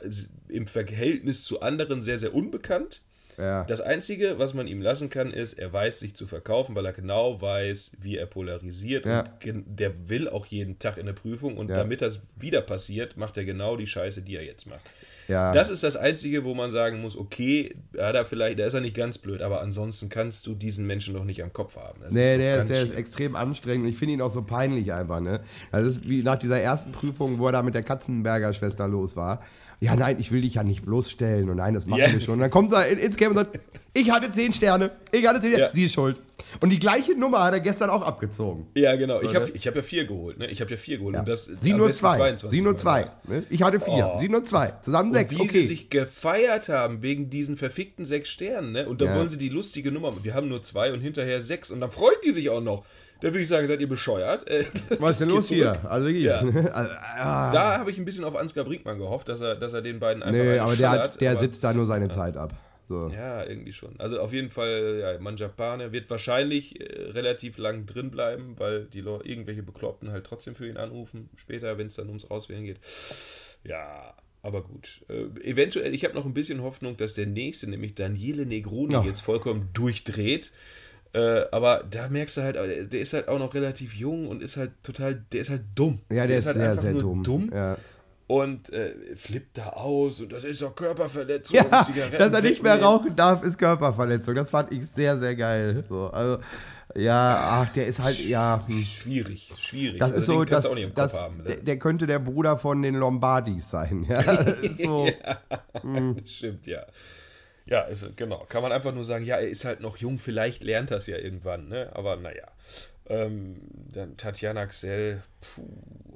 im 0.50 0.68
Verhältnis 0.68 1.44
zu 1.44 1.62
anderen 1.62 2.02
sehr, 2.04 2.20
sehr 2.20 2.34
unbekannt. 2.36 3.02
Ja. 3.40 3.64
Das 3.64 3.82
Einzige, 3.82 4.38
was 4.38 4.54
man 4.54 4.68
ihm 4.68 4.82
lassen 4.82 5.10
kann, 5.10 5.32
ist, 5.32 5.54
er 5.54 5.72
weiß 5.72 6.00
sich 6.00 6.14
zu 6.16 6.28
verkaufen, 6.28 6.76
weil 6.76 6.86
er 6.86 6.94
genau 6.94 7.42
weiß, 7.42 7.94
wie 8.02 8.18
er 8.18 8.26
polarisiert. 8.26 9.06
Ja. 9.06 9.24
Und 9.46 9.64
der 9.80 10.10
will 10.10 10.28
auch 10.28 10.46
jeden 10.48 10.78
Tag 10.80 10.98
in 10.98 11.06
der 11.06 11.14
Prüfung. 11.14 11.58
Und 11.58 11.70
Ja. 11.70 11.78
damit 11.78 12.02
das 12.02 12.20
wieder 12.36 12.62
passiert, 12.62 13.18
macht 13.18 13.38
er 13.38 13.46
genau 13.46 13.78
die 13.78 13.88
Scheiße, 13.88 14.22
die 14.22 14.36
er 14.36 14.44
jetzt 14.44 14.68
macht. 14.68 14.82
Ja. 15.30 15.52
Das 15.54 15.70
ist 15.70 15.84
das 15.84 15.96
Einzige, 15.96 16.44
wo 16.44 16.56
man 16.56 16.72
sagen 16.72 17.02
muss, 17.02 17.16
okay, 17.16 17.76
ja, 17.96 18.12
da 18.12 18.26
vielleicht, 18.26 18.58
da 18.58 18.66
ist 18.66 18.74
er 18.74 18.82
nicht 18.82 18.96
ganz 18.96 19.20
blöd, 19.20 19.44
aber 19.44 19.62
ansonsten 19.62 20.10
kannst 20.10 20.46
du 20.48 20.56
diesen 20.56 20.88
Menschen 20.88 21.14
doch 21.14 21.24
nicht 21.24 21.44
am 21.44 21.54
Kopf 21.54 21.76
haben. 21.76 22.00
Das 22.02 22.12
Nee, 22.12 22.34
doch 22.34 22.40
der, 22.42 22.60
ist, 22.62 22.70
der 22.72 22.82
ist 22.82 22.96
extrem 22.98 23.36
anstrengend 23.36 23.84
und 23.86 23.92
ich 23.92 23.98
finde 23.98 24.16
ihn 24.16 24.22
auch 24.24 24.34
so 24.34 24.42
peinlich 24.42 24.92
einfach, 24.92 25.20
ne? 25.20 25.40
Das 25.72 25.86
ist 25.86 26.10
wie 26.10 26.24
nach 26.24 26.38
dieser 26.40 26.60
ersten 26.60 26.92
Prüfung, 26.92 27.38
wo 27.38 27.46
er 27.46 27.52
da 27.52 27.62
mit 27.62 27.76
der 27.76 27.84
Katzenberger 27.84 28.52
Schwester 28.56 28.88
los 28.88 29.16
war. 29.16 29.44
Ja, 29.82 29.96
nein, 29.96 30.18
ich 30.20 30.32
will 30.32 30.42
dich 30.42 30.56
ja 30.56 30.64
nicht 30.64 30.84
bloßstellen 30.86 31.50
und 31.50 31.58
nein, 31.58 31.74
das 31.74 31.86
machen 31.86 32.02
Ja. 32.02 32.12
wir 32.12 32.20
schon. 32.20 32.34
Und 32.36 32.40
dann 32.42 32.52
kommt 32.52 32.74
er 32.74 32.88
in- 32.88 32.98
ins 33.00 33.16
Camp 33.16 33.32
und 33.32 33.38
sagt, 33.38 33.60
ich 33.94 34.12
hatte 34.12 34.32
zehn 34.32 34.52
Sterne, 34.54 34.92
ich 35.12 35.26
hatte 35.26 35.40
zehn 35.40 35.52
Sterne, 35.52 35.66
Ja. 35.68 35.72
sie 35.72 35.86
ist 35.86 35.94
schuld. 35.94 36.18
Und 36.62 36.70
die 36.72 36.80
gleiche 36.80 37.14
Nummer 37.18 37.44
hat 37.44 37.54
er 37.54 37.60
gestern 37.60 37.90
auch 37.90 38.02
abgezogen. 38.02 38.68
Ja, 38.76 38.96
genau. 38.96 39.22
Ich 39.22 39.36
habe 39.36 39.50
ich 39.54 39.68
hab 39.68 39.76
ja 39.76 39.82
vier 39.82 40.06
geholt. 40.06 40.40
Ne? 40.40 40.48
Ich 40.48 40.62
habe 40.62 40.72
ja 40.72 40.78
vier 40.78 40.98
geholt. 40.98 41.14
Ja. 41.14 41.20
Und 41.22 41.30
das 41.30 41.46
sie 41.46 41.74
nur 41.74 41.92
zwei. 41.92 42.18
22 42.18 42.58
Sie 42.60 42.64
nur 42.64 42.76
zwei. 42.76 43.10
Ne? 43.28 43.44
Ich 43.50 43.62
hatte 43.62 43.80
vier. 43.80 44.14
Oh. 44.16 44.20
Sie 44.20 44.30
nur 44.30 44.44
zwei. 44.44 44.74
Zusammen 44.82 45.10
Und 45.10 45.16
sechs. 45.16 45.36
wie 45.38 45.42
okay. 45.42 45.62
sie 45.62 45.68
sich 45.68 45.90
gefeiert 45.90 46.68
haben 46.70 47.02
wegen 47.04 47.30
diesen 47.30 47.56
verfickten 47.56 48.04
sechs 48.04 48.30
Sternen. 48.30 48.72
Ne? 48.72 48.88
Und 48.90 49.00
dann 49.02 49.10
Ja. 49.10 49.16
wollen 49.16 49.30
sie 49.30 49.38
die 49.38 49.50
lustige 49.50 49.92
Nummer. 49.92 50.12
Wir 50.24 50.34
haben 50.34 50.48
nur 50.50 50.64
zwei 50.64 50.92
und 50.92 51.02
hinterher 51.02 51.42
sechs. 51.42 51.70
Und 51.72 51.82
dann 51.82 51.92
freuen 51.92 52.18
die 52.26 52.32
sich 52.32 52.50
auch 52.50 52.62
noch. 52.62 52.84
Da 53.22 53.28
würde 53.30 53.40
ich 53.42 53.48
sagen, 53.50 53.68
seid 53.68 53.82
ihr 53.82 53.90
bescheuert? 53.90 54.48
Äh, 54.50 54.66
Was 55.00 55.12
ist 55.12 55.22
denn 55.22 55.30
los 55.30 55.48
zurück. 55.48 55.62
hier? 55.82 55.92
Also, 55.92 56.08
Ja. 56.10 56.40
also 56.40 56.92
ah, 57.18 57.52
Da 57.52 57.78
habe 57.80 57.92
ich 57.92 57.98
ein 57.98 58.06
bisschen 58.06 58.24
auf 58.24 58.36
Ansgar 58.36 58.64
Brinkmann 58.66 58.98
gehofft, 58.98 59.28
dass 59.30 59.42
er, 59.42 59.56
dass 59.56 59.74
er 59.74 59.82
den 59.82 60.00
beiden 60.00 60.24
einfach 60.24 60.42
nee, 60.42 60.58
aber 60.60 60.76
der, 60.76 60.90
hat, 60.92 61.20
der 61.22 61.32
aber- 61.32 61.40
sitzt 61.42 61.64
da 61.64 61.74
nur 61.74 61.86
seine 61.86 62.10
Zeit 62.10 62.38
ab. 62.38 62.54
So. 62.88 63.12
Ja, 63.14 63.44
irgendwie 63.46 63.72
schon. 63.72 64.00
Also 64.00 64.20
auf 64.20 64.34
jeden 64.34 64.50
Fall, 64.50 64.98
ja, 65.00 65.20
Manjapane 65.20 65.92
wird 65.92 66.10
wahrscheinlich 66.10 66.80
äh, 66.82 67.12
relativ 67.12 67.60
lang 67.60 67.86
drin 67.86 68.10
bleiben, 68.10 68.56
weil 68.58 68.86
die 68.86 69.02
Leute, 69.02 69.28
irgendwelche 69.30 69.62
Bekloppten 69.62 70.12
halt 70.12 70.26
trotzdem 70.26 70.56
für 70.56 70.68
ihn 70.68 70.76
anrufen, 70.78 71.30
später, 71.36 71.78
wenn 71.78 71.86
es 71.86 71.96
dann 71.98 72.08
ums 72.08 72.26
Auswählen 72.32 72.64
geht. 72.66 72.80
Ja, 73.64 74.16
aber 74.42 74.64
gut. 74.64 75.02
Äh, 75.08 75.26
eventuell, 75.48 75.94
ich 75.94 76.04
habe 76.04 76.16
noch 76.16 76.26
ein 76.26 76.34
bisschen 76.34 76.64
Hoffnung, 76.64 76.98
dass 76.98 77.14
der 77.14 77.28
nächste, 77.28 77.70
nämlich 77.70 77.94
Daniele 77.94 78.46
Negroni, 78.48 78.94
Ja. 78.94 79.04
jetzt 79.04 79.20
vollkommen 79.22 79.70
durchdreht. 79.74 80.52
Äh, 81.14 81.46
aber 81.52 81.84
da 81.90 82.08
merkst 82.08 82.38
du 82.38 82.42
halt, 82.42 82.56
der 82.56 82.84
der 82.86 83.00
ist 83.00 83.14
halt 83.14 83.28
auch 83.28 83.40
noch 83.40 83.54
relativ 83.54 83.94
jung 83.96 84.28
und 84.28 84.44
ist 84.44 84.58
halt 84.58 84.72
total, 84.84 85.24
der 85.32 85.42
ist 85.42 85.50
halt 85.50 85.64
dumm. 85.74 86.00
Ja, 86.12 86.28
der, 86.28 86.38
ist 86.38 86.46
halt 86.46 86.58
sehr, 86.58 86.70
einfach 86.70 86.82
sehr 86.84 86.92
nur 86.94 87.02
dumm. 87.02 87.24
dumm 87.24 87.52
Ja. 87.54 87.78
und 88.28 88.72
äh, 88.72 88.94
flippt 89.16 89.58
da 89.58 89.70
aus 89.70 90.22
und 90.22 90.32
das 90.32 90.44
ist 90.44 90.62
doch 90.62 90.76
Körperverletzung. 90.76 91.56
Ja, 91.56 91.64
dass 92.16 92.32
er 92.32 92.42
nicht 92.42 92.62
mehr 92.62 92.80
rauchen 92.80 93.16
darf, 93.16 93.42
ist 93.44 93.58
Körperverletzung. 93.58 94.36
Das 94.36 94.50
fand 94.52 94.72
ich 94.72 94.86
sehr, 94.86 95.18
sehr 95.18 95.36
geil. 95.36 95.84
So, 95.90 96.12
also, 96.12 96.38
ja, 96.96 97.62
ach, 97.64 97.74
der 97.74 97.88
ist 97.88 98.00
halt, 98.00 98.20
ja. 98.26 98.64
hm. 98.68 98.84
Schwierig, 98.84 99.52
schwierig. 99.60 100.00
Das 100.00 100.10
Also 100.12 100.20
ist 100.20 100.26
so, 100.26 100.44
das, 100.46 100.68
das, 100.94 101.14
ne? 101.14 101.44
der, 101.48 101.56
der 101.58 101.80
könnte 101.80 102.06
der 102.08 102.20
Bruder 102.20 102.58
von 102.58 102.82
den 102.84 102.96
Lombardis 102.96 103.70
sein. 103.70 104.06
Ja, 104.10 104.22
das 104.22 104.58
ist 104.64 104.84
so, 104.84 105.08
Stimmt, 106.26 106.68
ja. 106.68 106.84
Ja, 107.70 107.82
also, 107.84 108.08
genau. 108.16 108.46
Kann 108.50 108.64
man 108.64 108.72
einfach 108.72 108.94
nur 108.94 109.06
sagen, 109.06 109.26
ja, 109.26 109.36
er 109.38 109.48
ist 109.48 109.64
halt 109.66 109.80
noch 109.80 109.98
jung, 109.98 110.18
vielleicht 110.20 110.64
lernt 110.64 110.90
das 110.92 111.06
ja 111.08 111.18
irgendwann, 111.18 111.68
ne? 111.68 111.90
Aber 111.94 112.16
naja. 112.16 112.48
Ähm, 113.08 113.58
dann 113.92 114.18
Tatjana 114.18 114.66
Xell, 114.68 115.22
puh. 115.42 115.64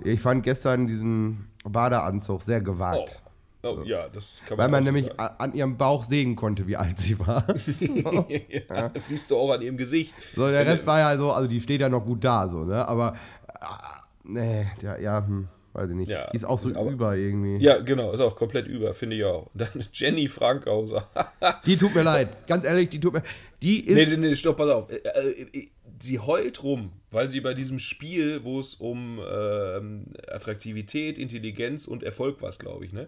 ich 0.03 0.19
fand 0.19 0.43
gestern 0.43 0.85
diesen 0.87 1.47
Badeanzug 1.63 2.41
sehr 2.43 2.59
Oh. 2.61 2.63
gewagt. 2.63 3.19
Oh, 3.65 3.81
ja, 3.85 4.09
das 4.09 4.41
kann 4.45 4.57
Weil 4.57 4.65
man 4.67 4.71
man 4.71 4.81
auch 4.81 4.85
nämlich 4.85 5.05
sagen. 5.05 5.35
an 5.37 5.53
ihrem 5.53 5.77
Bauch 5.77 6.03
sehen 6.03 6.35
konnte, 6.35 6.67
wie 6.67 6.75
alt 6.75 6.99
sie 6.99 7.17
war. 7.19 7.45
ja, 8.27 8.89
das 8.89 9.07
siehst 9.07 9.31
du 9.31 9.37
auch 9.37 9.51
an 9.51 9.61
ihrem 9.61 9.77
Gesicht. 9.77 10.13
So, 10.35 10.49
der 10.49 10.65
Rest 10.65 10.85
war 10.85 10.99
ja 10.99 11.17
so, 11.17 11.31
also 11.31 11.47
die 11.47 11.61
steht 11.61 11.79
ja 11.79 11.87
noch 11.87 12.05
gut 12.05 12.23
da, 12.25 12.47
so, 12.47 12.65
ne? 12.65 12.85
Aber, 12.87 13.15
ah, 13.61 14.01
nee, 14.25 14.67
der, 14.81 14.99
ja, 14.99 15.25
hm, 15.25 15.47
weiß 15.73 15.89
ich 15.89 15.95
nicht. 15.95 16.09
Ja, 16.09 16.29
die 16.31 16.37
ist 16.37 16.45
auch 16.45 16.59
so 16.59 16.69
aber- 16.75 16.91
über 16.91 17.15
irgendwie. 17.17 17.57
Ja, 17.63 17.79
genau, 17.79 18.11
ist 18.11 18.19
auch 18.19 18.35
komplett 18.35 18.67
über, 18.67 18.93
finde 18.93 19.15
ich 19.17 19.23
auch. 19.25 19.49
Dann 19.53 19.69
Jenny 19.91 20.27
Frankhauser. 20.27 21.09
Die 21.65 21.77
tut 21.77 21.93
mir 21.95 22.03
leid. 22.03 22.47
Ganz 22.47 22.65
ehrlich, 22.65 22.89
die 22.89 22.99
tut 22.99 23.13
mir. 23.13 23.23
Die 23.61 23.83
Nee, 23.87 24.01
ist. 24.01 24.09
nee, 24.11 24.17
nee, 24.17 24.35
stopp, 24.35 24.57
pass 24.57 24.69
auf. 24.69 24.89
Äh, 24.91 24.95
äh, 24.97 25.41
äh, 25.53 25.67
Sie 26.01 26.19
heult 26.19 26.63
rum, 26.63 26.91
weil 27.11 27.29
sie 27.29 27.39
bei 27.39 27.53
diesem 27.53 27.79
Spiel, 27.79 28.43
wo 28.43 28.59
es 28.59 28.75
um 28.75 29.19
ähm, 29.25 30.05
Attraktivität, 30.27 31.17
Intelligenz 31.17 31.87
und 31.87 32.03
Erfolg 32.03 32.41
war, 32.41 32.51
glaube 32.51 32.85
ich, 32.85 32.91
ne? 32.91 33.07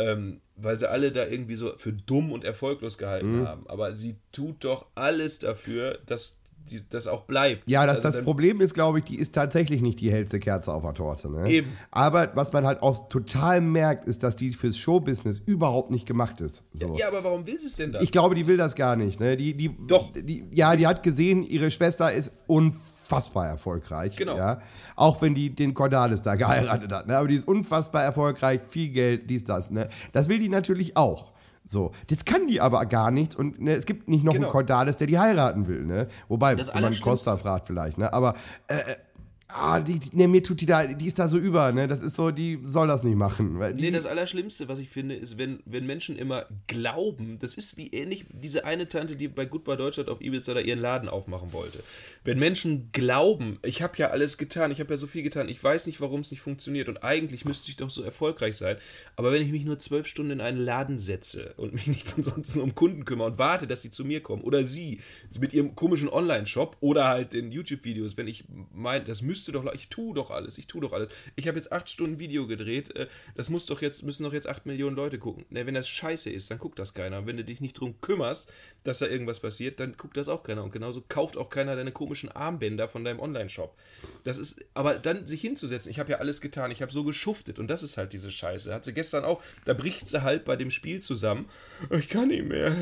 Ähm, 0.00 0.40
weil 0.54 0.78
sie 0.78 0.88
alle 0.88 1.10
da 1.10 1.26
irgendwie 1.26 1.56
so 1.56 1.76
für 1.76 1.92
dumm 1.92 2.30
und 2.30 2.44
erfolglos 2.44 2.94
Mhm. 2.96 3.00
gehalten 3.00 3.46
haben. 3.48 3.66
Aber 3.68 3.96
sie 3.96 4.14
tut 4.30 4.62
doch 4.62 4.86
alles 4.94 5.40
dafür, 5.40 5.98
dass 6.06 6.36
die, 6.70 6.82
das 6.88 7.06
auch 7.06 7.22
bleibt. 7.22 7.68
Ja, 7.68 7.86
das, 7.86 8.04
Also 8.04 8.18
das 8.18 8.24
Problem 8.24 8.60
ist, 8.60 8.74
glaube 8.74 8.98
ich, 8.98 9.04
die 9.04 9.16
ist 9.16 9.34
tatsächlich 9.34 9.80
nicht 9.80 10.00
die 10.00 10.10
hellste 10.10 10.38
Kerze 10.38 10.72
auf 10.72 10.82
der 10.82 10.94
Torte. 10.94 11.30
Ne? 11.30 11.48
Eben. 11.48 11.72
Aber 11.90 12.30
was 12.34 12.52
man 12.52 12.66
halt 12.66 12.82
auch 12.82 13.08
total 13.08 13.60
merkt, 13.60 14.06
ist, 14.06 14.22
dass 14.22 14.36
die 14.36 14.52
fürs 14.52 14.76
Showbusiness 14.76 15.38
überhaupt 15.38 15.90
nicht 15.90 16.06
gemacht 16.06 16.40
ist. 16.40 16.64
So. 16.72 16.94
Ja, 16.96 17.08
aber 17.08 17.24
warum 17.24 17.46
will 17.46 17.58
sie 17.58 17.66
es 17.66 17.76
denn 17.76 17.92
dann? 17.92 18.02
Ich 18.02 18.12
glaube, 18.12 18.34
die 18.34 18.46
will 18.46 18.56
das 18.56 18.74
gar 18.74 18.96
nicht. 18.96 19.20
Ne? 19.20 19.36
Die, 19.36 19.54
die, 19.54 19.74
Doch. 19.86 20.12
Die, 20.12 20.44
ja, 20.52 20.76
die 20.76 20.86
hat 20.86 21.02
gesehen, 21.02 21.42
ihre 21.42 21.70
Schwester 21.70 22.12
ist 22.12 22.32
unfassbar 22.46 23.48
erfolgreich. 23.48 24.16
Genau. 24.16 24.36
Ja? 24.36 24.60
Auch 24.96 25.22
wenn 25.22 25.34
die 25.34 25.50
den 25.50 25.74
Cordalis 25.74 26.22
da 26.22 26.34
geheiratet 26.34 26.92
hat. 26.92 27.06
Ne? 27.06 27.16
Aber 27.16 27.28
die 27.28 27.36
ist 27.36 27.48
unfassbar 27.48 28.02
erfolgreich, 28.02 28.60
viel 28.68 28.90
Geld, 28.90 29.30
dies, 29.30 29.44
das. 29.44 29.70
Ne? 29.70 29.88
Das 30.12 30.28
will 30.28 30.38
die 30.38 30.48
natürlich 30.48 30.96
auch. 30.96 31.32
So, 31.70 31.92
das 32.06 32.24
kann 32.24 32.46
die 32.46 32.62
aber 32.62 32.86
gar 32.86 33.10
nichts 33.10 33.36
und 33.36 33.60
ne, 33.60 33.72
es 33.72 33.84
gibt 33.84 34.08
nicht 34.08 34.24
noch 34.24 34.32
Genau. 34.32 34.46
einen 34.46 34.52
Cordalis, 34.52 34.96
der 34.96 35.06
die 35.06 35.18
heiraten 35.18 35.66
will, 35.68 35.84
ne? 35.84 36.08
Wobei, 36.26 36.54
Das 36.54 36.74
wenn 36.74 36.80
man 36.80 36.98
Costa 36.98 37.36
fragt 37.36 37.66
vielleicht, 37.66 37.98
ne? 37.98 38.10
Aber 38.10 38.34
äh, 38.68 38.74
äh, 38.76 38.96
ah, 39.48 39.80
die, 39.80 39.98
die, 39.98 40.14
ne, 40.14 40.28
mir 40.28 40.42
tut 40.42 40.60
die 40.60 40.66
da, 40.66 40.86
die 40.86 41.06
ist 41.06 41.18
da 41.18 41.28
so 41.28 41.38
über, 41.38 41.72
ne? 41.72 41.86
Das 41.86 42.02
ist 42.02 42.16
so, 42.16 42.30
die 42.30 42.60
soll 42.62 42.86
das 42.88 43.02
nicht 43.02 43.16
machen. 43.16 43.58
Weil 43.58 43.74
Nee, 43.74 43.90
das 43.90 44.06
Allerschlimmste, 44.06 44.68
was 44.68 44.78
ich 44.78 44.90
finde, 44.90 45.14
ist, 45.14 45.38
wenn, 45.38 45.60
wenn 45.64 45.86
Menschen 45.86 46.16
immer 46.16 46.46
glauben, 46.66 47.38
das 47.40 47.54
ist 47.54 47.76
wie 47.76 47.88
ähnlich 47.88 48.24
diese 48.42 48.64
eine 48.64 48.88
Tante, 48.88 49.16
die 49.16 49.28
bei 49.28 49.46
Goodbye 49.46 49.76
Deutschland 49.76 50.10
auf 50.10 50.20
Ibiza 50.20 50.54
da 50.54 50.60
ihren 50.60 50.80
Laden 50.80 51.08
aufmachen 51.08 51.52
wollte. 51.52 51.82
Wenn 52.24 52.38
Menschen 52.38 52.90
glauben, 52.92 53.58
ich 53.62 53.80
habe 53.80 53.96
ja 53.96 54.10
alles 54.10 54.36
getan, 54.36 54.70
ich 54.70 54.80
habe 54.80 54.92
ja 54.92 54.98
so 54.98 55.06
viel 55.06 55.22
getan, 55.22 55.48
ich 55.48 55.62
weiß 55.62 55.86
nicht, 55.86 56.00
warum 56.00 56.20
es 56.20 56.30
nicht 56.30 56.40
funktioniert 56.40 56.88
und 56.88 57.02
eigentlich 57.02 57.44
müsste 57.44 57.70
ich 57.70 57.76
doch 57.76 57.90
so 57.90 58.02
erfolgreich 58.02 58.56
sein, 58.56 58.76
aber 59.16 59.32
wenn 59.32 59.40
ich 59.40 59.50
mich 59.50 59.64
nur 59.64 59.78
zwölf 59.78 60.06
Stunden 60.06 60.32
in 60.32 60.40
einen 60.40 60.58
Laden 60.58 60.98
setze 60.98 61.54
und 61.56 61.72
mich 61.72 61.86
nicht 61.86 62.12
ansonsten 62.16 62.60
um 62.60 62.74
Kunden 62.74 63.04
kümmere 63.04 63.28
und 63.28 63.38
warte, 63.38 63.66
dass 63.66 63.82
sie 63.82 63.90
zu 63.90 64.04
mir 64.04 64.20
kommen 64.20 64.42
oder 64.42 64.66
sie 64.66 65.00
mit 65.40 65.54
ihrem 65.54 65.74
komischen 65.74 66.08
Online-Shop 66.08 66.76
oder 66.80 67.06
halt 67.06 67.32
den 67.32 67.50
YouTube-Videos, 67.50 68.16
wenn 68.16 68.28
ich 68.28 68.44
meine, 68.74 69.04
das 69.04 69.22
müsste 69.22 69.37
müsste 69.38 69.52
doch, 69.52 69.72
ich 69.72 69.88
tue 69.88 70.14
doch 70.14 70.30
alles, 70.30 70.58
ich 70.58 70.66
tue 70.66 70.80
doch 70.80 70.92
alles. 70.92 71.12
Ich 71.36 71.46
habe 71.46 71.56
jetzt 71.56 71.70
acht 71.70 71.88
Stunden 71.88 72.18
Video 72.18 72.46
gedreht, 72.46 72.94
äh, 72.96 73.06
das 73.36 73.50
muss 73.50 73.66
doch 73.66 73.80
jetzt, 73.80 74.02
müssen 74.02 74.24
doch 74.24 74.32
jetzt 74.32 74.48
acht 74.48 74.66
Millionen 74.66 74.96
Leute 74.96 75.18
gucken. 75.18 75.44
Ne, 75.50 75.64
wenn 75.64 75.74
das 75.74 75.88
scheiße 75.88 76.30
ist, 76.30 76.50
dann 76.50 76.58
guckt 76.58 76.78
das 76.78 76.92
keiner. 76.92 77.18
Und 77.18 77.26
wenn 77.26 77.36
du 77.36 77.44
dich 77.44 77.60
nicht 77.60 77.78
drum 77.78 78.00
kümmerst, 78.00 78.52
dass 78.82 78.98
da 78.98 79.06
irgendwas 79.06 79.38
passiert, 79.38 79.78
dann 79.78 79.96
guckt 79.96 80.16
das 80.16 80.28
auch 80.28 80.42
keiner. 80.42 80.64
Und 80.64 80.72
genauso 80.72 81.04
kauft 81.08 81.36
auch 81.36 81.50
keiner 81.50 81.76
deine 81.76 81.92
komischen 81.92 82.30
Armbänder 82.30 82.88
von 82.88 83.04
deinem 83.04 83.20
Online-Shop. 83.20 83.76
Das 84.24 84.38
ist, 84.38 84.56
aber 84.74 84.94
dann 84.94 85.26
sich 85.26 85.40
hinzusetzen, 85.40 85.90
ich 85.90 86.00
habe 86.00 86.10
ja 86.10 86.18
alles 86.18 86.40
getan, 86.40 86.72
ich 86.72 86.82
habe 86.82 86.90
so 86.90 87.04
geschuftet 87.04 87.60
und 87.60 87.68
das 87.68 87.84
ist 87.84 87.96
halt 87.96 88.12
diese 88.12 88.30
Scheiße. 88.30 88.74
Hat 88.74 88.84
sie 88.84 88.92
gestern 88.92 89.24
auch, 89.24 89.42
da 89.66 89.74
bricht 89.74 90.08
sie 90.08 90.22
halt 90.22 90.44
bei 90.44 90.56
dem 90.56 90.70
Spiel 90.70 91.00
zusammen. 91.00 91.48
Ich 91.90 92.08
kann 92.08 92.28
nicht 92.28 92.44
mehr, 92.44 92.72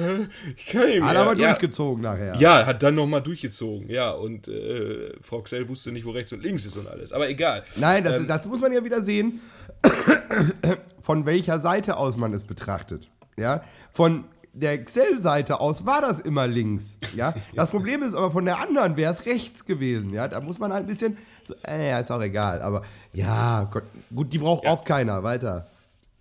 ich 0.57 0.66
kann 0.66 0.87
nicht 0.87 1.01
mehr. 1.01 1.09
Hat 1.09 1.16
aber 1.16 1.37
ja, 1.37 1.51
durchgezogen 1.51 2.03
nachher. 2.03 2.37
ja, 2.37 2.64
hat 2.64 2.83
dann 2.83 2.95
nochmal 2.95 3.23
durchgezogen, 3.23 3.90
ja. 3.90 4.11
Und 4.11 4.49
äh, 4.49 5.12
Frau 5.21 5.42
Xell 5.42 5.69
wusste 5.69 5.92
nicht, 5.92 6.07
wo 6.07 6.11
rechts 6.11 6.33
und 6.33 6.42
links 6.42 6.46
ist 6.55 6.77
und 6.77 6.89
alles. 6.89 7.13
Aber 7.13 7.29
egal. 7.29 7.65
Nein, 7.77 8.05
das, 8.05 8.19
Ähm, 8.19 8.27
das 8.27 8.47
muss 8.47 8.61
man 8.61 8.73
ja 8.73 8.85
wieder 8.85 9.03
sehen, 9.03 9.41
von 11.01 11.27
welcher 11.27 11.59
Seite 11.59 11.97
aus 11.97 12.17
man 12.17 12.33
es 12.33 12.45
betrachtet. 12.45 13.11
Ja, 13.37 13.63
von 13.93 14.25
der 14.53 14.73
Excel-Seite 14.73 15.61
aus 15.61 15.85
war 15.85 16.01
das 16.01 16.21
immer 16.21 16.47
links. 16.47 16.99
Ja, 17.15 17.35
das 17.55 17.71
Problem 17.71 18.03
ist 18.03 18.15
aber 18.15 18.31
von 18.31 18.45
der 18.45 18.61
anderen 18.61 18.97
wäre 18.97 19.13
es 19.13 19.27
rechts 19.27 19.65
gewesen. 19.65 20.13
Ja, 20.13 20.29
da 20.29 20.41
muss 20.41 20.59
man 20.59 20.73
halt 20.73 20.85
ein 20.85 20.87
bisschen, 20.87 21.19
so, 21.45 21.55
äh, 21.67 21.91
ja, 21.91 21.99
ist 21.99 22.11
auch 22.11 22.23
egal. 22.23 22.63
Aber 22.63 22.83
ja, 23.13 23.65
Gott, 23.71 23.85
gut, 24.15 24.33
die 24.33 24.39
braucht 24.39 24.67
auch 24.67 24.85
keiner. 24.85 25.23
Weiter. 25.23 25.67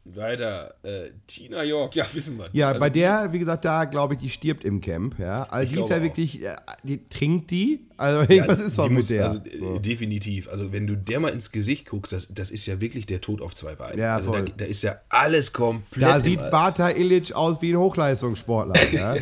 Weiter. 0.06 0.76
Äh, 0.84 1.10
Tina 1.26 1.64
York, 1.64 1.96
ja, 1.96 2.06
wissen 2.14 2.38
wir. 2.38 2.50
Ja, 2.54 2.68
Also, 2.68 2.80
bei 2.80 2.92
der, 2.92 3.34
wie 3.34 3.40
gesagt, 3.40 3.66
da 3.66 3.86
glaube 3.86 4.14
ich, 4.14 4.20
die 4.20 4.30
stirbt 4.30 4.64
im 4.64 4.80
Camp. 4.80 5.18
Ja, 5.18 5.44
also 5.50 5.74
die 5.74 5.80
ist 5.80 5.90
ja 5.90 6.02
wirklich, 6.02 6.44
äh, 6.44 6.56
die 6.84 7.08
trinkt 7.10 7.50
die. 7.50 7.82
Also 7.98 8.32
ja, 8.32 8.48
was 8.48 8.60
ist 8.60 8.78
doch 8.78 8.88
mit 8.88 9.10
der? 9.10 9.26
Also, 9.26 9.40
äh, 9.40 9.80
definitiv. 9.80 10.48
Also, 10.48 10.72
wenn 10.72 10.86
du 10.86 10.96
der 10.96 11.20
mal 11.20 11.30
ins 11.30 11.52
Gesicht 11.52 11.88
guckst, 11.88 12.14
das, 12.14 12.28
das 12.30 12.52
ist 12.52 12.68
ja 12.68 12.80
wirklich 12.82 13.08
der 13.08 13.20
Tod 13.20 13.42
auf 13.42 13.56
zwei 13.56 13.76
Beinen. 13.76 13.98
Ja, 13.98 14.18
also, 14.18 14.32
da, 14.32 14.38
voll. 14.40 14.52
da 14.56 14.66
ist 14.66 14.84
ja 14.84 15.02
alles 15.10 15.52
komplett. 15.52 16.08
Da 16.08 16.20
sieht 16.20 16.40
Bata 16.52 16.92
Illich 16.92 17.36
aus 17.36 17.62
wie 17.62 17.72
ein 17.74 17.78
Hochleistungssportler. 17.78 18.76
Ja? 18.92 19.16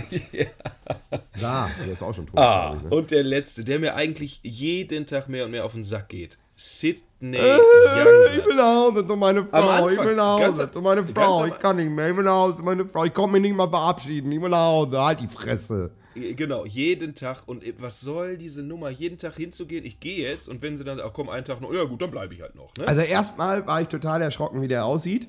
Da, 1.40 1.70
der 1.84 1.94
ist 1.94 2.04
auch 2.04 2.14
schon 2.14 2.28
tot. 2.28 2.38
Ah, 2.38 2.76
ich, 2.78 2.84
ne? 2.84 2.90
und 2.90 3.10
der 3.12 3.24
letzte, 3.24 3.64
der 3.64 3.80
mir 3.80 3.96
eigentlich 3.96 4.40
jeden 4.44 5.06
Tag 5.06 5.30
mehr 5.30 5.46
und 5.46 5.52
mehr 5.52 5.66
auf 5.66 5.72
den 5.74 5.84
Sack 5.84 6.10
geht. 6.10 6.38
Sidney 6.56 7.38
Äh, 7.38 7.56
Ich 7.56 8.06
Youngblood. 8.06 8.46
will 8.48 8.56
nach 8.56 8.76
Hause 8.76 9.08
zu 9.08 9.16
meiner 9.16 9.46
Frau, 9.46 9.88
ich 9.90 9.92
Anfang, 10.00 10.06
will 10.08 10.16
nach 10.16 10.40
Hause 10.40 10.72
zu 10.72 10.82
meiner 10.82 11.06
Frau, 11.06 11.46
ich 11.46 11.60
kann 11.60 11.76
nicht 11.78 11.90
mehr, 11.90 12.10
ich 12.10 12.18
will 12.18 12.24
nach 12.24 12.34
Hause 12.34 12.56
zu 12.58 12.64
meiner 12.64 12.86
Frau, 12.86 13.06
ich 13.06 13.14
konnte 13.14 13.32
mich 13.34 13.42
nicht 13.42 13.56
mal 13.56 13.70
verabschieden, 13.70 14.32
ich 14.32 14.42
will 14.42 14.50
nach 14.50 14.66
Hause, 14.68 15.02
halt 15.02 15.20
die 15.22 15.28
Fresse. 15.28 15.92
Genau, 16.16 16.64
jeden 16.66 17.16
Tag. 17.16 17.42
Und 17.48 17.64
was 17.82 18.02
soll 18.02 18.38
diese 18.38 18.62
Nummer, 18.62 18.90
jeden 18.92 19.18
Tag 19.18 19.36
hinzugehen? 19.36 19.84
Ich 19.84 20.00
gehe 20.00 20.28
jetzt 20.30 20.48
und 20.48 20.62
wenn 20.62 20.78
sie 20.78 20.84
dann, 20.84 21.00
ach 21.04 21.12
komm, 21.12 21.28
einen 21.28 21.44
Tag 21.44 21.60
noch, 21.60 21.74
ja 21.74 21.84
gut, 21.86 22.02
dann 22.04 22.12
bleibe 22.12 22.36
ich 22.36 22.42
halt 22.42 22.54
noch. 22.56 22.72
Ne? 22.78 22.88
Also 22.88 23.02
erstmal 23.02 23.66
war 23.66 23.82
ich 23.82 23.88
total 23.88 24.22
erschrocken, 24.22 24.62
wie 24.62 24.68
der 24.68 24.86
aussieht. 24.86 25.28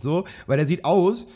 So, 0.00 0.24
weil 0.46 0.56
der 0.58 0.66
sieht 0.68 0.84
aus 0.84 1.26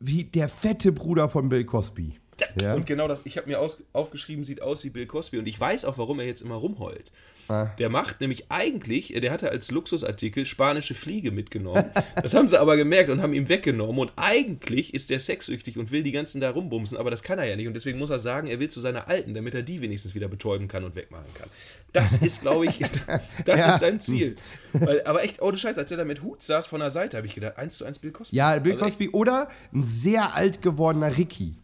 wie 0.00 0.24
der 0.24 0.48
fette 0.50 0.92
Bruder 0.92 1.28
von 1.30 1.48
Bill 1.48 1.64
Cosby. 1.64 2.18
Ja? 2.60 2.74
Und 2.74 2.86
genau 2.86 3.08
das, 3.08 3.22
ich 3.24 3.36
habe 3.38 3.48
mir 3.48 3.60
aus, 3.60 3.82
aufgeschrieben, 3.94 4.44
sieht 4.44 4.60
aus 4.62 4.84
wie 4.84 4.90
Bill 4.90 5.06
Cosby. 5.06 5.38
Und 5.38 5.48
ich 5.48 5.58
weiß 5.58 5.84
auch, 5.86 5.96
warum 5.98 6.20
er 6.20 6.26
jetzt 6.26 6.42
immer 6.42 6.54
rumheult. 6.56 7.10
Ah. 7.48 7.66
Der 7.78 7.88
macht 7.88 8.20
nämlich 8.20 8.50
eigentlich, 8.50 9.14
der 9.20 9.32
hatte 9.32 9.50
als 9.50 9.70
Luxusartikel 9.70 10.44
spanische 10.44 10.94
Fliege 10.94 11.30
mitgenommen. 11.30 11.84
Das 12.22 12.34
haben 12.34 12.48
sie 12.48 12.60
aber 12.60 12.76
gemerkt 12.76 13.08
und 13.10 13.22
haben 13.22 13.32
ihm 13.32 13.48
weggenommen. 13.48 13.98
Und 13.98 14.12
eigentlich 14.16 14.92
ist 14.92 15.10
der 15.10 15.18
sexsüchtig 15.18 15.78
und 15.78 15.90
will 15.90 16.02
die 16.02 16.12
ganzen 16.12 16.40
da 16.40 16.50
rumbumsen, 16.50 16.98
aber 16.98 17.10
das 17.10 17.22
kann 17.22 17.38
er 17.38 17.46
ja 17.46 17.56
nicht. 17.56 17.66
Und 17.66 17.74
deswegen 17.74 17.98
muss 17.98 18.10
er 18.10 18.18
sagen, 18.18 18.48
er 18.48 18.60
will 18.60 18.68
zu 18.68 18.80
seiner 18.80 19.08
Alten, 19.08 19.32
damit 19.34 19.54
er 19.54 19.62
die 19.62 19.80
wenigstens 19.80 20.14
wieder 20.14 20.28
betäuben 20.28 20.68
kann 20.68 20.84
und 20.84 20.94
wegmachen 20.94 21.32
kann. 21.34 21.48
Das 21.94 22.20
ist, 22.20 22.42
glaube 22.42 22.66
ich, 22.66 22.78
das 23.46 23.60
Ja. 23.60 23.72
ist 23.74 23.80
sein 23.80 23.98
Ziel. 24.00 24.36
Weil, 24.74 25.02
aber 25.04 25.24
echt, 25.24 25.40
ohne 25.40 25.56
Scheiß, 25.56 25.78
als 25.78 25.90
er 25.90 25.96
da 25.96 26.04
mit 26.04 26.22
Hut 26.22 26.42
saß 26.42 26.66
von 26.66 26.80
der 26.80 26.90
Seite, 26.90 27.16
habe 27.16 27.26
ich 27.26 27.34
gedacht, 27.34 27.56
eins 27.56 27.78
zu 27.78 27.84
eins 27.86 27.98
Bill 27.98 28.10
Cosby. 28.12 28.36
Ja, 28.36 28.58
Bill 28.58 28.72
Also 28.72 28.84
echt, 28.84 28.98
Cosby 28.98 29.08
oder 29.10 29.48
ein 29.72 29.84
sehr 29.84 30.36
alt 30.36 30.60
gewordener 30.60 31.16
Ricky. 31.16 31.54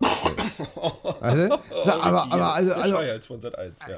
Also, 1.20 1.48
so, 1.84 1.90
aber, 1.90 2.32
aber 2.32 2.54
also, 2.54 2.72
also 2.74 2.94
Schreihals 2.94 3.26
von 3.26 3.40
Sat 3.40 3.58
1, 3.58 3.74
ja. 3.88 3.96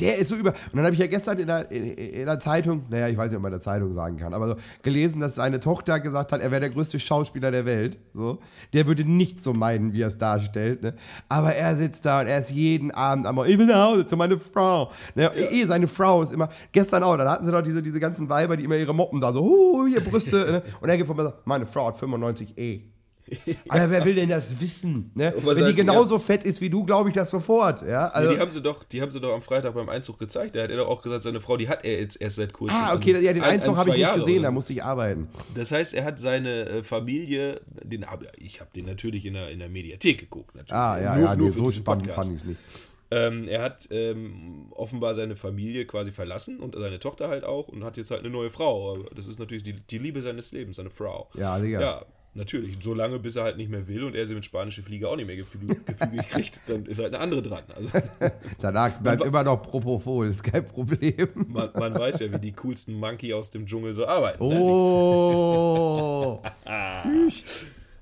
Der 0.00 0.18
ist 0.18 0.28
so 0.28 0.36
über. 0.36 0.50
Und 0.50 0.76
dann 0.76 0.84
habe 0.84 0.94
ich 0.94 1.00
ja 1.00 1.06
gestern 1.06 1.38
in 1.38 1.46
der, 1.46 1.70
in, 1.70 1.84
in 1.94 2.26
der 2.26 2.38
Zeitung, 2.38 2.84
naja, 2.88 3.08
ich 3.08 3.16
weiß 3.16 3.30
nicht, 3.30 3.36
ob 3.36 3.42
man 3.42 3.52
in 3.52 3.58
der 3.58 3.62
Zeitung 3.62 3.92
sagen 3.92 4.16
kann, 4.16 4.34
aber 4.34 4.48
so 4.48 4.54
gelesen, 4.82 5.20
dass 5.20 5.34
seine 5.36 5.60
Tochter 5.60 6.00
gesagt 6.00 6.32
hat, 6.32 6.40
er 6.40 6.50
wäre 6.50 6.60
der 6.60 6.70
größte 6.70 6.98
Schauspieler 6.98 7.50
der 7.50 7.66
Welt. 7.66 7.98
So. 8.12 8.38
Der 8.72 8.86
würde 8.86 9.04
nicht 9.04 9.42
so 9.42 9.52
meinen, 9.52 9.92
wie 9.92 10.02
er 10.02 10.08
es 10.08 10.18
darstellt. 10.18 10.82
Ne? 10.82 10.94
Aber 11.28 11.54
er 11.54 11.76
sitzt 11.76 12.04
da 12.04 12.20
und 12.20 12.26
er 12.26 12.38
ist 12.38 12.50
jeden 12.50 12.90
Abend 12.90 13.26
am 13.26 13.36
ich 13.46 13.58
will 13.58 13.66
nach 13.66 13.90
Hause 13.90 14.06
zu 14.06 14.16
meiner 14.16 14.38
Frau. 14.38 14.90
Ne? 15.14 15.30
Eh, 15.34 15.64
seine 15.64 15.86
Frau 15.86 16.22
ist 16.22 16.32
immer, 16.32 16.48
gestern 16.72 17.02
auch, 17.02 17.16
da 17.16 17.30
hatten 17.30 17.44
sie 17.44 17.52
doch 17.52 17.62
diese, 17.62 17.82
diese 17.82 18.00
ganzen 18.00 18.28
Weiber, 18.28 18.56
die 18.56 18.64
immer 18.64 18.76
ihre 18.76 18.94
Moppen 18.94 19.20
da 19.20 19.32
so, 19.32 19.40
huh, 19.40 19.86
hier 19.86 20.00
Brüste. 20.00 20.36
ne? 20.50 20.62
Und 20.80 20.88
er 20.88 20.96
geht 20.96 21.06
vorbei 21.06 21.24
und 21.24 21.30
sagt, 21.30 21.46
meine 21.46 21.66
Frau 21.66 21.86
hat 21.86 21.96
95 21.96 22.58
E. 22.58 22.95
Alter, 23.68 23.90
wer 23.90 24.04
will 24.04 24.14
denn 24.14 24.28
das 24.28 24.60
wissen? 24.60 25.10
Ne? 25.14 25.34
Wenn 25.42 25.66
die 25.66 25.74
genauso 25.74 26.18
fett 26.18 26.44
ist 26.44 26.60
wie 26.60 26.70
du, 26.70 26.84
glaube 26.84 27.08
ich 27.08 27.14
das 27.14 27.30
sofort. 27.30 27.82
Ja? 27.86 28.08
Also, 28.08 28.32
die 28.32 28.38
haben 28.38 28.50
sie 28.50 28.62
doch, 28.62 28.84
die 28.84 29.02
haben 29.02 29.10
sie 29.10 29.20
doch 29.20 29.34
am 29.34 29.42
Freitag 29.42 29.74
beim 29.74 29.88
Einzug 29.88 30.18
gezeigt. 30.18 30.54
Da 30.54 30.62
hat 30.62 30.70
er 30.70 30.76
doch 30.76 30.88
auch 30.88 31.02
gesagt, 31.02 31.22
seine 31.24 31.40
Frau, 31.40 31.56
die 31.56 31.68
hat 31.68 31.84
er 31.84 31.98
jetzt 32.00 32.20
erst 32.20 32.36
seit 32.36 32.52
kurzem. 32.52 32.76
Ah, 32.76 32.94
okay, 32.94 33.14
Also 33.14 33.26
ja, 33.26 33.32
den 33.32 33.42
ein- 33.42 33.50
Einzug 33.54 33.74
ein, 33.74 33.78
habe 33.80 33.90
ich 33.90 33.96
nicht 33.96 34.14
gesehen, 34.14 34.34
oder 34.34 34.42
da 34.42 34.48
so. 34.48 34.54
musste 34.54 34.72
ich 34.74 34.84
arbeiten. 34.84 35.28
Das 35.54 35.72
heißt, 35.72 35.94
er 35.94 36.04
hat 36.04 36.20
seine 36.20 36.66
äh, 36.66 36.84
Familie, 36.84 37.60
den, 37.82 38.06
ich 38.36 38.60
habe 38.60 38.70
den 38.76 38.86
natürlich 38.86 39.26
in 39.26 39.34
der, 39.34 39.50
in 39.50 39.58
der 39.58 39.68
Mediathek 39.68 40.18
geguckt. 40.18 40.54
Natürlich. 40.54 40.72
Ah, 40.74 41.00
ja, 41.00 41.16
Nur- 41.16 41.24
ja, 41.24 41.36
nur 41.36 41.48
nee, 41.48 41.54
so 41.56 41.70
spannend 41.70 42.04
Podcast. 42.06 42.28
fand 42.28 42.36
ich 42.36 42.42
es 42.42 42.48
nicht. 42.48 42.60
Ähm, 43.08 43.46
er 43.46 43.62
hat 43.62 43.86
ähm, 43.92 44.66
offenbar 44.72 45.14
seine 45.14 45.36
Familie 45.36 45.86
quasi 45.86 46.10
verlassen 46.10 46.58
und 46.58 46.74
seine 46.76 46.98
Tochter 46.98 47.28
halt 47.28 47.44
auch 47.44 47.68
und 47.68 47.84
hat 47.84 47.96
jetzt 47.96 48.10
halt 48.10 48.20
eine 48.22 48.30
neue 48.30 48.50
Frau. 48.50 48.98
Das 49.14 49.28
ist 49.28 49.38
natürlich 49.38 49.62
die, 49.62 49.74
die 49.74 49.98
Liebe 49.98 50.20
seines 50.22 50.50
Lebens, 50.50 50.76
seine 50.76 50.90
Frau. 50.90 51.28
Ja, 51.34 51.56
Digga. 51.60 51.80
Ja, 51.80 52.02
natürlich. 52.36 52.76
So 52.82 52.94
lange, 52.94 53.18
bis 53.18 53.36
er 53.36 53.44
halt 53.44 53.56
nicht 53.56 53.70
mehr 53.70 53.86
will 53.88 54.04
und 54.04 54.14
er 54.14 54.26
sie 54.26 54.34
mit 54.34 54.44
spanische 54.44 54.82
Flieger 54.82 55.08
auch 55.10 55.16
nicht 55.16 55.26
mehr 55.26 55.36
gefügig, 55.36 55.78
kriegt, 56.30 56.60
dann 56.66 56.86
ist 56.86 56.98
halt 56.98 57.14
eine 57.14 57.22
andere 57.22 57.42
dran. 57.42 57.64
Also, 57.74 57.88
Danach 58.60 58.92
bleibt 59.00 59.24
immer 59.24 59.42
noch 59.42 59.62
Propofol, 59.62 60.28
ist 60.28 60.44
kein 60.44 60.64
Problem. 60.64 61.28
man, 61.48 61.70
man 61.74 61.98
weiß 61.98 62.20
ja, 62.20 62.32
wie 62.32 62.38
die 62.38 62.52
coolsten 62.52 62.94
Monkey 62.94 63.32
aus 63.34 63.50
dem 63.50 63.66
Dschungel 63.66 63.94
so 63.94 64.06
arbeiten. 64.06 64.46
ne? 64.46 64.58
Oh! 64.60 66.42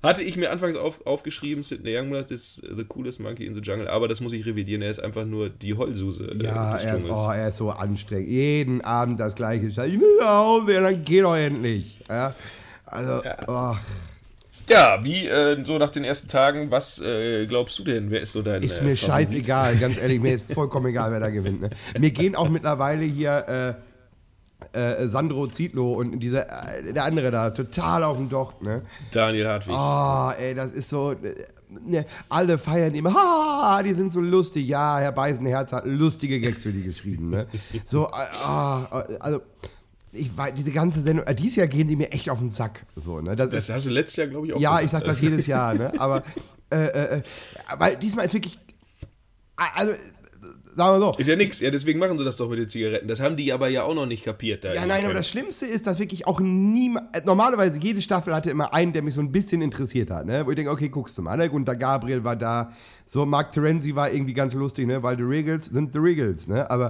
Hatte 0.05 0.21
ich 0.21 0.37
mir 0.37 0.51
anfangs 0.51 0.77
auf, 0.77 1.03
aufgeschrieben, 1.07 1.63
Sidney 1.63 1.97
Youngblood 1.97 2.29
ist 2.29 2.61
the 2.61 2.83
coolest 2.83 3.19
monkey 3.19 3.47
in 3.47 3.55
the 3.55 3.59
jungle, 3.61 3.87
aber 3.87 4.07
das 4.07 4.21
muss 4.21 4.33
ich 4.33 4.45
revidieren, 4.45 4.83
er 4.83 4.91
ist 4.91 4.99
einfach 4.99 5.25
nur 5.25 5.49
die 5.49 5.75
Heulsuse 5.75 6.25
äh, 6.25 6.43
Ja, 6.43 6.77
er, 6.77 7.03
oh, 7.09 7.31
er 7.31 7.49
ist 7.49 7.57
so 7.57 7.71
anstrengend. 7.71 8.29
Jeden 8.29 8.81
Abend 8.81 9.19
das 9.19 9.33
gleiche. 9.33 9.65
Ich 9.65 9.77
will 9.77 10.17
nach 10.19 10.37
Hause, 10.37 10.73
ja, 10.73 10.81
dann 10.81 11.03
geh 11.03 11.21
doch 11.21 11.35
endlich. 11.35 12.01
Ja? 12.07 12.35
Also, 12.85 13.23
oh, 13.47 13.75
Ja, 14.67 14.99
wie 15.03 15.27
äh, 15.27 15.63
so 15.63 15.77
nach 15.77 15.91
den 15.91 16.03
ersten 16.03 16.27
Tagen, 16.27 16.71
was 16.71 16.99
äh, 16.99 17.45
glaubst 17.45 17.77
du 17.79 17.83
denn? 17.83 18.09
Wer 18.09 18.21
ist 18.21 18.31
so 18.31 18.41
dein 18.41 18.63
ist 18.63 18.79
äh, 18.79 18.83
mir 18.83 18.95
Favorit? 18.95 19.29
scheißegal, 19.29 19.75
ganz 19.77 19.97
ehrlich. 19.97 20.19
Mir 20.19 20.33
ist 20.33 20.51
vollkommen 20.51 20.87
egal, 20.87 21.11
wer 21.11 21.19
da 21.19 21.29
gewinnt. 21.29 21.61
Ne? 21.61 21.69
Mir 21.99 22.11
gehen 22.11 22.35
auch 22.35 22.49
mittlerweile 22.49 23.03
hier 23.03 23.77
äh, 24.73 24.99
äh, 25.03 25.07
Sandro 25.07 25.47
Zietlow 25.47 25.93
und 25.93 26.19
dieser, 26.19 26.47
äh, 26.77 26.93
der 26.93 27.03
andere 27.03 27.29
da 27.31 27.51
total 27.51 28.03
auf 28.03 28.17
den 28.17 28.29
Docht. 28.29 28.61
Ne? 28.63 28.81
Daniel 29.11 29.47
Hartwig. 29.47 29.75
Oh, 29.77 30.31
ey, 30.37 30.55
das 30.55 30.71
ist 30.71 30.89
so. 30.89 31.11
äh, 31.11 31.45
Ne, 31.67 32.05
alle 32.29 32.57
feiern 32.59 32.93
immer, 32.93 33.11
ha, 33.13 33.81
die 33.83 33.91
sind 33.91 34.13
so 34.13 34.21
lustig. 34.21 34.67
Ja, 34.67 34.99
Herr 34.99 35.11
Beisenherz 35.11 35.73
hat 35.73 35.85
lustige 35.85 36.39
Gags 36.39 36.61
für 36.63 36.71
die 36.71 36.83
geschrieben. 36.83 37.29
Ne? 37.29 37.47
So, 37.83 38.05
äh, 38.05 38.11
ah, 38.45 39.03
äh, 39.09 39.17
also, 39.19 39.41
ich 40.15 40.35
weiß, 40.35 40.53
diese 40.55 40.71
ganze 40.71 41.01
Sendung, 41.01 41.25
äh, 41.27 41.35
dieses 41.35 41.57
Jahr 41.57 41.67
gehen 41.67 41.87
sie 41.87 41.95
mir 41.95 42.11
echt 42.11 42.29
auf 42.29 42.39
den 42.39 42.49
Sack. 42.49 42.85
So, 42.95 43.21
ne? 43.21 43.35
das, 43.35 43.49
Das 43.49 43.63
ist, 43.65 43.69
hast 43.69 43.85
du 43.85 43.91
letztes 43.91 44.17
Jahr, 44.17 44.27
glaube 44.27 44.47
ich, 44.47 44.53
auch 44.53 44.59
ja, 44.59 44.71
gesagt. 44.71 44.85
ich 44.85 44.91
sag 44.91 45.03
das 45.03 45.21
jedes 45.21 45.47
Jahr, 45.47 45.73
ne? 45.73 45.91
aber, 45.99 46.23
äh, 46.71 46.77
äh, 46.77 47.17
äh, 47.17 47.21
weil 47.77 47.97
diesmal 47.97 48.25
ist 48.25 48.33
wirklich, 48.33 48.57
also, 49.55 49.93
sagen 50.75 50.99
wir 50.99 50.99
so, 50.99 51.15
Ist 51.17 51.27
ja 51.27 51.35
nix. 51.35 51.59
Ja, 51.59 51.71
deswegen 51.71 51.99
machen 51.99 52.17
sie 52.17 52.25
das 52.25 52.35
doch 52.37 52.49
mit 52.49 52.59
den 52.59 52.67
Zigaretten. 52.67 53.07
Das 53.07 53.19
haben 53.19 53.37
die 53.37 53.53
aber 53.53 53.69
ja 53.69 53.83
auch 53.83 53.95
noch 53.95 54.05
nicht 54.05 54.25
kapiert. 54.25 54.63
Da 54.63 54.73
Ja, 54.73 54.83
in 54.83 54.89
nein, 54.89 55.05
aber 55.05 55.13
das 55.13 55.29
Schlimmste 55.29 55.65
ist, 55.65 55.87
dass 55.87 55.99
wirklich 55.99 56.27
auch 56.27 56.41
niemand. 56.41 57.25
Normalerweise, 57.25 57.79
jede 57.79 58.01
Staffel 58.01 58.35
hatte 58.35 58.49
immer 58.49 58.73
einen, 58.73 58.93
der 58.93 59.01
mich 59.01 59.13
so 59.13 59.21
ein 59.21 59.31
bisschen 59.31 59.61
interessiert 59.61 60.11
hat, 60.11 60.25
ne? 60.25 60.45
Wo 60.45 60.51
ich 60.51 60.55
denke, 60.55 60.71
okay, 60.71 60.89
guckst 60.89 61.17
du 61.17 61.21
mal, 61.21 61.37
ne? 61.37 61.49
Gunter 61.49 61.75
Gabriel 61.75 62.23
war 62.23 62.35
da, 62.35 62.71
so 63.05 63.25
Mark 63.25 63.51
Terenzi 63.51 63.95
war 63.95 64.11
irgendwie 64.11 64.33
ganz 64.33 64.53
lustig, 64.53 64.87
ne? 64.87 65.01
Weil 65.01 65.15
The 65.15 65.23
Regals 65.23 65.65
sind 65.65 65.93
The 65.93 65.99
Regals, 65.99 66.47
ne? 66.47 66.69
Aber 66.69 66.89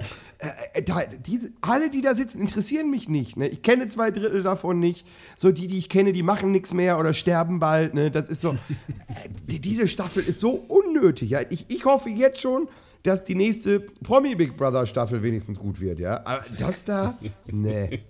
äh, 0.74 0.82
da, 0.82 1.04
diese, 1.26 1.52
alle, 1.62 1.90
die 1.90 2.02
da 2.02 2.16
sitzen, 2.16 2.42
interessieren 2.42 2.90
mich 2.90 3.08
nicht, 3.08 3.38
ne? 3.38 3.48
Ich 3.48 3.62
kenne 3.62 3.88
zwei 3.88 4.12
Drittel 4.12 4.42
davon 4.42 4.80
nicht. 4.80 5.06
So, 5.36 5.52
die, 5.52 5.68
die 5.68 5.78
ich 5.78 5.90
kenne, 5.90 6.12
die 6.12 6.24
machen 6.24 6.52
nichts 6.52 6.74
mehr 6.74 7.00
oder 7.00 7.14
sterben 7.14 7.60
bald, 7.60 7.94
ne? 7.94 8.10
Das 8.10 8.30
ist 8.30 8.42
so. 8.42 8.52
äh, 9.08 9.30
die, 9.48 9.60
diese 9.60 9.88
Staffel 9.88 10.24
ist 10.24 10.40
so 10.40 10.52
unnötig, 10.52 11.30
ja? 11.30 11.42
Ich, 11.50 11.66
ich 11.68 11.86
hoffe 11.86 12.10
jetzt 12.10 12.42
schon, 12.42 12.68
dass 13.06 13.24
die 13.24 13.36
nächste 13.36 13.80
Promi 13.80 14.36
Big 14.36 14.58
Brother 14.58 14.86
Staffel 14.86 15.22
wenigstens 15.22 15.60
gut 15.60 15.80
wird, 15.80 16.00
ja. 16.00 16.22
Aber 16.26 16.44
das 16.58 16.84
da, 16.84 17.18
nee. 17.52 18.04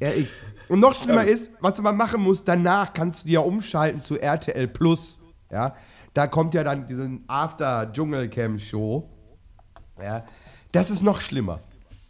Ja, 0.00 0.10
ich. 0.10 0.28
Und 0.68 0.80
noch 0.80 0.94
schlimmer 0.94 1.24
ist, 1.24 1.50
was 1.60 1.74
du 1.74 1.82
mal 1.82 1.92
machen 1.92 2.22
musst, 2.22 2.46
danach 2.46 2.92
kannst 2.92 3.26
du 3.26 3.30
ja 3.30 3.40
umschalten 3.40 4.02
zu 4.02 4.20
RTL 4.20 4.68
Plus, 4.68 5.18
ja. 5.50 5.74
Da 6.14 6.26
kommt 6.26 6.54
ja 6.54 6.64
dann 6.64 6.86
diesen 6.86 7.24
After 7.28 7.90
Dschungelcamp 7.92 8.60
Show, 8.60 9.08
ja. 10.02 10.24
Das 10.72 10.90
ist 10.90 11.02
noch 11.02 11.20
schlimmer. 11.20 11.60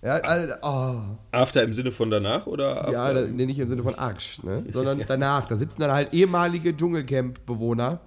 Ja, 0.03 0.15
also, 0.17 0.55
oh. 0.63 1.01
After 1.31 1.63
im 1.63 1.75
Sinne 1.75 1.93
von 1.93 2.11
danach 2.11 2.47
oder 2.47 2.81
after? 2.81 2.93
Ja, 2.93 3.13
da, 3.13 3.21
nee, 3.23 3.47
nicht 3.47 3.59
im 3.59 3.69
Sinne 3.69 3.83
von 3.83 3.95
Arsch, 3.95 4.43
ne? 4.43 4.65
sondern 4.73 5.03
danach. 5.07 5.47
Da 5.47 5.57
sitzen 5.57 5.81
dann 5.81 5.93
halt 5.93 6.13
ehemalige 6.13 6.75
Dschungelcamp-Bewohner 6.75 8.01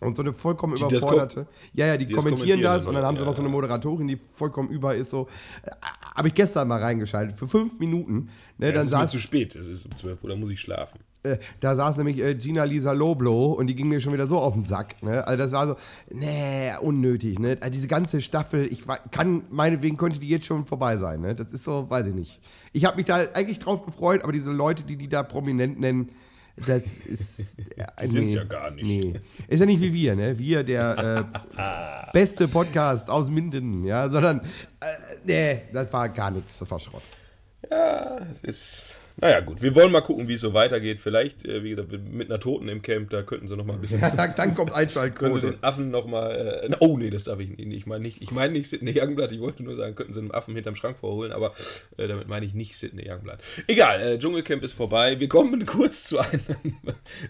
und 0.00 0.16
so 0.16 0.22
eine 0.22 0.32
vollkommen 0.32 0.76
das 0.76 0.90
überforderte. 0.92 1.46
Ja, 1.72 1.86
ja, 1.86 1.96
die, 1.96 2.06
die 2.06 2.14
das 2.14 2.22
kommentieren 2.22 2.60
das 2.62 2.84
dann, 2.84 2.90
und 2.90 2.94
dann 2.96 3.04
haben 3.04 3.16
sie 3.16 3.22
ja, 3.22 3.28
noch 3.28 3.36
so 3.36 3.42
eine 3.42 3.50
Moderatorin, 3.50 4.06
die 4.06 4.18
vollkommen 4.34 4.68
über 4.68 4.94
ist. 4.94 5.10
So, 5.10 5.28
äh, 5.62 5.70
habe 6.14 6.28
ich 6.28 6.34
gestern 6.34 6.68
mal 6.68 6.80
reingeschaltet 6.80 7.36
für 7.36 7.48
fünf 7.48 7.78
Minuten. 7.78 8.28
Ne, 8.58 8.66
Ja, 8.66 8.72
dann 8.72 8.80
es 8.82 8.86
ist 8.86 8.92
mir 8.92 8.98
saß, 9.00 9.10
zu 9.10 9.20
spät, 9.20 9.56
es 9.56 9.68
ist 9.68 9.86
um 9.86 9.94
12 9.94 10.22
Uhr, 10.22 10.30
da 10.30 10.36
muss 10.36 10.50
ich 10.50 10.60
schlafen. 10.60 11.00
äh, 11.22 11.38
da 11.60 11.74
saß 11.74 11.96
nämlich 11.96 12.18
äh, 12.18 12.34
Gina 12.34 12.64
Lisa 12.64 12.92
Loblo 12.92 13.52
und 13.52 13.66
die 13.68 13.74
ging 13.74 13.88
mir 13.88 14.00
schon 14.00 14.12
wieder 14.12 14.26
so 14.26 14.38
auf 14.38 14.54
den 14.54 14.64
Sack. 14.64 15.02
Ne? 15.02 15.26
Also 15.26 15.38
das 15.42 15.52
war 15.52 15.66
so, 15.66 15.76
nee, 16.10 16.72
unnötig. 16.80 17.38
Ne? 17.38 17.56
Also 17.60 17.72
diese 17.72 17.88
ganze 17.88 18.20
Staffel, 18.20 18.66
ich 18.70 18.84
kann, 19.10 19.42
meinetwegen 19.50 19.96
könnte 19.96 20.18
die 20.20 20.28
jetzt 20.28 20.46
schon 20.46 20.64
vorbei 20.66 20.96
sein. 20.98 21.20
Ne? 21.20 21.34
Das 21.34 21.52
ist 21.52 21.64
so, 21.64 21.88
weiß 21.88 22.06
ich 22.08 22.14
nicht. 22.14 22.40
Ich 22.72 22.84
habe 22.84 22.96
mich 22.96 23.06
da 23.06 23.16
eigentlich 23.34 23.58
drauf 23.58 23.84
gefreut, 23.84 24.22
aber 24.22 24.32
diese 24.32 24.52
Leute, 24.52 24.84
die 24.84 24.96
die 24.96 25.08
da 25.08 25.22
prominent 25.22 25.80
nennen, 25.80 26.10
das 26.66 26.96
ist. 27.06 27.58
Äh, 27.58 27.86
Die 28.04 28.08
sind's 28.08 28.32
ja 28.34 28.44
gar 28.44 28.70
nicht. 28.70 28.86
Nee. 28.86 29.20
Ist 29.48 29.60
ja 29.60 29.66
nicht 29.66 29.80
wie 29.80 29.92
wir, 29.92 30.16
ne? 30.16 30.38
Wir, 30.38 30.62
der 30.64 31.26
äh, 31.56 32.10
beste 32.12 32.48
Podcast 32.48 33.10
aus 33.10 33.28
Minden, 33.30 33.84
ja, 33.84 34.08
sondern, 34.08 34.40
äh, 34.80 34.86
nee, 35.24 35.62
das 35.72 35.92
war 35.92 36.08
gar 36.08 36.30
nichts, 36.30 36.58
das 36.58 36.70
war 36.70 36.80
Schrott. 36.80 37.02
Ja, 37.70 38.18
es 38.32 38.42
ist. 38.44 38.98
Naja, 39.18 39.40
gut, 39.40 39.62
wir 39.62 39.74
wollen 39.74 39.90
mal 39.90 40.02
gucken, 40.02 40.28
wie 40.28 40.34
es 40.34 40.42
so 40.42 40.52
weitergeht. 40.52 41.00
Vielleicht, 41.00 41.46
äh, 41.46 41.62
wie 41.64 41.70
gesagt, 41.70 41.90
mit 42.12 42.28
einer 42.30 42.38
Toten 42.38 42.68
im 42.68 42.82
Camp, 42.82 43.08
da 43.08 43.22
könnten 43.22 43.46
sie 43.48 43.56
noch 43.56 43.64
mal 43.64 43.72
ein 43.74 43.80
bisschen. 43.80 44.00
Dann, 44.00 44.34
dann 44.36 44.54
kommt 44.54 44.72
Können 44.72 44.88
sie 44.88 44.98
Einschaltquote. 45.00 45.52
den 45.52 45.64
Affen 45.64 45.90
noch 45.90 46.06
mal. 46.06 46.68
Äh, 46.70 46.76
oh, 46.80 46.98
nee, 46.98 47.08
das 47.08 47.24
darf 47.24 47.40
ich 47.40 47.48
nicht. 47.56 47.72
Ich 47.72 47.86
meine 47.86 48.02
nicht, 48.02 48.20
ich 48.20 48.30
meine 48.30 48.52
nicht 48.52 48.68
Sidney 48.68 48.92
Youngblood. 48.94 49.32
Ich 49.32 49.40
wollte 49.40 49.62
nur 49.62 49.74
sagen, 49.76 49.94
könnten 49.94 50.12
sie 50.12 50.20
einen 50.20 50.32
Affen 50.32 50.54
hinterm 50.54 50.74
Schrank 50.74 50.98
vorholen, 50.98 51.32
aber 51.32 51.54
äh, 51.96 52.08
damit 52.08 52.28
meine 52.28 52.44
ich 52.44 52.52
nicht 52.52 52.76
Sidney 52.76 53.08
Youngblood. 53.10 53.38
Egal, 53.66 54.02
äh, 54.02 54.18
Dschungelcamp 54.18 54.62
ist 54.62 54.74
vorbei. 54.74 55.18
Wir 55.18 55.28
kommen 55.28 55.64
kurz 55.66 56.04
zu, 56.04 56.18
einem, 56.18 56.40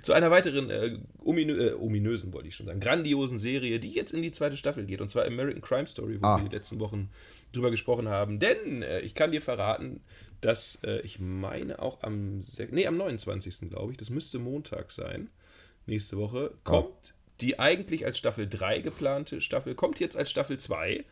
zu 0.03 0.13
einer 0.13 0.33
weiteren 0.33 0.71
äh, 0.71 0.99
ominö 1.23 1.69
äh, 1.69 1.73
ominösen, 1.75 2.33
wollte 2.33 2.49
ich 2.49 2.57
schon 2.57 2.67
sagen, 2.67 2.81
grandiosen 2.81 3.39
Serie, 3.39 3.79
die 3.79 3.91
jetzt 3.93 4.13
in 4.13 4.23
die 4.23 4.33
zweite 4.33 4.57
Staffel 4.57 4.87
geht. 4.87 5.01
Und 5.01 5.09
zwar 5.09 5.25
American 5.25 5.61
Crime 5.61 5.87
Story, 5.87 6.19
wo 6.21 6.27
Ah. 6.27 6.39
wir 6.43 6.49
die 6.49 6.55
letzten 6.57 6.81
Wochen 6.81 7.11
drüber 7.53 7.71
gesprochen 7.71 8.09
haben. 8.09 8.41
Denn 8.41 8.85
ich 9.03 9.15
kann 9.15 9.31
dir 9.31 9.41
verraten, 9.41 10.01
dass 10.41 10.79
äh, 10.85 11.01
ich 11.01 11.19
meine 11.19 11.81
auch 11.81 12.03
am, 12.03 12.45
nee, 12.71 12.87
am 12.87 12.97
29. 12.97 13.71
glaube 13.71 13.93
ich, 13.93 13.99
das 13.99 14.11
müsste 14.11 14.39
Montag 14.39 14.91
sein, 14.91 15.31
nächste 15.87 16.17
Woche, 16.17 16.53
kommt 16.65 17.15
die 17.41 17.59
eigentlich 17.59 18.07
als 18.07 18.19
Staffel 18.19 18.49
3 18.49 18.81
geplante 18.81 19.41
Staffel, 19.41 19.75
kommt 19.75 20.01
jetzt 20.01 20.17
als 20.17 20.31
Staffel 20.31 20.59
2 20.59 21.05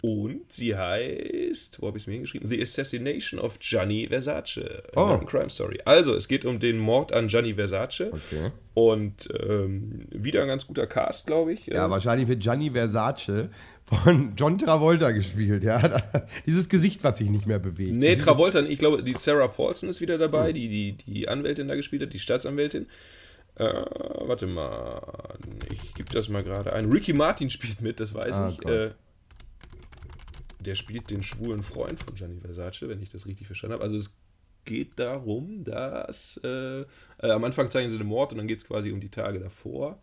und 0.00 0.52
sie 0.52 0.76
heißt, 0.76 1.82
wo 1.82 1.88
habe 1.88 1.96
ich 1.98 2.04
es 2.04 2.06
mir 2.06 2.12
hingeschrieben? 2.14 2.48
The 2.48 2.62
Assassination 2.62 3.40
of 3.40 3.58
Gianni 3.58 4.06
Versace. 4.08 4.60
Oh. 4.94 5.18
Crime 5.26 5.48
Story. 5.50 5.80
Also, 5.84 6.14
es 6.14 6.28
geht 6.28 6.44
um 6.44 6.60
den 6.60 6.78
Mord 6.78 7.12
an 7.12 7.26
Gianni 7.28 7.54
Versace. 7.54 8.12
Okay. 8.12 8.52
Und 8.74 9.28
ähm, 9.42 10.06
wieder 10.10 10.42
ein 10.42 10.48
ganz 10.48 10.66
guter 10.66 10.86
Cast, 10.86 11.26
glaube 11.26 11.52
ich. 11.54 11.66
Ja, 11.66 11.84
Ähm, 11.86 11.90
wahrscheinlich 11.90 12.28
wird 12.28 12.40
Gianni 12.40 12.70
Versace 12.70 13.48
von 13.82 14.34
John 14.36 14.56
Travolta 14.58 15.10
gespielt, 15.10 15.64
ja. 15.64 15.80
Dieses 16.46 16.68
Gesicht, 16.68 17.02
was 17.02 17.18
sich 17.18 17.28
nicht 17.30 17.46
mehr 17.46 17.58
bewegt. 17.58 17.90
Nee, 17.90 18.10
Dieses- 18.10 18.24
Travolta, 18.24 18.60
ich 18.60 18.78
glaube, 18.78 19.02
die 19.02 19.14
Sarah 19.14 19.48
Paulson 19.48 19.88
ist 19.88 20.00
wieder 20.00 20.16
dabei, 20.18 20.52
die, 20.52 20.68
die 20.68 20.92
die 21.12 21.28
Anwältin 21.28 21.66
da 21.68 21.74
gespielt 21.74 22.02
hat, 22.02 22.12
die 22.12 22.18
Staatsanwältin. 22.20 22.86
Äh, 23.56 23.64
warte 23.64 24.46
mal, 24.46 25.00
ich 25.72 25.94
gebe 25.94 26.08
das 26.12 26.28
mal 26.28 26.44
gerade 26.44 26.72
ein. 26.72 26.84
Ricky 26.92 27.12
Martin 27.14 27.50
spielt 27.50 27.80
mit, 27.80 27.98
das 27.98 28.14
weiß 28.14 28.34
Ah, 28.36 28.48
ich. 28.52 28.58
Gott. 28.58 28.70
Äh, 28.70 28.90
der 30.60 30.74
spielt 30.74 31.10
den 31.10 31.22
schwulen 31.22 31.62
Freund 31.62 32.02
von 32.02 32.14
Gianni 32.14 32.40
Versace, 32.40 32.88
wenn 32.88 33.02
ich 33.02 33.10
das 33.10 33.26
richtig 33.26 33.46
verstanden 33.46 33.74
habe. 33.74 33.84
Also 33.84 33.96
es 33.96 34.16
geht 34.64 34.98
darum, 34.98 35.64
dass 35.64 36.38
äh, 36.44 36.80
äh, 36.80 36.84
am 37.30 37.44
Anfang 37.44 37.70
zeigen 37.70 37.88
sie 37.90 37.98
den 37.98 38.06
Mord 38.06 38.32
und 38.32 38.38
dann 38.38 38.48
geht 38.48 38.58
es 38.58 38.66
quasi 38.66 38.90
um 38.92 39.00
die 39.00 39.10
Tage 39.10 39.38
davor. 39.40 40.00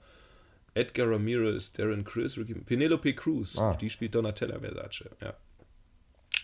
Edgar 0.73 1.09
Ramirez, 1.09 1.71
Darren 1.73 2.03
Chris, 2.03 2.37
Ricky, 2.37 2.53
Penelope 2.55 3.13
Cruz, 3.13 3.57
Ah. 3.57 3.75
die 3.75 3.89
spielt 3.89 4.15
Donatella 4.15 4.59
Versace, 4.59 5.09
ja. 5.21 5.33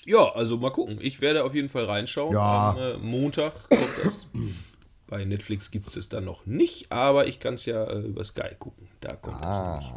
Ja, 0.06 0.32
also 0.34 0.58
mal 0.58 0.72
gucken. 0.72 0.98
Ich 1.02 1.22
werde 1.22 1.44
auf 1.44 1.54
jeden 1.54 1.70
Fall 1.70 1.86
reinschauen. 1.86 2.34
Ja. 2.34 2.72
Am 2.72 2.78
äh, 2.78 2.98
Montag 2.98 3.54
kommt 3.70 3.90
das. 4.04 4.28
Bei 5.08 5.26
Netflix 5.26 5.70
gibt 5.70 5.88
es 5.88 5.94
das 5.96 6.10
dann 6.10 6.24
noch 6.26 6.46
nicht, 6.46 6.92
aber 6.92 7.28
ich 7.28 7.40
kann 7.40 7.56
es 7.56 7.66
ja 7.66 7.84
äh, 7.86 8.00
über 8.00 8.24
Sky 8.24 8.56
gucken. 8.58 8.88
Da 9.02 9.16
kommt 9.16 9.42
das 9.44 9.58
Ah. 9.58 9.72
nämlich. 9.80 9.92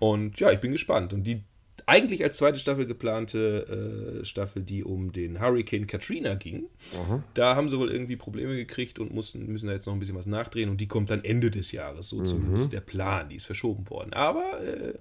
Und 0.00 0.40
ja, 0.40 0.50
ich 0.50 0.60
bin 0.60 0.72
gespannt. 0.72 1.12
Und 1.12 1.24
die 1.24 1.44
eigentlich 1.88 2.22
als 2.22 2.36
zweite 2.36 2.58
Staffel 2.58 2.86
geplante 2.86 4.20
äh, 4.20 4.24
Staffel, 4.24 4.62
die 4.62 4.84
um 4.84 5.10
den 5.12 5.40
Hurricane 5.40 5.86
Katrina 5.86 6.34
ging, 6.34 6.64
da 7.34 7.56
haben 7.56 7.68
sie 7.68 7.78
wohl 7.78 7.90
irgendwie 7.90 8.16
Probleme 8.16 8.54
gekriegt 8.56 8.98
und 8.98 9.12
mussten, 9.14 9.46
müssen 9.46 9.66
da 9.68 9.72
jetzt 9.72 9.86
noch 9.86 9.94
ein 9.94 9.98
bisschen 9.98 10.14
was 10.16 10.26
nachdrehen. 10.26 10.68
Und 10.68 10.80
die 10.80 10.86
kommt 10.86 11.08
dann 11.10 11.24
Ende 11.24 11.50
des 11.50 11.72
Jahres, 11.72 12.08
so 12.10 12.22
zumindest 12.22 12.72
der 12.72 12.80
Plan. 12.80 13.28
Die 13.30 13.36
ist 13.36 13.46
verschoben 13.46 13.88
worden. 13.88 14.12
Aber 14.12 14.60
äh, 14.62 14.94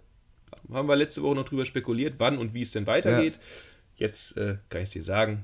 haben 0.71 0.87
wir 0.87 0.95
letzte 0.95 1.21
Woche 1.23 1.35
noch 1.35 1.45
drüber 1.49 1.65
spekuliert, 1.65 2.15
wann 2.19 2.37
und 2.37 2.53
wie 2.53 2.61
es 2.61 2.71
denn 2.71 2.87
weitergeht. 2.87 3.37
Jetzt 3.97 4.37
äh, 4.37 4.57
kann 4.69 4.81
ich 4.81 4.87
es 4.89 4.91
dir 4.91 5.03
sagen, 5.03 5.43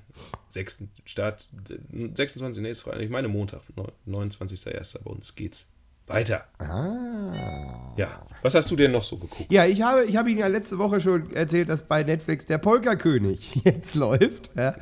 6. 0.51 0.83
Start, 1.05 1.47
äh, 1.69 2.09
26. 2.15 2.61
nee, 2.61 2.69
ist 2.69 2.81
frei, 2.81 2.99
ich 3.01 3.09
meine 3.09 3.27
Montag, 3.27 3.63
neun- 4.05 4.29
29.01. 4.29 4.99
bei 5.03 5.09
uns 5.11 5.33
geht's 5.35 5.67
weiter. 6.07 6.45
Ah. 6.59 7.93
Ja, 7.95 8.07
was 8.41 8.55
hast 8.55 8.69
du 8.71 8.75
denn 8.75 8.91
noch 8.91 9.03
so 9.03 9.17
geguckt? 9.17 9.51
Ja, 9.51 9.65
ich 9.65 9.81
habe, 9.81 10.03
ich 10.05 10.17
habe 10.17 10.29
Ihnen 10.29 10.39
ja 10.39 10.47
letzte 10.47 10.77
Woche 10.77 10.99
schon 10.99 11.31
erzählt, 11.31 11.69
dass 11.69 11.83
bei 11.83 12.03
Netflix 12.03 12.45
der 12.45 12.57
Polka-König 12.57 13.55
jetzt 13.63 13.95
läuft. 13.95 14.51
Ja. 14.57 14.75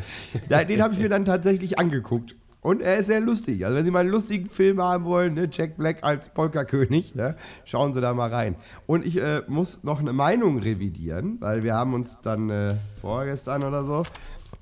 Den 0.64 0.82
habe 0.82 0.94
ich 0.94 1.00
mir 1.00 1.10
dann 1.10 1.26
tatsächlich 1.26 1.78
angeguckt. 1.78 2.36
Und 2.62 2.82
er 2.82 2.98
ist 2.98 3.08
sehr 3.08 3.20
lustig. 3.20 3.66
Also 3.66 3.78
wenn 3.78 3.86
Sie 3.86 3.92
mal 3.92 4.02
einen 4.02 4.10
lustigen 4.10 4.50
Film 4.50 4.82
haben 4.82 5.06
wollen, 5.06 5.34
ne, 5.34 5.50
Jack 5.52 5.78
Black 5.78 6.04
als 6.04 6.30
Polka-König, 6.30 7.16
ja, 7.16 7.36
schauen 7.66 7.94
Sie 7.94 8.02
da 8.02 8.14
mal 8.14 8.30
rein. 8.30 8.56
Und 8.86 9.06
ich 9.06 9.20
äh, 9.20 9.42
muss 9.48 9.84
noch 9.84 10.00
eine 10.00 10.14
Meinung 10.14 10.60
revidieren, 10.60 11.38
weil 11.40 11.64
wir 11.64 11.74
haben 11.74 11.96
uns 11.96 12.20
dann 12.22 12.52
äh, 12.52 12.76
vorgestern 13.02 13.64
oder 13.64 13.84
so, 13.84 14.04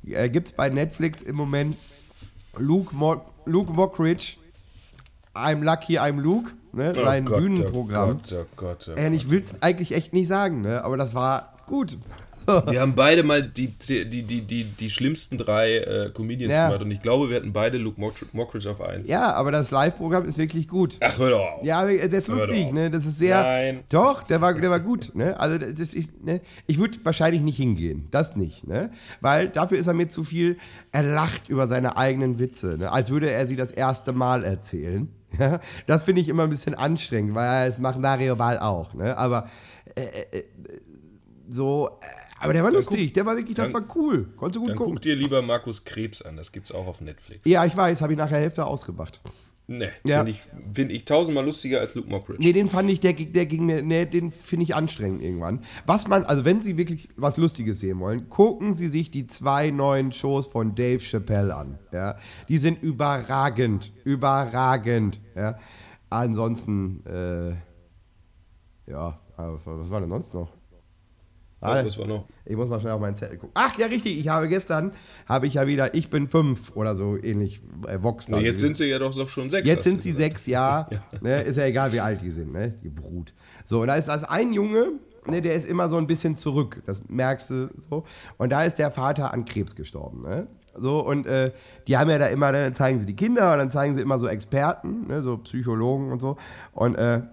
äh, 0.08 0.30
gibt 0.30 0.48
es 0.48 0.54
bei 0.54 0.70
Netflix 0.70 1.22
im 1.22 1.36
Moment 1.36 1.76
Luke, 2.58 2.96
Mo 2.96 3.22
Luke 3.46 3.74
Mockridge, 3.74 4.38
I'm 5.36 5.64
Lucky, 5.64 5.98
I'm 6.00 6.20
Luke, 6.20 6.52
ne, 6.74 6.94
sein 6.94 7.26
Bühnenprogramm. 7.26 8.10
Oh 8.10 8.14
Gott, 8.30 8.34
oh 8.42 8.46
Gott, 8.56 8.90
oh 8.92 9.00
Ey, 9.00 9.08
und 9.08 9.14
ich 9.14 9.30
will 9.30 9.42
es 9.42 9.62
eigentlich 9.62 9.94
echt 9.94 10.14
nicht 10.14 10.28
sagen, 10.28 10.62
ne? 10.62 10.84
aber 10.84 10.98
das 10.98 11.14
war 11.14 11.54
gut. 11.68 11.98
Wir 12.66 12.82
haben 12.82 12.96
beide 12.96 13.22
mal 13.22 13.44
die, 13.44 13.68
die, 13.68 14.10
die, 14.10 14.42
die, 14.42 14.64
die 14.64 14.90
schlimmsten 14.90 15.38
drei 15.38 15.76
äh, 15.78 16.10
Comedians 16.12 16.52
Ja. 16.52 16.68
gemacht 16.70 16.82
und 16.82 16.90
ich 16.90 17.00
glaube, 17.04 17.30
wir 17.30 17.36
hatten 17.36 17.54
beide 17.54 17.78
Luke 17.78 18.02
Mock- 18.02 18.34
Mockridge 18.34 18.72
auf 18.72 18.82
eins. 18.82 19.08
Ja, 19.08 19.34
aber 19.36 19.52
das 19.52 19.70
Live-Programm 19.70 20.26
ist 20.26 20.40
wirklich 20.40 20.68
gut. 20.68 20.98
Ach, 21.00 21.20
hör 21.20 21.30
doch 21.30 21.40
auf. 21.58 21.64
Ja, 21.64 21.82
aber 21.82 21.90
der 21.90 22.12
ist 22.12 22.28
Hör 22.28 22.38
lustig, 22.38 22.66
doch. 22.68 22.74
ne? 22.74 22.90
Das 22.90 23.06
ist 23.06 23.20
sehr. 23.20 23.44
Nein. 23.44 23.84
Doch, 23.90 24.24
der 24.24 24.42
war, 24.42 24.56
der 24.56 24.72
war 24.72 24.80
gut, 24.80 25.12
ne? 25.14 25.40
Also 25.40 25.60
das 25.60 25.74
ist, 25.74 25.94
ich, 25.94 26.08
ne? 26.24 26.42
ich 26.66 26.80
würde 26.80 26.98
wahrscheinlich 27.04 27.44
nicht 27.44 27.58
hingehen. 27.58 28.08
Das 28.10 28.36
nicht, 28.36 28.66
ne? 28.66 28.90
Weil 29.22 29.50
dafür 29.50 29.78
ist 29.78 29.86
er 29.86 29.94
mir 29.94 30.08
zu 30.08 30.24
viel. 30.24 30.58
Er 30.92 31.04
lacht 31.04 31.50
über 31.50 31.68
seine 31.68 31.98
eigenen 31.98 32.40
Witze, 32.40 32.78
ne? 32.80 32.92
Als 32.92 33.12
würde 33.12 33.30
er 33.30 33.46
sie 33.46 33.58
das 33.58 33.72
erste 33.72 34.12
Mal 34.12 34.44
erzählen. 34.44 35.08
Ja? 35.38 35.60
Das 35.88 36.04
finde 36.04 36.22
ich 36.22 36.30
immer 36.30 36.44
ein 36.44 36.50
bisschen 36.50 36.74
anstrengend, 36.76 37.36
weil 37.36 37.70
das 37.70 37.78
macht 37.80 38.00
Mario 38.00 38.40
Wahl 38.40 38.58
auch, 38.60 38.94
ne? 38.94 39.18
Aber 39.18 39.50
äh, 39.96 40.02
äh, 40.40 40.44
so. 41.48 41.98
Äh, 42.02 42.06
aber 42.42 42.54
der 42.54 42.64
war 42.64 42.72
lustig, 42.72 43.12
der 43.14 43.26
war 43.26 43.36
wirklich, 43.36 43.56
das 43.56 43.72
dann- 43.72 43.88
war 43.88 43.96
cool. 43.98 44.30
Konntest 44.38 44.56
du 44.56 44.60
gut 44.62 44.70
Dann 44.70 44.78
gucken. 44.78 44.94
guck 44.96 45.02
dir 45.02 45.16
lieber 45.16 45.42
Markus 45.42 45.84
Krebs 45.84 46.22
an, 46.22 46.38
das 46.38 46.52
gibt's 46.54 46.72
auch 46.72 46.88
auf 46.88 47.02
Netflix. 47.02 47.42
Ja, 47.46 47.66
ich 47.66 47.76
weiß, 47.76 48.02
habe 48.02 48.14
ich 48.14 48.18
nachher 48.18 48.40
Hälfte 48.40 48.66
ausgemacht. 48.66 49.20
Ne, 49.72 49.88
Ja. 50.04 50.18
finde 50.18 50.32
ich, 50.32 50.42
find 50.74 50.92
ich 50.92 51.06
tausendmal 51.06 51.46
lustiger 51.46 51.80
als 51.80 51.94
Luke 51.94 52.10
Mockridge. 52.10 52.42
Nee, 52.42 52.54
den 52.54 52.70
fand 52.70 52.90
ich, 52.90 53.00
der, 53.00 53.14
der 53.14 53.46
ging 53.46 53.68
mir, 53.68 53.84
nee, 53.84 54.04
den 54.08 54.32
finde 54.32 54.64
ich 54.64 54.74
anstrengend 54.74 55.22
irgendwann. 55.22 55.62
Was 55.86 56.08
man, 56.08 56.24
also 56.24 56.44
wenn 56.44 56.60
Sie 56.60 56.76
wirklich 56.76 57.08
was 57.18 57.38
Lustiges 57.38 57.80
sehen 57.80 58.00
wollen, 58.00 58.30
gucken 58.30 58.74
Sie 58.74 58.88
sich 58.90 59.12
die 59.12 59.28
zwei 59.28 59.70
neuen 59.70 60.12
Shows 60.12 60.48
von 60.48 60.74
Dave 60.74 61.00
Chappelle 61.00 61.56
an. 61.56 61.78
Ja? 61.94 62.16
Die 62.48 62.58
sind 62.58 62.82
überragend, 62.82 63.94
überragend. 64.06 65.22
Ja? 65.36 65.60
Ansonsten, 66.10 67.06
äh, 67.06 67.52
ja, 68.92 69.20
was 69.38 69.90
war 69.92 70.00
denn 70.02 70.10
sonst 70.10 70.34
noch? 70.34 70.52
Was, 71.62 71.86
was 71.86 71.98
war 71.98 72.08
noch? 72.08 72.26
Ich 72.46 72.56
muss 72.56 72.70
mal 72.70 72.80
schnell 72.80 72.94
auf 72.94 73.02
meinen 73.02 73.16
Zettel 73.16 73.38
gucken. 73.38 73.54
Ach 73.56 73.78
ja, 73.78 73.88
richtig. 73.88 74.18
Ich 74.18 74.30
habe 74.30 74.48
gestern, 74.48 74.94
habe 75.28 75.46
ich 75.46 75.56
ja 75.56 75.68
wieder, 75.68 75.94
ich 75.94 76.10
bin 76.10 76.30
fünf 76.30 76.72
oder 76.76 76.96
so 76.96 77.18
ähnlich, 77.22 77.62
äh, 77.86 78.02
Vox. 78.02 78.30
Nee, 78.30 78.40
jetzt 78.40 78.62
sind 78.62 78.78
sie 78.78 78.86
ja 78.86 78.98
doch 78.98 79.12
schon 79.28 79.50
sechs. 79.50 79.68
Jetzt 79.68 79.84
sind 79.84 80.02
sie 80.02 80.12
gesagt. 80.12 80.24
sechs, 80.24 80.46
ja. 80.48 80.90
Ne, 81.22 81.42
ist 81.42 81.58
ja 81.58 81.66
egal, 81.66 81.92
wie 81.92 82.00
alt 82.00 82.22
die 82.22 82.30
sind, 82.30 82.54
ne? 82.54 82.74
Die 82.82 82.90
Brut. 82.90 83.34
So, 83.66 83.82
und 83.82 83.88
da 83.88 83.96
ist 83.96 84.08
das 84.08 84.24
ein 84.24 84.54
Junge, 84.54 84.94
ne, 85.28 85.42
der 85.42 85.56
ist 85.56 85.66
immer 85.66 85.90
so 85.90 85.98
ein 85.98 86.08
bisschen 86.08 86.38
zurück. 86.38 86.82
Das 86.86 87.04
merkst 87.10 87.50
du 87.50 87.70
so. 87.78 88.06
Und 88.38 88.52
da 88.52 88.64
ist 88.64 88.80
der 88.80 88.92
Vater 88.92 89.34
an 89.34 89.44
Krebs 89.44 89.76
gestorben, 89.76 90.22
ne? 90.22 90.48
So, 90.78 91.06
und 91.06 91.28
äh, 91.28 91.52
die 91.88 91.98
haben 91.98 92.10
ja 92.10 92.20
da 92.20 92.28
immer, 92.28 92.54
dann 92.54 92.74
zeigen 92.74 93.00
sie 93.00 93.06
die 93.06 93.16
Kinder 93.16 93.52
und 93.52 93.58
dann 93.58 93.72
zeigen 93.72 93.96
sie 93.96 94.02
immer 94.02 94.18
so 94.18 94.28
Experten, 94.28 95.08
ne, 95.08 95.22
so 95.22 95.38
Psychologen 95.40 96.12
und 96.12 96.22
so. 96.22 96.38
Und 96.72 96.96
äh, 96.96 97.24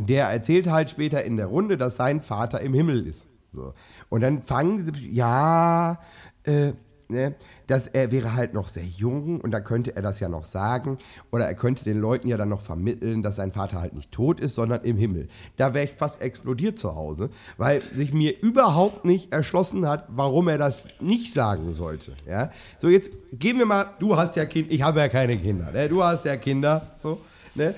der 0.00 0.26
erzählt 0.26 0.70
halt 0.70 0.90
später 0.90 1.24
in 1.24 1.36
der 1.36 1.46
Runde, 1.46 1.76
dass 1.76 1.96
sein 1.96 2.20
Vater 2.20 2.60
im 2.60 2.74
Himmel 2.74 3.06
ist. 3.06 3.28
So. 3.52 3.74
Und 4.08 4.22
dann 4.22 4.42
fangen 4.42 4.84
sie, 4.84 5.10
ja, 5.10 5.98
äh, 6.44 6.72
ne, 7.08 7.34
dass 7.66 7.86
er 7.86 8.12
wäre 8.12 8.34
halt 8.34 8.54
noch 8.54 8.68
sehr 8.68 8.84
jung 8.84 9.40
und 9.40 9.50
da 9.50 9.60
könnte 9.60 9.96
er 9.96 10.02
das 10.02 10.20
ja 10.20 10.28
noch 10.28 10.44
sagen 10.44 10.98
oder 11.30 11.46
er 11.46 11.54
könnte 11.54 11.84
den 11.84 11.98
Leuten 11.98 12.28
ja 12.28 12.36
dann 12.36 12.48
noch 12.48 12.60
vermitteln, 12.60 13.22
dass 13.22 13.36
sein 13.36 13.52
Vater 13.52 13.80
halt 13.80 13.94
nicht 13.94 14.12
tot 14.12 14.40
ist, 14.40 14.54
sondern 14.54 14.84
im 14.84 14.96
Himmel. 14.96 15.28
Da 15.56 15.74
wäre 15.74 15.86
ich 15.86 15.92
fast 15.92 16.20
explodiert 16.20 16.78
zu 16.78 16.94
Hause, 16.94 17.30
weil 17.56 17.82
sich 17.94 18.12
mir 18.12 18.38
überhaupt 18.40 19.04
nicht 19.04 19.32
erschlossen 19.32 19.86
hat, 19.88 20.04
warum 20.08 20.48
er 20.48 20.58
das 20.58 20.84
nicht 21.00 21.34
sagen 21.34 21.72
sollte. 21.72 22.12
Ja? 22.26 22.50
So, 22.78 22.88
jetzt 22.88 23.10
gehen 23.32 23.58
wir 23.58 23.66
mal, 23.66 23.86
du 23.98 24.16
hast 24.16 24.36
ja 24.36 24.44
Kinder, 24.44 24.72
ich 24.72 24.82
habe 24.82 25.00
ja 25.00 25.08
keine 25.08 25.36
Kinder, 25.36 25.72
ne? 25.72 25.88
du 25.88 26.02
hast 26.02 26.24
ja 26.24 26.36
Kinder, 26.36 26.92
so, 26.96 27.20
ne? 27.54 27.74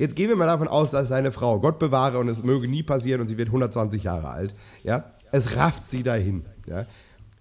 Jetzt 0.00 0.16
gehen 0.16 0.30
wir 0.30 0.36
mal 0.36 0.46
davon 0.46 0.66
aus, 0.66 0.92
dass 0.92 1.08
seine 1.08 1.30
Frau, 1.30 1.60
Gott 1.60 1.78
bewahre 1.78 2.20
und 2.20 2.28
es 2.28 2.42
möge 2.42 2.66
nie 2.66 2.82
passieren 2.82 3.20
und 3.20 3.26
sie 3.26 3.36
wird 3.36 3.48
120 3.48 4.02
Jahre 4.02 4.28
alt, 4.28 4.54
ja, 4.82 5.04
es 5.30 5.56
rafft 5.56 5.90
sie 5.90 6.02
dahin, 6.02 6.46
ja. 6.66 6.86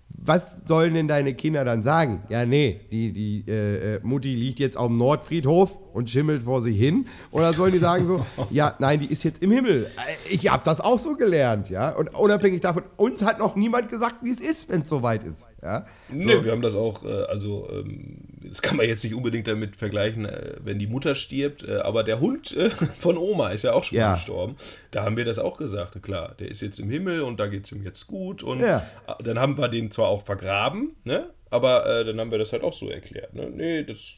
Was 0.10 0.64
sollen 0.66 0.94
denn 0.94 1.08
deine 1.08 1.34
Kinder 1.36 1.64
dann 1.64 1.84
sagen? 1.84 2.24
Ja, 2.28 2.46
nee, 2.46 2.82
die, 2.92 3.14
die 3.14 3.46
äh, 3.50 3.96
äh, 3.96 4.00
Mutti 4.04 4.36
liegt 4.36 4.60
jetzt 4.60 4.76
auf 4.76 4.88
dem 4.88 4.98
Nordfriedhof 4.98 5.78
und 5.94 6.10
schimmelt 6.10 6.44
vor 6.44 6.62
sich 6.62 6.78
hin. 6.78 7.08
Oder 7.32 7.54
sollen 7.54 7.72
die 7.74 7.80
sagen 7.80 8.06
so, 8.06 8.26
ja, 8.50 8.76
nein, 8.80 9.00
die 9.00 9.08
ist 9.08 9.24
jetzt 9.24 9.42
im 9.44 9.52
Himmel. 9.52 9.90
Ich 10.30 10.50
habe 10.50 10.64
das 10.66 10.82
auch 10.82 11.00
so 11.00 11.16
gelernt, 11.16 11.70
ja. 11.70 11.90
Und 11.96 12.14
unabhängig 12.16 12.62
davon, 12.62 12.84
uns 12.98 13.22
hat 13.24 13.40
noch 13.40 13.56
niemand 13.56 13.90
gesagt, 13.90 14.18
wie 14.24 14.32
es 14.32 14.42
ist, 14.42 14.70
wenn 14.70 14.82
es 14.82 14.90
soweit 14.90 15.24
ist, 15.24 15.48
ja. 15.62 15.86
Ne, 16.10 16.44
wir 16.44 16.52
haben 16.52 16.62
das 16.62 16.76
auch, 16.76 17.04
äh, 17.04 17.24
also 17.24 17.68
ähm, 17.72 18.18
das 18.50 18.62
kann 18.62 18.78
man 18.78 18.88
jetzt 18.88 19.04
nicht 19.04 19.14
unbedingt 19.14 19.48
damit 19.48 19.76
vergleichen, 19.76 20.26
äh, 20.26 20.56
wenn 20.64 20.80
die 20.80 20.88
Mutter 20.88 21.16
stirbt, 21.16 21.68
äh, 21.68 21.78
aber 21.78 22.04
der 22.04 22.20
Hund 22.20 22.56
von 23.00 23.18
Oma 23.18 23.50
ist 23.50 23.64
ja 23.64 23.74
auch 23.74 23.84
schon 23.84 23.98
Ja. 23.98 24.14
gestorben. 24.14 24.56
Da 24.92 25.04
haben 25.04 25.18
wir 25.18 25.26
das 25.26 25.40
auch 25.40 25.58
gesagt, 25.58 26.02
klar, 26.02 26.36
der 26.40 26.50
ist 26.50 26.62
jetzt 26.62 26.80
im 26.80 26.90
Himmel 26.90 27.22
und 27.22 27.40
da 27.40 27.48
geht 27.48 27.66
es 27.66 27.72
ihm 27.72 27.84
jetzt 27.84 28.08
gut 28.08 28.44
und 28.44 28.60
Ja. 28.62 28.86
dann 29.24 29.40
haben 29.40 29.58
wir 29.58 29.68
den 29.68 29.92
zwar 29.92 30.08
auch 30.08 30.24
vergraben, 30.26 30.96
ne? 31.04 31.30
aber 31.52 31.86
äh, 31.86 32.06
dann 32.06 32.20
haben 32.20 32.32
wir 32.32 32.38
das 32.38 32.52
halt 32.54 32.64
auch 32.64 32.74
so 32.74 32.90
erklärt. 32.90 33.34
Ne? 33.34 33.50
Nee, 33.50 33.84
das, 33.84 34.18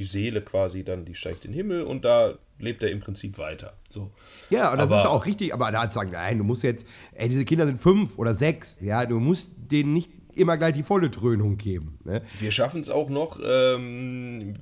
die 0.00 0.06
Seele 0.06 0.40
quasi 0.40 0.82
dann, 0.82 1.04
die 1.04 1.14
steigt 1.14 1.44
in 1.44 1.50
den 1.52 1.56
Himmel 1.56 1.82
und 1.82 2.06
da 2.06 2.32
lebt 2.58 2.82
er 2.82 2.90
im 2.90 3.00
Prinzip 3.00 3.36
weiter. 3.36 3.74
So. 3.90 4.10
Ja, 4.48 4.72
und 4.72 4.78
das 4.78 4.90
Aber- 4.90 5.02
ist 5.02 5.06
auch 5.06 5.26
richtig, 5.26 5.52
aber 5.52 5.70
da 5.70 5.82
hat 5.82 5.92
sagen, 5.92 6.10
nein, 6.12 6.38
du 6.38 6.44
musst 6.44 6.62
jetzt, 6.62 6.86
ey, 7.12 7.28
diese 7.28 7.44
Kinder 7.44 7.66
sind 7.66 7.78
fünf 7.78 8.18
oder 8.18 8.34
sechs, 8.34 8.78
ja, 8.80 9.04
du 9.04 9.20
musst 9.20 9.50
denen 9.56 9.92
nicht 9.92 10.10
immer 10.34 10.56
gleich 10.56 10.72
die 10.72 10.82
volle 10.82 11.10
Dröhnung 11.10 11.58
geben. 11.58 11.98
Ne? 12.04 12.22
Wir 12.38 12.50
schaffen 12.50 12.80
es 12.80 12.88
auch 12.88 13.10
noch. 13.10 13.38
Ähm, 13.44 14.54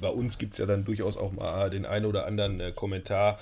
bei 0.00 0.08
uns 0.08 0.38
gibt 0.38 0.54
es 0.54 0.58
ja 0.58 0.64
dann 0.64 0.86
durchaus 0.86 1.18
auch 1.18 1.32
mal 1.32 1.68
den 1.68 1.84
einen 1.84 2.06
oder 2.06 2.24
anderen 2.24 2.58
äh, 2.60 2.72
Kommentar. 2.72 3.38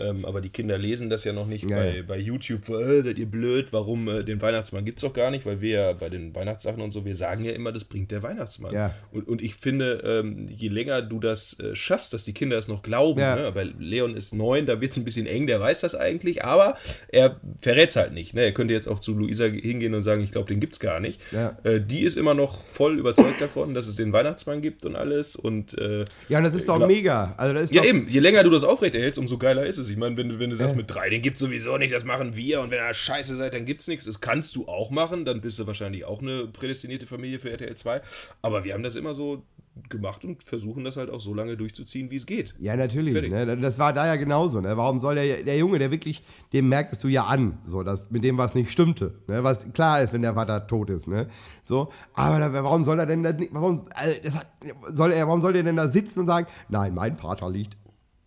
Ähm, 0.00 0.24
aber 0.24 0.40
die 0.40 0.48
Kinder 0.48 0.78
lesen 0.78 1.10
das 1.10 1.24
ja 1.24 1.32
noch 1.32 1.46
nicht 1.46 1.68
Ja, 1.68 1.76
bei, 1.76 1.96
ja. 1.96 2.02
bei 2.02 2.18
YouTube. 2.18 2.68
Äh, 2.68 3.02
seid 3.02 3.18
ihr 3.18 3.26
blöd? 3.26 3.68
Warum 3.72 4.08
äh, 4.08 4.24
den 4.24 4.40
Weihnachtsmann 4.40 4.84
gibt 4.84 4.98
es 4.98 5.02
doch 5.02 5.12
gar 5.12 5.30
nicht? 5.30 5.46
Weil 5.46 5.60
wir 5.60 5.70
ja 5.70 5.92
bei 5.92 6.08
den 6.08 6.34
Weihnachtssachen 6.34 6.80
und 6.80 6.90
so, 6.90 7.04
wir 7.04 7.16
sagen 7.16 7.44
ja 7.44 7.52
immer, 7.52 7.72
das 7.72 7.84
bringt 7.84 8.10
der 8.10 8.22
Weihnachtsmann. 8.22 8.72
Ja. 8.72 8.94
Und, 9.12 9.28
und 9.28 9.42
ich 9.42 9.54
finde, 9.54 10.02
ähm, 10.04 10.48
je 10.48 10.68
länger 10.68 11.02
du 11.02 11.20
das 11.20 11.58
äh, 11.60 11.74
schaffst, 11.74 12.12
dass 12.14 12.24
die 12.24 12.32
Kinder 12.32 12.56
es 12.58 12.68
noch 12.68 12.82
glauben, 12.82 13.20
ne? 13.20 13.50
weil 13.54 13.74
Leon 13.78 14.16
ist 14.16 14.34
neun, 14.34 14.66
da 14.66 14.80
wird 14.80 14.92
es 14.92 14.98
ein 14.98 15.04
bisschen 15.04 15.26
eng, 15.26 15.46
der 15.46 15.60
weiß 15.60 15.80
das 15.80 15.94
eigentlich, 15.94 16.44
aber 16.44 16.76
er 17.08 17.40
verrät 17.60 17.90
es 17.90 17.96
halt 17.96 18.12
nicht. 18.12 18.34
Ne? 18.34 18.42
Er 18.42 18.52
könnte 18.52 18.72
jetzt 18.74 18.88
auch 18.88 19.00
zu 19.00 19.14
Luisa 19.14 19.44
hingehen 19.44 19.94
und 19.94 20.02
sagen, 20.02 20.22
ich 20.22 20.32
glaube, 20.32 20.48
den 20.48 20.60
gibt 20.60 20.74
es 20.74 20.80
gar 20.80 21.00
nicht. 21.00 21.20
Äh, 21.64 21.80
die 21.80 22.00
ist 22.02 22.16
immer 22.16 22.34
noch 22.34 22.64
voll 22.66 22.98
überzeugt 22.98 23.40
davon, 23.40 23.74
dass 23.74 23.86
es 23.86 23.96
den 23.96 24.12
Weihnachtsmann 24.12 24.62
gibt 24.62 24.86
und 24.86 24.96
alles. 24.96 25.36
Und 25.36 25.76
äh, 25.78 26.04
Ja, 26.28 26.38
und 26.38 26.44
das 26.44 26.54
ist 26.54 26.68
doch 26.68 26.86
mega. 26.86 27.34
Also 27.36 27.54
das 27.54 27.64
ist 27.64 27.74
ja, 27.74 27.84
eben, 27.84 28.08
je 28.08 28.20
länger 28.20 28.42
du 28.42 28.50
das 28.50 28.64
aufrechterhältst, 28.64 29.18
umso 29.18 29.36
geiler 29.38 29.66
ist 29.66 29.78
es. 29.78 29.89
Ich 29.90 29.96
meine, 29.96 30.16
wenn, 30.16 30.28
du- 30.28 30.38
wenn 30.38 30.50
du 30.50 30.56
sagst, 30.56 30.76
mit 30.76 30.88
drei, 30.92 31.10
den 31.10 31.22
gibt's 31.22 31.40
sowieso 31.40 31.76
nicht, 31.78 31.92
das 31.92 32.04
machen 32.04 32.36
wir. 32.36 32.60
Und 32.60 32.70
wenn 32.70 32.78
ihr 32.78 32.94
scheiße 32.94 33.36
seid, 33.36 33.54
dann 33.54 33.64
gibt's 33.66 33.88
nichts. 33.88 34.04
Das 34.06 34.20
kannst 34.20 34.56
du 34.56 34.66
auch 34.68 34.90
machen, 34.90 35.24
dann 35.24 35.40
bist 35.40 35.58
du 35.58 35.66
wahrscheinlich 35.66 36.04
auch 36.04 36.20
eine 36.22 36.46
prädestinierte 36.46 37.06
Familie 37.06 37.38
für 37.38 37.50
RTL 37.50 37.74
2. 37.76 38.00
Aber 38.42 38.64
wir 38.64 38.74
haben 38.74 38.82
das 38.82 38.96
immer 38.96 39.12
so 39.14 39.42
gemacht 39.88 40.24
und 40.24 40.42
versuchen 40.42 40.84
das 40.84 40.96
halt 40.96 41.08
auch 41.10 41.20
so 41.20 41.32
lange 41.32 41.56
durchzuziehen, 41.56 42.10
wie 42.10 42.16
es 42.16 42.26
geht. 42.26 42.54
Ja, 42.58 42.76
natürlich. 42.76 43.30
Ne? 43.30 43.56
Das 43.58 43.78
war 43.78 43.92
da 43.92 44.06
ja 44.06 44.16
genauso. 44.16 44.60
Ne? 44.60 44.76
Warum 44.76 44.98
soll 44.98 45.14
der, 45.14 45.42
der 45.42 45.56
Junge, 45.56 45.78
der 45.78 45.90
wirklich, 45.90 46.22
dem 46.52 46.68
merkst 46.68 47.02
du 47.02 47.08
ja 47.08 47.24
an, 47.24 47.58
so, 47.64 47.82
dass 47.82 48.10
mit 48.10 48.24
dem 48.24 48.36
was 48.36 48.54
nicht 48.54 48.70
stimmte. 48.72 49.14
Ne? 49.26 49.42
Was 49.44 49.72
klar 49.72 50.02
ist, 50.02 50.12
wenn 50.12 50.22
der 50.22 50.34
Vater 50.34 50.66
tot 50.66 50.90
ist. 50.90 51.06
Ne? 51.06 51.28
So, 51.62 51.90
aber 52.14 52.40
da, 52.40 52.52
warum 52.52 52.84
soll 52.84 52.98
er 52.98 53.06
denn 53.06 53.22
das 53.22 53.36
nicht, 53.38 53.54
warum, 53.54 53.86
also, 53.94 54.14
das 54.22 54.34
hat, 54.36 54.46
soll 54.90 55.12
er, 55.12 55.26
warum 55.28 55.40
soll 55.40 55.52
der 55.52 55.62
denn 55.62 55.76
da 55.76 55.88
sitzen 55.88 56.20
und 56.20 56.26
sagen, 56.26 56.46
nein, 56.68 56.92
mein 56.92 57.16
Vater 57.16 57.48
liegt 57.48 57.76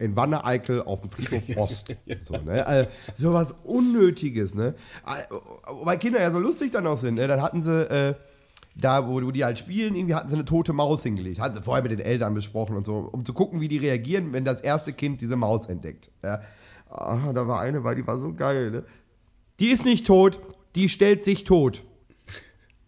in 0.04 0.16
Wanne-Eickel 0.16 0.84
auf 0.84 1.02
dem 1.02 1.10
Friedhof 1.10 1.44
Ost. 1.58 1.96
so, 2.20 2.38
ne? 2.38 2.66
also, 2.66 2.90
so 3.18 3.34
was 3.34 3.52
Unnötiges. 3.64 4.54
Ne? 4.54 4.76
Also, 5.04 5.42
Weil 5.84 5.98
Kinder 5.98 6.22
ja 6.22 6.32
so 6.32 6.40
lustig 6.40 6.72
dann 6.72 6.86
auch 6.88 6.98
sind. 6.98 7.16
Ne? 7.16 7.28
Dann 7.28 7.42
hatten 7.42 7.64
sie, 7.64 7.90
äh, 7.90 8.14
da, 8.76 9.08
wo, 9.08 9.22
wo 9.22 9.32
die 9.32 9.46
halt 9.46 9.58
spielen, 9.60 9.96
irgendwie 9.96 10.16
hatten 10.16 10.30
sie 10.30 10.36
eine 10.36 10.46
tote 10.46 10.74
Maus 10.74 11.04
hingelegt. 11.04 11.40
Hatten 11.40 11.56
sie 11.56 11.62
vorher 11.62 11.84
mit 11.84 11.92
den 11.92 12.00
Eltern 12.00 12.34
besprochen 12.34 12.76
und 12.76 12.86
so, 12.86 13.10
um 13.12 13.24
zu 13.24 13.34
gucken, 13.34 13.62
wie 13.62 13.68
die 13.68 13.78
reagieren, 13.78 14.34
wenn 14.34 14.46
das 14.46 14.62
erste 14.62 14.94
Kind 14.94 15.22
diese 15.22 15.36
Maus 15.36 15.68
entdeckt. 15.68 16.12
Ja. 16.24 16.42
Ah, 16.90 17.32
da 17.34 17.48
war 17.48 17.60
eine, 17.60 17.84
weil 17.84 17.96
die 17.96 18.06
war 18.06 18.20
so 18.20 18.34
geil. 18.34 18.72
Ne? 18.72 18.84
Die 19.60 19.70
ist 19.70 19.86
nicht 19.86 20.06
tot, 20.06 20.40
die 20.76 20.90
stellt 20.90 21.24
sich 21.24 21.44
tot. 21.44 21.84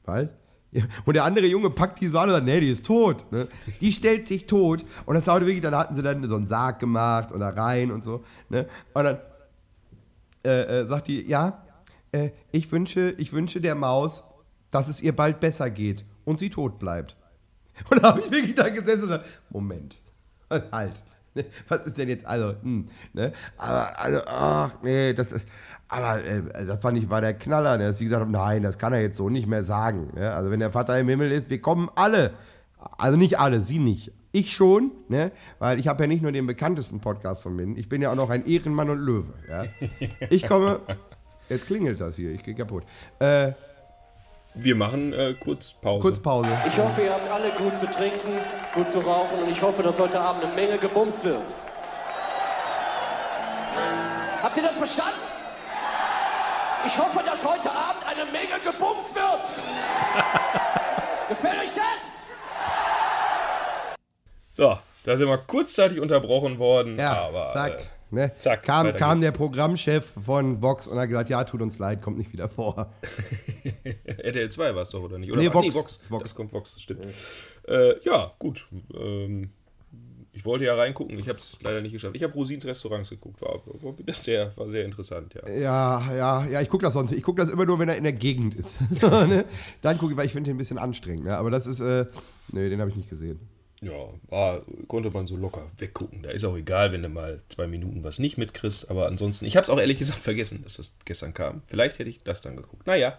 Was? 0.05 0.27
Ja, 0.75 0.83
Und 1.05 1.15
der 1.15 1.23
andere 1.23 1.45
Junge 1.45 1.69
packt 1.69 2.01
die 2.01 2.07
Sahne 2.07 2.33
und 2.33 2.39
sagt, 2.39 2.45
nee, 2.47 2.59
die 2.59 2.69
ist 2.69 2.85
tot. 2.85 3.31
Ne? 3.31 3.47
Die 3.79 3.93
stellt 3.93 4.27
sich 4.27 4.45
tot. 4.45 4.83
Und 5.05 5.15
das 5.15 5.23
dauerte 5.23 5.45
wirklich, 5.45 5.61
dann 5.61 5.73
hatten 5.73 5.95
sie 5.95 6.03
dann 6.03 6.27
so 6.27 6.35
einen 6.35 6.49
Sarg 6.49 6.79
gemacht 6.79 7.31
da 7.33 7.49
rein 7.49 7.91
und 7.91 8.03
so. 8.03 8.25
Ne? 8.49 8.67
Und 8.93 9.03
dann 9.05 9.19
äh, 10.45 10.81
äh, 10.81 10.87
sagt 10.87 11.07
die, 11.07 11.25
ja, 11.29 11.63
äh, 12.11 12.31
ich, 12.51 12.69
wünsche, 12.73 13.15
ich 13.17 13.31
wünsche 13.31 13.61
der 13.61 13.75
Maus, 13.75 14.25
dass 14.69 14.89
es 14.89 15.01
ihr 15.01 15.15
bald 15.15 15.39
besser 15.39 15.69
geht 15.69 16.03
und 16.25 16.39
sie 16.39 16.49
tot 16.49 16.77
bleibt. 16.77 17.15
Und 17.89 18.03
da 18.03 18.09
habe 18.09 18.19
ich 18.19 18.31
wirklich 18.31 18.55
da 18.55 18.67
gesessen 18.67 19.03
und 19.03 19.07
gesagt, 19.07 19.25
Moment, 19.49 20.01
halt, 20.73 21.05
ne, 21.41 21.45
was 21.67 21.85
ist 21.85 21.97
denn 21.97 22.09
jetzt, 22.09 22.25
also, 22.25 22.55
hm, 22.61 22.87
ne? 23.13 23.31
aber, 23.57 23.99
also, 23.99 24.21
ach, 24.25 24.77
nee, 24.81 25.13
das 25.13 25.31
ist, 25.31 25.45
aber 25.87 26.23
äh, 26.23 26.65
das 26.65 26.79
fand 26.79 26.97
ich, 26.97 27.09
war 27.09 27.21
der 27.21 27.33
Knaller, 27.33 27.77
ne, 27.77 27.87
dass 27.87 27.97
sie 27.97 28.05
gesagt 28.05 28.21
haben, 28.21 28.31
nein, 28.31 28.63
das 28.63 28.77
kann 28.77 28.93
er 28.93 29.01
jetzt 29.01 29.17
so 29.17 29.29
nicht 29.29 29.47
mehr 29.47 29.63
sagen. 29.63 30.11
Ne? 30.15 30.33
Also 30.33 30.49
wenn 30.49 30.59
der 30.59 30.71
Vater 30.71 30.97
im 30.99 31.09
Himmel 31.09 31.31
ist, 31.31 31.49
wir 31.49 31.61
kommen 31.61 31.89
alle, 31.95 32.33
also 32.97 33.17
nicht 33.17 33.39
alle, 33.39 33.61
sie 33.61 33.79
nicht. 33.79 34.11
Ich 34.31 34.53
schon, 34.53 34.91
ne? 35.07 35.31
weil 35.59 35.79
ich 35.79 35.87
habe 35.87 36.03
ja 36.03 36.07
nicht 36.07 36.21
nur 36.21 36.31
den 36.31 36.47
bekanntesten 36.47 36.99
Podcast 36.99 37.41
von 37.41 37.55
mir, 37.55 37.77
ich 37.77 37.87
bin 37.87 38.01
ja 38.01 38.11
auch 38.11 38.15
noch 38.15 38.29
ein 38.29 38.45
Ehrenmann 38.45 38.89
und 38.89 38.99
Löwe. 38.99 39.33
Ja? 39.49 39.65
Ich 40.29 40.47
komme, 40.47 40.81
jetzt 41.49 41.67
klingelt 41.67 42.01
das 42.01 42.15
hier, 42.15 42.31
ich 42.31 42.43
gehe 42.43 42.55
kaputt. 42.55 42.83
Äh, 43.19 43.53
Wir 44.57 44.75
machen 44.75 45.11
äh, 45.11 45.33
kurz 45.37 45.73
Pause. 45.73 46.01
kurz 46.01 46.19
Pause. 46.19 46.47
Ich 46.65 46.77
hoffe, 46.77 47.01
ihr 47.01 47.11
habt 47.11 47.29
alle 47.29 47.49
gut 47.51 47.77
zu 47.77 47.85
trinken, 47.87 48.39
gut 48.73 48.89
zu 48.89 48.99
rauchen 48.99 49.43
und 49.43 49.49
ich 49.49 49.61
hoffe, 49.61 49.83
dass 49.83 49.99
heute 49.99 50.17
Abend 50.19 50.45
eine 50.45 50.53
Menge 50.53 50.77
gebumst 50.77 51.25
wird. 51.25 51.41
Habt 54.41 54.55
ihr 54.55 54.63
das 54.63 54.75
verstanden? 54.77 55.19
Ich 56.87 56.97
hoffe, 56.97 57.19
dass 57.25 57.45
heute 57.45 57.69
Abend 57.69 58.03
eine 58.07 58.31
Menge 58.31 58.59
gebumst 58.63 59.13
wird. 59.15 59.41
Gefällt 61.29 61.61
euch 61.61 61.73
das? 61.73 62.05
So, 64.53 64.77
da 65.03 65.17
sind 65.17 65.27
wir 65.27 65.37
kurzzeitig 65.37 65.99
unterbrochen 65.99 66.59
worden. 66.59 66.97
Ja, 66.97 67.25
aber, 67.25 67.49
zack. 67.51 67.79
Äh, 67.79 67.83
ne? 68.11 68.31
zack, 68.39 68.63
kam 68.63 68.93
kam 68.95 69.21
der 69.21 69.31
Programmchef 69.31 70.13
von 70.23 70.61
Vox 70.61 70.87
und 70.87 70.99
hat 70.99 71.09
gesagt, 71.09 71.29
ja, 71.29 71.43
tut 71.43 71.61
uns 71.61 71.79
leid, 71.79 72.01
kommt 72.01 72.17
nicht 72.17 72.31
wieder 72.33 72.49
vor. 72.49 72.93
RTL 74.17 74.49
2 74.49 74.75
war 74.75 74.81
es 74.81 74.89
doch, 74.89 75.01
oder 75.01 75.17
nicht? 75.17 75.31
Oder 75.31 75.41
Nee, 75.41 75.53
Vox. 75.53 75.75
Vox. 75.75 75.99
Vox. 76.09 76.23
Das 76.23 76.35
kommt 76.35 76.53
Vox, 76.53 76.81
stimmt. 76.81 77.05
Äh, 77.67 77.99
ja, 78.03 78.33
gut. 78.39 78.67
Ähm, 78.93 79.51
ich 80.35 80.43
wollte 80.43 80.65
ja 80.65 80.75
reingucken, 80.75 81.17
ich 81.17 81.29
habe 81.29 81.39
es 81.39 81.57
leider 81.61 81.81
nicht 81.81 81.93
geschafft. 81.93 82.13
Ich 82.15 82.21
habe 82.21 82.33
Rosins 82.33 82.65
Restaurants 82.65 83.09
geguckt, 83.09 83.41
war, 83.41 83.61
wieder 83.97 84.13
sehr, 84.13 84.51
war 84.57 84.69
sehr 84.69 84.83
interessant, 84.83 85.33
ja. 85.33 85.49
Ja, 85.49 86.13
ja, 86.13 86.45
ja, 86.45 86.61
ich 86.61 86.67
gucke 86.67 86.83
das 86.83 86.93
sonst. 86.93 87.13
Ich 87.13 87.23
gucke 87.23 87.39
das 87.39 87.49
immer 87.49 87.65
nur, 87.65 87.79
wenn 87.79 87.87
er 87.87 87.95
in 87.95 88.03
der 88.03 88.11
Gegend 88.11 88.53
ist. 88.53 88.79
ne? 89.01 89.45
Dann 89.81 89.97
gucke 89.97 90.11
ich, 90.11 90.17
weil 90.17 90.25
ich 90.25 90.33
finde 90.33 90.49
den 90.49 90.55
ein 90.55 90.57
bisschen 90.57 90.77
anstrengend. 90.77 91.23
Ne? 91.23 91.37
Aber 91.37 91.51
das 91.51 91.67
ist, 91.67 91.79
äh, 91.79 92.05
nee, 92.51 92.67
den 92.69 92.81
habe 92.81 92.89
ich 92.89 92.97
nicht 92.97 93.09
gesehen. 93.09 93.39
Ja, 93.81 93.91
war, 94.29 94.61
konnte 94.87 95.11
man 95.11 95.27
so 95.27 95.35
locker 95.35 95.69
weggucken. 95.77 96.21
Da 96.23 96.29
ist 96.29 96.45
auch 96.45 96.55
egal, 96.55 96.93
wenn 96.93 97.03
du 97.03 97.09
mal 97.09 97.41
zwei 97.49 97.67
Minuten 97.67 98.03
was 98.03 98.19
nicht 98.19 98.37
mitkriegst. 98.37 98.89
Aber 98.89 99.07
ansonsten, 99.07 99.45
ich 99.45 99.57
habe 99.57 99.65
es 99.65 99.69
auch 99.69 99.79
ehrlich 99.79 99.99
gesagt 99.99 100.19
vergessen, 100.19 100.61
dass 100.63 100.77
das 100.77 100.95
gestern 101.03 101.33
kam. 101.33 101.61
Vielleicht 101.67 101.99
hätte 101.99 102.09
ich 102.09 102.23
das 102.23 102.41
dann 102.41 102.55
geguckt. 102.55 102.87
Naja, 102.87 103.17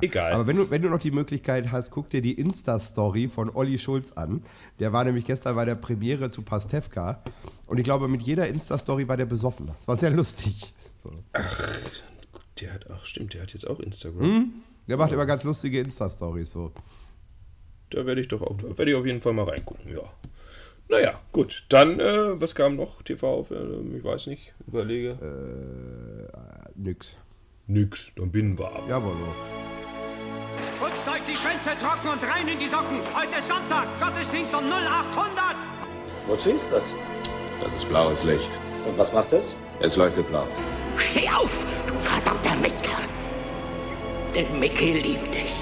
egal. 0.00 0.32
Aber 0.32 0.46
wenn 0.46 0.56
du, 0.56 0.70
wenn 0.70 0.80
du 0.80 0.88
noch 0.88 1.00
die 1.00 1.10
Möglichkeit 1.10 1.72
hast, 1.72 1.90
guck 1.90 2.08
dir 2.08 2.22
die 2.22 2.34
Insta-Story 2.34 3.28
von 3.28 3.50
Olli 3.54 3.78
Schulz 3.78 4.12
an. 4.12 4.44
Der 4.78 4.92
war 4.92 5.04
nämlich 5.04 5.24
gestern 5.24 5.56
bei 5.56 5.64
der 5.64 5.74
Premiere 5.74 6.30
zu 6.30 6.42
Pastewka. 6.42 7.22
Und 7.66 7.78
ich 7.78 7.84
glaube, 7.84 8.06
mit 8.06 8.22
jeder 8.22 8.46
Insta-Story 8.46 9.08
war 9.08 9.16
der 9.16 9.26
besoffen. 9.26 9.66
Das 9.66 9.88
war 9.88 9.96
sehr 9.96 10.10
lustig. 10.10 10.72
So. 11.02 11.10
der 12.60 12.72
hat, 12.72 12.86
ach 12.90 13.04
stimmt, 13.04 13.34
der 13.34 13.42
hat 13.42 13.52
jetzt 13.52 13.68
auch 13.68 13.80
Instagram. 13.80 14.22
Hm? 14.22 14.52
Der 14.88 14.96
macht 14.96 15.10
immer 15.10 15.26
ganz 15.26 15.42
lustige 15.42 15.80
Insta-Stories 15.80 16.52
so. 16.52 16.72
Da 17.90 18.04
werde 18.06 18.20
ich 18.20 18.28
doch 18.28 18.42
auch, 18.42 18.56
da 18.56 18.76
werde 18.76 18.90
ich 18.90 18.96
auf 18.96 19.06
jeden 19.06 19.20
Fall 19.20 19.32
mal 19.32 19.44
reingucken, 19.44 19.92
ja. 19.92 20.02
Naja, 20.88 21.20
gut. 21.32 21.64
Dann, 21.68 21.98
äh, 21.98 22.40
was 22.40 22.54
kam 22.54 22.76
noch? 22.76 23.02
TV? 23.02 23.46
Äh, 23.50 23.96
ich 23.96 24.04
weiß 24.04 24.28
nicht, 24.28 24.52
überlege. 24.66 25.18
Äh, 25.20 26.70
nix. 26.76 27.16
Nix, 27.66 28.12
dann 28.14 28.30
binnen 28.30 28.58
wir 28.58 28.66
ab. 28.66 28.84
Jawohl. 28.88 29.14
Steigt 31.06 31.28
die 31.28 31.32
die 31.32 31.38
Schwänze 31.38 31.70
trocken 31.80 32.08
und 32.08 32.22
rein 32.28 32.48
in 32.48 32.58
die 32.58 32.66
Socken. 32.66 32.98
Heute 33.14 33.38
ist 33.38 33.46
Sonntag, 33.46 33.86
Gottesdienst 34.00 34.52
um 34.54 34.64
0800. 34.68 35.56
Wozu 36.26 36.50
ist 36.50 36.68
das? 36.72 36.94
Das 37.62 37.72
ist 37.74 37.88
blaues 37.88 38.24
Licht. 38.24 38.50
Und 38.86 38.98
was 38.98 39.12
macht 39.12 39.32
es? 39.32 39.54
Es 39.80 39.96
leuchtet 39.96 40.28
blau. 40.28 40.46
Steh 40.96 41.28
auf, 41.28 41.64
du 41.86 41.94
verdammter 41.94 42.56
Mistkerl. 42.56 43.04
Denn 44.34 44.58
Mickey 44.58 44.94
liebt 44.94 45.34
dich. 45.34 45.52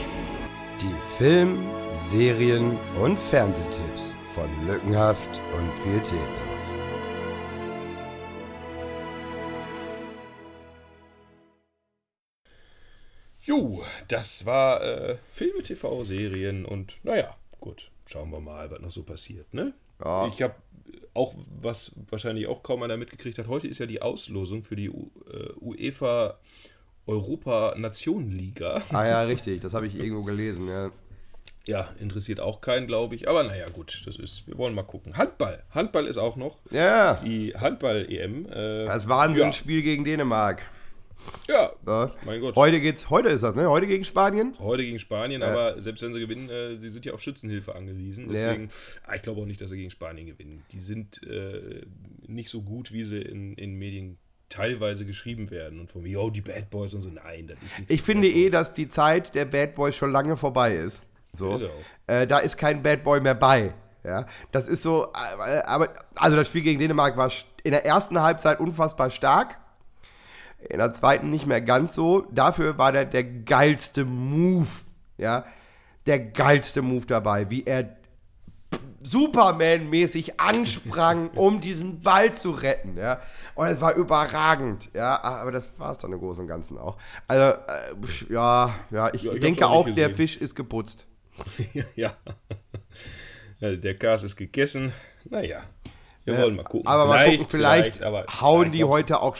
Die 0.80 0.94
Film-, 1.16 1.66
Serien- 1.94 2.76
und 3.00 3.16
Fernsehtipps 3.16 4.16
von 4.34 4.48
Lückenhaft 4.66 5.40
und 5.56 5.84
Pietätlos. 5.84 6.18
Jo, 13.42 13.84
das 14.08 14.44
war 14.44 14.82
äh, 14.82 15.18
Filme, 15.30 15.62
TV, 15.62 16.02
Serien 16.02 16.64
und 16.64 16.96
naja, 17.04 17.36
gut, 17.60 17.92
schauen 18.06 18.30
wir 18.30 18.40
mal, 18.40 18.72
was 18.72 18.80
noch 18.80 18.90
so 18.90 19.04
passiert, 19.04 19.54
ne? 19.54 19.72
Ja. 20.04 20.26
Ich 20.26 20.42
habe 20.42 20.56
auch, 21.14 21.36
was 21.62 21.92
wahrscheinlich 22.10 22.48
auch 22.48 22.64
kaum 22.64 22.82
einer 22.82 22.96
mitgekriegt 22.96 23.38
hat, 23.38 23.46
heute 23.46 23.68
ist 23.68 23.78
ja 23.78 23.86
die 23.86 24.02
Auslosung 24.02 24.64
für 24.64 24.74
die 24.74 24.90
U 24.90 25.12
äh, 25.32 25.52
UEFA 25.60 26.40
Europa 27.06 27.74
Nationenliga. 27.76 28.82
Ah 28.90 29.06
ja, 29.06 29.22
richtig, 29.26 29.60
das 29.60 29.74
habe 29.74 29.86
ich 29.86 29.94
irgendwo 29.94 30.24
gelesen, 30.24 30.66
ja. 30.68 30.90
Ja, 31.66 31.88
interessiert 31.98 32.40
auch 32.40 32.60
keinen, 32.60 32.86
glaube 32.86 33.14
ich. 33.14 33.28
Aber 33.28 33.42
naja, 33.42 33.68
gut, 33.70 34.02
das 34.06 34.16
ist, 34.16 34.46
wir 34.46 34.58
wollen 34.58 34.74
mal 34.74 34.82
gucken. 34.82 35.16
Handball. 35.16 35.62
Handball 35.70 36.06
ist 36.06 36.18
auch 36.18 36.36
noch. 36.36 36.58
Ja, 36.70 37.14
Die 37.24 37.54
Handball-EM. 37.54 38.46
Äh, 38.46 38.84
das 38.86 39.08
Wahnsinnsspiel 39.08 39.82
gegen 39.82 40.04
Dänemark. 40.04 40.62
ja, 41.48 41.72
Ja. 41.86 42.12
mein 42.26 42.40
Gott. 42.42 42.54
Heute 42.56 42.80
geht's, 42.80 43.08
heute 43.08 43.30
ist 43.30 43.42
das, 43.42 43.54
ne? 43.54 43.70
Heute 43.70 43.86
gegen 43.86 44.04
Spanien? 44.04 44.54
Heute 44.58 44.82
gegen 44.84 44.98
Spanien, 44.98 45.42
aber 45.42 45.80
selbst 45.80 46.02
wenn 46.02 46.12
sie 46.12 46.20
gewinnen, 46.20 46.50
äh, 46.50 46.76
die 46.76 46.88
sind 46.90 47.06
ja 47.06 47.14
auf 47.14 47.22
Schützenhilfe 47.22 47.74
angewiesen. 47.74 48.26
Ja. 48.26 48.48
Deswegen, 48.50 48.68
ah, 49.06 49.14
ich 49.14 49.22
glaube 49.22 49.40
auch 49.40 49.46
nicht, 49.46 49.60
dass 49.62 49.70
sie 49.70 49.76
gegen 49.78 49.90
Spanien 49.90 50.26
gewinnen. 50.26 50.62
Die 50.70 50.80
sind 50.80 51.22
äh, 51.26 51.80
nicht 52.26 52.50
so 52.50 52.60
gut, 52.60 52.92
wie 52.92 53.04
sie 53.04 53.22
in, 53.22 53.54
in 53.54 53.74
Medien 53.76 54.18
teilweise 54.50 55.06
geschrieben 55.06 55.50
werden. 55.50 55.80
Und 55.80 55.90
von 55.90 56.02
mir, 56.02 56.20
oh, 56.20 56.28
die 56.28 56.42
Bad 56.42 56.68
Boys 56.68 56.92
und 56.92 57.00
so. 57.00 57.08
Nein, 57.08 57.46
das 57.46 57.56
ist 57.62 57.78
nicht 57.78 57.90
Ich 57.90 58.02
finde 58.02 58.28
eh, 58.28 58.50
dass 58.50 58.74
die 58.74 58.88
Zeit 58.88 59.34
der 59.34 59.46
Bad 59.46 59.74
Boys 59.74 59.96
schon 59.96 60.12
lange 60.12 60.36
vorbei 60.36 60.74
ist. 60.74 61.06
So. 61.34 61.60
Äh, 62.06 62.26
da 62.26 62.38
ist 62.38 62.56
kein 62.56 62.82
Bad 62.82 63.04
Boy 63.04 63.20
mehr 63.20 63.34
bei. 63.34 63.72
Ja, 64.04 64.26
das 64.52 64.68
ist 64.68 64.82
so, 64.82 65.12
äh, 65.14 65.62
aber, 65.64 65.88
also 66.14 66.36
das 66.36 66.48
Spiel 66.48 66.60
gegen 66.62 66.78
Dänemark 66.78 67.16
war 67.16 67.30
in 67.62 67.70
der 67.70 67.86
ersten 67.86 68.20
Halbzeit 68.20 68.60
unfassbar 68.60 69.08
stark. 69.08 69.58
In 70.68 70.78
der 70.78 70.92
zweiten 70.92 71.30
nicht 71.30 71.46
mehr 71.46 71.62
ganz 71.62 71.94
so. 71.94 72.26
Dafür 72.30 72.76
war 72.78 72.92
der, 72.92 73.06
der 73.06 73.24
geilste 73.24 74.04
Move, 74.04 74.68
ja, 75.16 75.44
der 76.06 76.18
geilste 76.18 76.82
Move 76.82 77.06
dabei, 77.06 77.48
wie 77.50 77.64
er 77.64 77.96
Superman-mäßig 79.02 80.40
ansprang, 80.40 81.30
um 81.34 81.60
diesen 81.60 82.00
Ball 82.00 82.34
zu 82.34 82.50
retten, 82.50 82.96
ja. 82.96 83.20
Und 83.54 83.68
es 83.68 83.80
war 83.80 83.94
überragend, 83.94 84.90
ja. 84.94 85.22
Aber 85.22 85.52
das 85.52 85.66
war 85.78 85.92
es 85.92 85.98
dann 85.98 86.12
im 86.12 86.18
Großen 86.18 86.42
und 86.42 86.48
Ganzen 86.48 86.78
auch. 86.78 86.96
Also, 87.26 87.56
äh, 87.56 88.32
ja, 88.32 88.74
ja, 88.90 89.14
ich, 89.14 89.22
Ja, 89.22 89.32
ich 89.32 89.40
denke 89.40 89.66
auch 89.66 89.86
nicht 89.86 89.96
der 89.96 90.08
gesehen. 90.08 90.16
Fisch 90.16 90.36
ist 90.36 90.54
geputzt. 90.54 91.06
ja. 91.94 92.14
ja. 93.60 93.76
Der 93.76 93.94
Gas 93.94 94.22
ist 94.22 94.36
gegessen. 94.36 94.92
Naja, 95.24 95.64
wir 96.24 96.38
wollen 96.38 96.56
mal 96.56 96.64
gucken. 96.64 96.86
Aber 96.86 97.06
mal 97.06 97.24
gucken, 97.30 97.46
vielleicht, 97.48 98.02
aber 98.02 98.26
hauen 98.40 98.72
die 98.72 98.84
heute 98.84 99.20
auch 99.20 99.36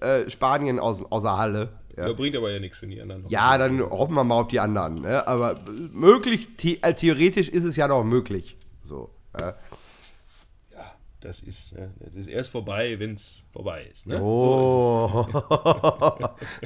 äh, 0.00 0.28
Spanien 0.30 0.78
aus, 0.78 1.02
aus 1.10 1.22
der 1.22 1.36
Halle. 1.36 1.68
Ja. 1.96 2.08
Ja, 2.08 2.12
bringt 2.12 2.36
aber 2.36 2.50
ja 2.50 2.58
nichts 2.58 2.78
für 2.78 2.86
die 2.86 3.00
anderen. 3.00 3.22
noch. 3.22 3.30
ja, 3.30 3.56
dann 3.56 3.80
hoffen 3.80 4.14
wir 4.14 4.24
mal 4.24 4.40
auf 4.40 4.48
die 4.48 4.58
anderen. 4.58 4.96
Ne? 4.96 5.26
Aber 5.28 5.60
möglich, 5.92 6.48
the 6.60 6.82
äh, 6.82 6.92
theoretisch 6.92 7.48
ist 7.48 7.64
es 7.64 7.76
ja 7.76 7.86
noch 7.86 8.02
möglich. 8.02 8.56
So. 8.82 9.10
Ja. 9.38 9.56
Ja, 10.72 10.94
das 11.20 11.40
ist, 11.40 11.72
äh, 11.72 11.88
das 12.00 12.16
ist 12.16 12.28
erst 12.28 12.50
vorbei, 12.50 12.98
wenn 12.98 13.14
es 13.14 13.42
vorbei 13.52 13.84
ist. 13.92 14.08
Ne? 14.08 14.20
Oh. 14.20 15.24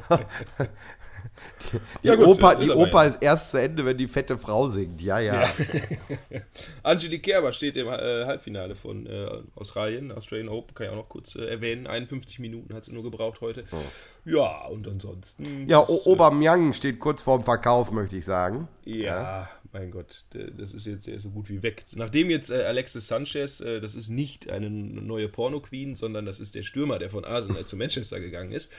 die 2.03 2.07
Ja, 2.07 2.14
gut, 2.14 2.26
Oper, 2.26 2.53
ist 2.53 2.62
die 2.62 2.70
Oper 2.70 3.03
ja. 3.03 3.09
ist 3.09 3.22
erst 3.22 3.51
zu 3.51 3.61
Ende, 3.61 3.84
wenn 3.84 3.97
die 3.97 4.09
fette 4.09 4.39
Frau 4.39 4.68
singt. 4.68 5.01
Ja, 5.01 5.18
ja. 5.18 5.49
Angelique 6.82 7.22
Kerber 7.22 7.53
steht 7.53 7.76
im 7.76 7.89
äh, 7.89 8.24
Halbfinale 8.24 8.74
von 8.74 9.07
äh, 9.07 9.28
Australien, 9.55 10.12
Australian 10.12 10.49
Open, 10.49 10.74
kann 10.74 10.86
ich 10.86 10.93
auch 10.93 10.97
noch 10.97 11.09
kurz 11.09 11.34
äh, 11.34 11.47
erwähnen. 11.47 11.86
51 11.86 12.39
Minuten 12.39 12.74
hat 12.74 12.84
sie 12.84 12.93
nur 12.93 13.03
gebraucht 13.03 13.41
heute. 13.41 13.64
Ja, 14.29 14.66
und 14.66 14.87
ansonsten. 14.87 15.68
Ja, 15.68 15.81
das, 15.81 15.89
o 15.89 16.12
Aubameyang 16.12 16.72
steht 16.72 16.99
kurz 16.99 17.22
vorm 17.22 17.45
Verkauf, 17.45 17.91
möchte 17.91 18.16
ich 18.16 18.24
sagen. 18.24 18.68
äh, 18.85 19.03
ja, 19.05 19.49
mein 19.72 19.91
Gott, 19.91 20.24
das 20.31 20.72
ist 20.72 20.87
jetzt 20.87 21.09
so 21.22 21.31
gut 21.31 21.49
wie 21.49 21.62
weg. 21.62 21.85
Nachdem 21.95 22.31
jetzt 22.31 22.51
äh, 22.51 22.62
Alexis 22.62 23.09
Sanchez, 23.09 23.61
äh, 23.61 23.81
das 23.81 23.95
ist 23.95 24.09
nicht 24.09 24.51
eine 24.51 24.70
neue 24.70 25.29
Porno-Queen, 25.29 25.95
sondern 25.95 26.26
das 26.26 26.41
ist 26.41 26.55
der 26.55 26.62
Stürmer, 26.62 26.99
der 26.99 27.11
von 27.11 27.24
Arsenal 27.24 27.64
zu 27.64 27.76
Manchester 27.76 28.20
gegangen 28.20 28.53
ist. 28.53 28.72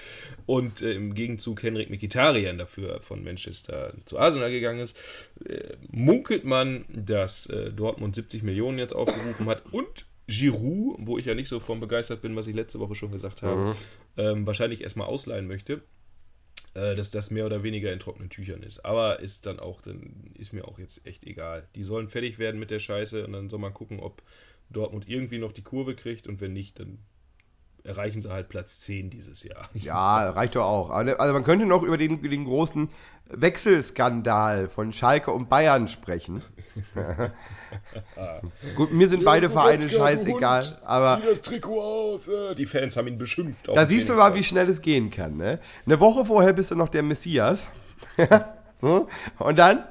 Und 0.46 0.82
äh, 0.82 0.94
im 0.94 1.14
Gegenzug 1.14 1.64
Henrik 1.64 1.90
Mkhitaryan 1.90 2.58
dafür 2.58 3.02
von 3.02 3.24
Manchester 3.24 3.94
zu 4.06 4.20
Arsenal 4.20 4.52
gegangen 4.52 4.80
ist, 4.80 4.98
äh, 5.46 5.76
munkelt 5.92 6.44
man, 6.44 6.86
dass 6.90 7.48
äh, 7.48 7.72
Dortmund 7.72 8.16
70 8.16 8.44
Millionen 8.44 8.80
jetzt 8.80 8.94
aufgerufen 8.94 9.48
hat 9.48 9.64
und 9.72 10.06
Giroud, 10.30 10.98
wo 11.00 11.18
ich 11.18 11.26
ja 11.26 11.36
nicht 11.36 11.50
so 11.50 11.60
von 11.60 11.80
begeistert 11.80 12.22
bin, 12.22 12.36
was 12.36 12.48
ich 12.48 12.56
letzte 12.56 12.80
Woche 12.80 12.96
schon 12.96 13.12
gesagt 13.12 13.42
habe, 13.42 13.76
ähm, 14.18 14.46
wahrscheinlich 14.46 14.82
erstmal 14.82 15.08
ausleihen 15.08 15.48
möchte 15.48 15.82
äh, 16.76 16.96
dass 16.96 17.12
das 17.12 17.32
mehr 17.32 17.46
oder 17.46 17.64
weniger 17.64 17.92
in 17.92 18.00
trockenen 18.00 18.30
Tüchern 18.30 18.64
ist. 18.64 18.86
Aber 18.86 19.20
ist 19.20 19.46
dann 19.46 19.60
auch, 19.60 19.82
dann 19.82 20.32
ist 20.36 20.54
mir 20.54 20.68
auch 20.68 20.80
jetzt 20.80 21.06
echt 21.06 21.26
egal. 21.26 21.68
Die 21.76 21.84
sollen 21.84 22.10
fertig 22.10 22.40
werden 22.40 22.60
mit 22.60 22.72
der 22.72 22.80
Scheiße 22.80 23.26
und 23.26 23.34
dann 23.34 23.50
soll 23.50 23.60
man 23.60 23.74
gucken, 23.74 24.00
ob 24.00 24.22
Dortmund 24.70 25.08
irgendwie 25.08 25.40
noch 25.40 25.52
die 25.52 25.64
Kurve 25.64 25.96
kriegt 25.96 26.28
und 26.28 26.42
wenn 26.42 26.54
nicht, 26.54 26.80
dann 26.80 27.00
erreichen 27.84 28.22
sie 28.22 28.30
halt 28.30 28.50
Platz 28.50 28.82
10 28.82 29.10
dieses 29.10 29.44
Jahr. 29.44 29.70
Ja, 29.74 30.30
reicht 30.32 30.56
doch 30.56 30.66
auch. 30.66 30.90
Aber- 30.92 31.20
Also 31.20 31.34
man 31.34 31.44
könnte 31.44 31.66
noch 31.66 31.84
über 31.84 31.98
den, 31.98 32.22
den 32.22 32.46
großen 32.46 32.90
Wechselskandal 33.32 34.68
von 34.70 34.92
Schalke 34.92 35.32
und 35.32 35.50
Bayern 35.50 35.88
sprechen. 35.88 36.42
Gut, 38.76 38.92
mir 38.92 39.08
sind 39.08 39.24
beide 39.24 39.50
Vereine 39.50 39.88
scheißegal, 39.90 40.80
aber 40.84 41.20
Zieh 41.22 41.28
das 41.30 41.42
Trikot 41.42 41.82
aus. 41.82 42.28
äh, 42.28 42.56
Die 42.56 42.66
Fans 42.66 42.98
haben 42.98 43.08
ihn 43.08 43.18
beschimpft. 43.18 43.70
auf 43.70 43.76
da 43.76 43.86
siehst 43.86 44.10
du 44.10 44.14
mal, 44.14 44.34
wie 44.36 44.44
schnell 44.44 44.68
es 44.70 44.82
gehen 44.82 45.10
kann. 45.12 45.38
Ne? 45.38 45.60
Eine 45.86 46.00
Woche 46.00 46.26
vorher 46.26 46.54
bist 46.54 46.72
du 46.72 46.76
noch 46.76 46.90
der 46.90 47.04
Messias. 47.04 47.70
so, 48.82 49.08
und 49.38 49.60
dann 49.60 49.84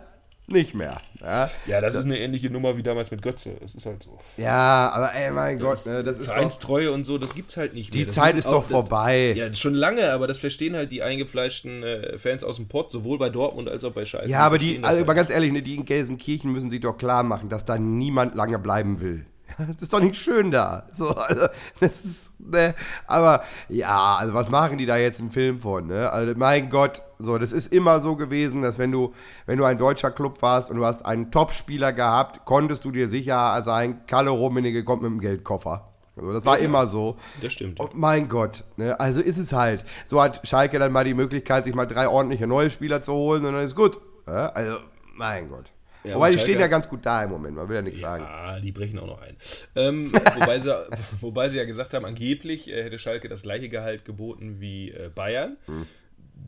nicht 0.49 0.75
mehr. 0.75 1.01
Ja, 1.21 1.51
Ja, 1.67 1.81
das 1.81 1.95
ist 1.95 2.05
eine 2.05 2.19
ähnliche 2.19 2.49
Nummer 2.51 2.77
wie 2.77 2.83
damals 2.83 3.11
mit 3.11 3.23
Götze. 3.23 3.57
Das 3.61 3.75
ist 3.75 3.87
halt 3.87 4.03
so. 4.03 4.19
ja 4.37 4.91
aber 4.93 5.15
ey, 5.15 5.31
mein 5.33 5.59
Gott, 5.59 5.85
ne, 5.87 6.05
das 6.05 6.19
ist 6.19 6.27
Vereinstreue 6.27 6.93
und 6.93 7.05
so, 7.05 7.19
das 7.19 7.35
gibt's 7.35 7.57
halt 7.57 7.75
nicht 7.75 7.93
Die 7.93 7.99
mehr. 7.99 8.07
Das 8.07 8.15
Zeit 8.15 8.37
wissen 8.37 8.39
ist 8.39 8.53
doch 8.53 8.63
das- 8.63 8.71
vorbei. 8.71 9.33
Ja, 9.37 9.53
schon 9.55 9.75
lange, 9.75 10.11
aber 10.13 10.27
das 10.27 10.39
verstehen 10.39 10.77
halt 10.77 10.93
die 10.93 11.03
eingefleischten 11.03 11.83
äh, 11.83 12.19
Fans 12.19 12.45
aus 12.45 12.57
dem 12.57 12.69
Pott, 12.69 12.91
sowohl 12.93 13.19
bei 13.19 13.31
Dortmund 13.31 13.69
als 13.69 13.85
auch 13.85 13.93
bei 13.93 14.05
Schalke. 14.05 14.29
Ja, 14.31 14.41
aber 14.41 14.59
die, 14.59 14.77
das 14.81 14.85
also 14.89 14.99
halt 14.99 15.07
mal 15.07 15.15
ganz 15.15 15.31
ehrlich, 15.31 15.53
ne, 15.53 15.63
die 15.63 15.75
in 15.75 15.85
Gelsenkirchen 15.85 16.53
müssen 16.53 16.71
sich 16.71 16.81
doch 16.81 16.97
klar 16.97 17.23
machen, 17.23 17.49
dass 17.49 17.65
da 17.65 17.79
niemand 17.79 18.35
lange 18.35 18.59
bleiben 18.59 19.01
will. 19.01 19.27
Das 19.59 19.83
ist 19.83 19.93
doch 19.93 20.01
nicht 20.01 20.17
schön 20.17 20.51
da. 20.51 20.87
So, 20.93 21.15
also, 21.17 21.47
das 21.81 22.05
ist, 22.05 22.33
ne, 22.39 22.75
aber 23.07 23.45
ja, 23.69 24.17
also 24.17 24.35
was 24.35 24.49
machen 24.49 24.79
die 24.79 24.87
da 24.87 24.97
jetzt 24.97 25.21
im 25.21 25.31
Film 25.31 25.59
von, 25.59 25.87
ne? 25.87 26.11
Also 26.11 26.35
mein 26.37 26.71
Gott, 26.71 27.03
so, 27.19 27.39
das 27.39 27.53
ist 27.53 27.73
immer 27.73 28.01
so 28.01 28.17
gewesen, 28.17 28.63
dass 28.63 28.79
wenn 28.79 28.93
du, 28.93 29.13
wenn 29.47 29.59
du 29.59 29.65
ein 29.65 29.79
deutscher 29.79 30.11
Club 30.11 30.41
warst 30.43 30.71
und 30.71 30.77
du 30.77 30.85
hast 30.85 31.05
einen 31.05 31.31
Topspieler 31.31 31.93
gehabt, 31.93 32.45
konntest 32.45 32.85
du 32.85 32.91
dir 32.91 33.09
sicher 33.09 33.61
sein, 33.65 34.07
Kalle 34.07 34.31
Rummenigge 34.31 34.85
kommt 34.85 35.03
mit 35.03 35.11
dem 35.11 35.21
Geldkoffer. 35.21 35.89
Also 36.17 36.33
das 36.33 36.45
war 36.45 36.59
immer 36.59 36.87
so. 36.87 37.17
Das 37.41 37.53
stimmt. 37.53 37.79
Und 37.79 37.95
mein 37.95 38.29
Gott, 38.29 38.65
ne, 38.77 38.99
also 38.99 39.21
ist 39.21 39.39
es 39.39 39.53
halt. 39.53 39.85
So 40.05 40.21
hat 40.21 40.47
Schalke 40.47 40.79
dann 40.79 40.93
mal 40.93 41.05
die 41.05 41.15
Möglichkeit, 41.15 41.65
sich 41.65 41.75
mal 41.75 41.87
drei 41.87 42.09
ordentliche 42.09 42.47
neue 42.47 42.71
Spieler 42.71 43.03
zu 43.03 43.13
holen 43.13 43.45
und 43.45 43.53
dann 43.53 43.63
ist 43.63 43.77
gut. 43.77 44.01
Ja, 44.27 44.49
also, 44.49 44.79
mein 45.15 45.49
Gott. 45.49 45.73
Ja, 46.05 46.15
Wobei, 46.15 46.31
die 46.31 46.39
stehen 46.39 46.61
ja 46.61 46.69
ganz 46.69 46.89
gut 46.89 47.05
da 47.05 47.25
im 47.25 47.31
Moment, 47.31 47.57
man 47.57 47.69
will 47.69 47.77
ja 47.77 47.83
nichts 47.83 48.01
sagen. 48.01 48.25
Ah, 48.25 48.61
die 48.61 48.73
brechen 48.73 48.99
auch 48.99 49.07
noch 49.07 49.21
ein. 49.21 49.37
Ähm, 49.75 50.13
wobei, 50.13 50.61
sie, 50.61 50.75
wobei 51.21 51.49
sie 51.49 51.59
ja 51.59 51.65
gesagt 51.65 51.93
haben, 51.93 52.05
angeblich 52.05 52.71
äh, 52.71 52.85
hätte 52.85 52.99
Schalke 52.99 53.29
das 53.29 53.43
gleiche 53.43 53.69
Gehalt 53.69 54.05
geboten 54.05 54.61
wie 54.61 54.91
äh, 54.93 55.11
Bayern. 55.15 55.57
Hm. 55.67 55.87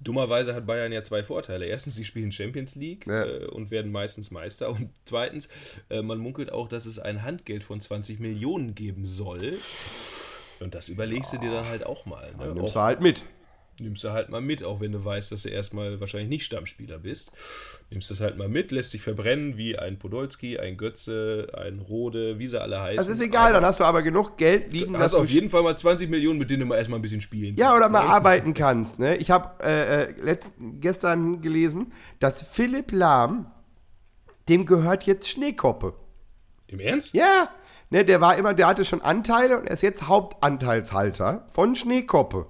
Dummerweise 0.03 0.55
hat 0.55 0.67
Bayern 0.67 0.93
ja 0.93 1.03
zwei 1.03 1.23
Vorteile. 1.25 1.67
Erstens, 1.67 1.97
sie 1.97 2.05
spielen 2.05 2.31
Champions 2.33 2.77
League 2.77 3.07
Ja. 3.07 3.25
äh, 3.25 3.47
und 3.47 3.71
werden 3.71 3.91
meistens 3.91 4.31
Meister. 4.31 4.71
Und 4.71 4.91
zweitens, 5.05 5.49
äh, 5.91 6.01
man 6.01 6.19
munkelt 6.19 6.53
auch, 6.53 6.69
dass 6.69 6.87
es 6.87 6.99
ein 6.99 7.23
Handgeld 7.25 7.65
von 7.65 7.81
20 7.81 8.21
Millionen 8.21 8.75
geben 8.77 9.05
soll. 9.05 9.55
Und 10.61 10.75
das 10.75 10.89
überlegst 10.89 11.33
du 11.33 11.39
dir 11.39 11.51
dann 11.51 11.69
halt 11.69 11.85
auch 11.85 12.07
mal. 12.07 12.31
Ne? 12.33 12.37
Dann 12.39 12.55
nimmst 12.55 12.77
du 12.77 12.81
halt 12.81 13.01
mit. 13.01 13.25
Nimmst 13.81 14.05
du 14.05 14.11
halt 14.11 14.29
mal 14.29 14.41
mit, 14.41 14.65
auch 14.65 14.81
wenn 14.81 14.93
du 14.93 15.05
weißt, 15.05 15.33
dass 15.33 15.43
du 15.43 15.49
erstmal 15.49 16.01
wahrscheinlich 16.01 16.29
nicht 16.29 16.45
Stammspieler 16.45 16.99
bist. 16.99 17.33
Nimmst 17.91 18.11
das 18.11 18.21
halt 18.21 18.37
mal 18.37 18.49
mit, 18.49 18.71
lässt 18.71 18.93
dich 18.93 19.03
verbrennen 19.03 19.57
wie 19.57 19.79
ein 19.79 19.99
Podolski, 19.99 20.59
ein 20.59 20.77
Götze, 20.77 21.49
ein 21.57 21.81
Rode, 21.81 22.39
wie 22.39 22.47
sie 22.47 22.61
alle 22.61 22.81
heißen. 22.81 22.97
Das 22.99 23.09
ist 23.09 23.21
egal, 23.21 23.53
dann 23.53 23.65
hast 23.65 23.81
du 23.81 23.85
aber 23.85 24.03
genug 24.03 24.37
Geld 24.37 24.73
liegen, 24.73 24.97
hast 24.97 25.15
du 25.15 25.19
auf 25.19 25.31
jeden 25.31 25.51
Fall 25.51 25.63
mal 25.63 25.77
20 25.77 26.09
Millionen, 26.09 26.39
mit 26.39 26.51
denen 26.51 26.61
du 26.61 26.67
mal 26.67 26.77
erstmal 26.77 26.99
ein 26.99 27.03
bisschen 27.03 27.21
spielen 27.21 27.57
ja, 27.57 27.71
oder 27.71 27.81
kannst, 27.81 27.93
mal 27.93 28.05
ne? 28.05 28.11
arbeiten 28.11 28.55
kannst. 28.55 28.99
Ne? 28.99 29.17
Ich 29.17 29.31
habe 29.31 29.65
äh, 29.65 30.03
äh, 30.03 30.15
letzt, 30.23 30.55
gestern 30.81 31.41
gelesen, 31.41 31.93
dass 32.21 32.43
Philipp 32.43 32.93
Lahm 32.93 33.51
dem 34.49 34.67
gehört 34.67 35.05
jetzt 35.05 35.29
Schneekoppe. 35.29 35.95
Im 36.67 36.81
Ernst? 36.81 37.15
Ja, 37.15 37.49
ne, 37.91 38.05
der 38.05 38.21
war 38.21 38.37
immer, 38.37 38.53
der 38.53 38.67
hatte 38.67 38.85
schon 38.85 39.01
Anteile 39.01 39.59
und 39.59 39.67
er 39.67 39.73
ist 39.73 39.83
jetzt 39.83 40.09
Hauptanteilshalter 40.09 41.47
von 41.51 41.75
Schneekoppe. 41.75 42.47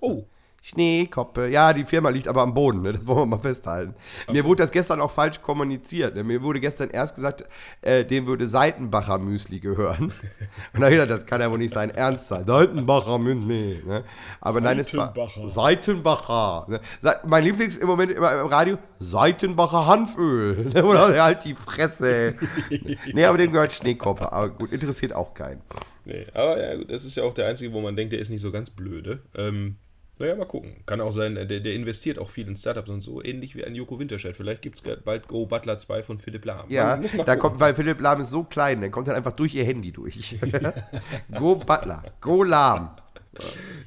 Oh. 0.00 0.24
Schneekoppe. 0.62 1.48
Ja, 1.48 1.72
die 1.72 1.84
Firma 1.84 2.10
liegt 2.10 2.28
aber 2.28 2.42
am 2.42 2.52
Boden, 2.52 2.82
ne? 2.82 2.92
das 2.92 3.06
wollen 3.06 3.20
wir 3.20 3.26
mal 3.26 3.38
festhalten. 3.38 3.94
Mir 4.30 4.44
wurde 4.44 4.62
das 4.62 4.70
gestern 4.70 5.00
auch 5.00 5.10
falsch 5.10 5.40
kommuniziert. 5.40 6.14
Ne? 6.14 6.22
Mir 6.22 6.42
wurde 6.42 6.60
gestern 6.60 6.90
erst 6.90 7.14
gesagt, 7.14 7.44
äh, 7.80 8.04
dem 8.04 8.26
würde 8.26 8.46
Seitenbacher 8.46 9.18
Müsli 9.18 9.58
gehören. 9.58 10.12
Und 10.74 10.80
da 10.80 10.88
ich 10.88 10.94
gedacht, 10.94 11.10
das 11.10 11.24
kann 11.24 11.40
ja 11.40 11.50
wohl 11.50 11.58
nicht 11.58 11.72
sein 11.72 11.90
Ernst 11.90 12.28
sein. 12.28 12.44
Seitenbacher 12.46 13.18
Müsli. 13.18 13.82
Ne? 13.86 14.04
Aber 14.42 14.60
nein, 14.60 14.78
es 14.78 14.94
war 14.94 15.14
Seitenbacher. 15.46 16.66
Ne? 16.68 16.80
Mein 17.24 17.44
Lieblings 17.44 17.78
im 17.78 17.86
Moment 17.86 18.12
immer 18.12 18.38
im 18.38 18.46
Radio, 18.46 18.76
Seitenbacher 18.98 19.86
Hanföl. 19.86 20.70
Ne? 20.70 20.84
Oder 20.84 21.22
halt 21.22 21.44
die 21.44 21.54
Fresse. 21.54 22.34
nee, 23.12 23.24
aber 23.24 23.38
dem 23.38 23.52
gehört 23.52 23.72
Schneekoppe. 23.72 24.30
Aber 24.32 24.50
gut, 24.50 24.72
interessiert 24.72 25.12
auch 25.14 25.34
keinen. 25.34 25.62
Nee, 26.04 26.26
aber 26.32 26.62
ja, 26.62 26.76
gut, 26.76 26.90
das 26.90 27.04
ist 27.04 27.16
ja 27.16 27.24
auch 27.24 27.34
der 27.34 27.46
einzige, 27.46 27.72
wo 27.72 27.80
man 27.80 27.96
denkt, 27.96 28.12
der 28.12 28.20
ist 28.20 28.30
nicht 28.30 28.40
so 28.40 28.52
ganz 28.52 28.70
blöde. 28.70 29.22
Ähm, 29.34 29.76
naja, 30.20 30.36
mal 30.36 30.44
gucken. 30.44 30.76
Kann 30.84 31.00
auch 31.00 31.12
sein, 31.12 31.34
der, 31.34 31.46
der 31.46 31.72
investiert 31.72 32.18
auch 32.18 32.28
viel 32.28 32.46
in 32.46 32.54
Startups 32.54 32.90
und 32.90 33.00
so, 33.00 33.24
ähnlich 33.24 33.56
wie 33.56 33.64
ein 33.64 33.74
Joko 33.74 33.98
Winterscheid. 33.98 34.36
Vielleicht 34.36 34.60
gibt 34.60 34.76
es 34.76 34.82
bald 35.02 35.28
Go 35.28 35.46
Butler 35.46 35.78
2 35.78 36.02
von 36.02 36.18
Philipp 36.18 36.44
Lahm. 36.44 36.66
Ja, 36.68 36.96
mal 36.96 37.00
da 37.00 37.08
gucken. 37.08 37.38
kommt, 37.38 37.60
weil 37.60 37.74
Philipp 37.74 38.00
Lahm 38.00 38.20
ist 38.20 38.28
so 38.28 38.44
klein, 38.44 38.80
der 38.82 38.90
kommt 38.90 39.08
dann 39.08 39.16
einfach 39.16 39.32
durch 39.32 39.54
ihr 39.54 39.64
Handy 39.64 39.92
durch. 39.92 40.36
Go 41.38 41.56
Butler, 41.56 42.04
Go 42.20 42.42
Lahm. 42.42 42.90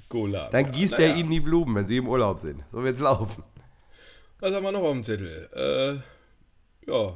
Go 0.10 0.26
Lahm. 0.26 0.50
Dann 0.52 0.66
ja. 0.66 0.72
gießt 0.72 0.94
naja. 0.94 1.10
er 1.12 1.16
ihnen 1.18 1.30
die 1.30 1.40
Blumen, 1.40 1.76
wenn 1.76 1.88
sie 1.88 1.98
im 1.98 2.08
Urlaub 2.08 2.40
sind. 2.40 2.64
So 2.72 2.84
wird's 2.84 3.00
laufen. 3.00 3.44
Was 4.40 4.54
haben 4.54 4.64
wir 4.64 4.72
noch 4.72 4.82
auf 4.82 4.92
dem 4.92 5.04
Zettel? 5.04 5.50
Äh, 5.54 6.92
ja, 6.92 7.14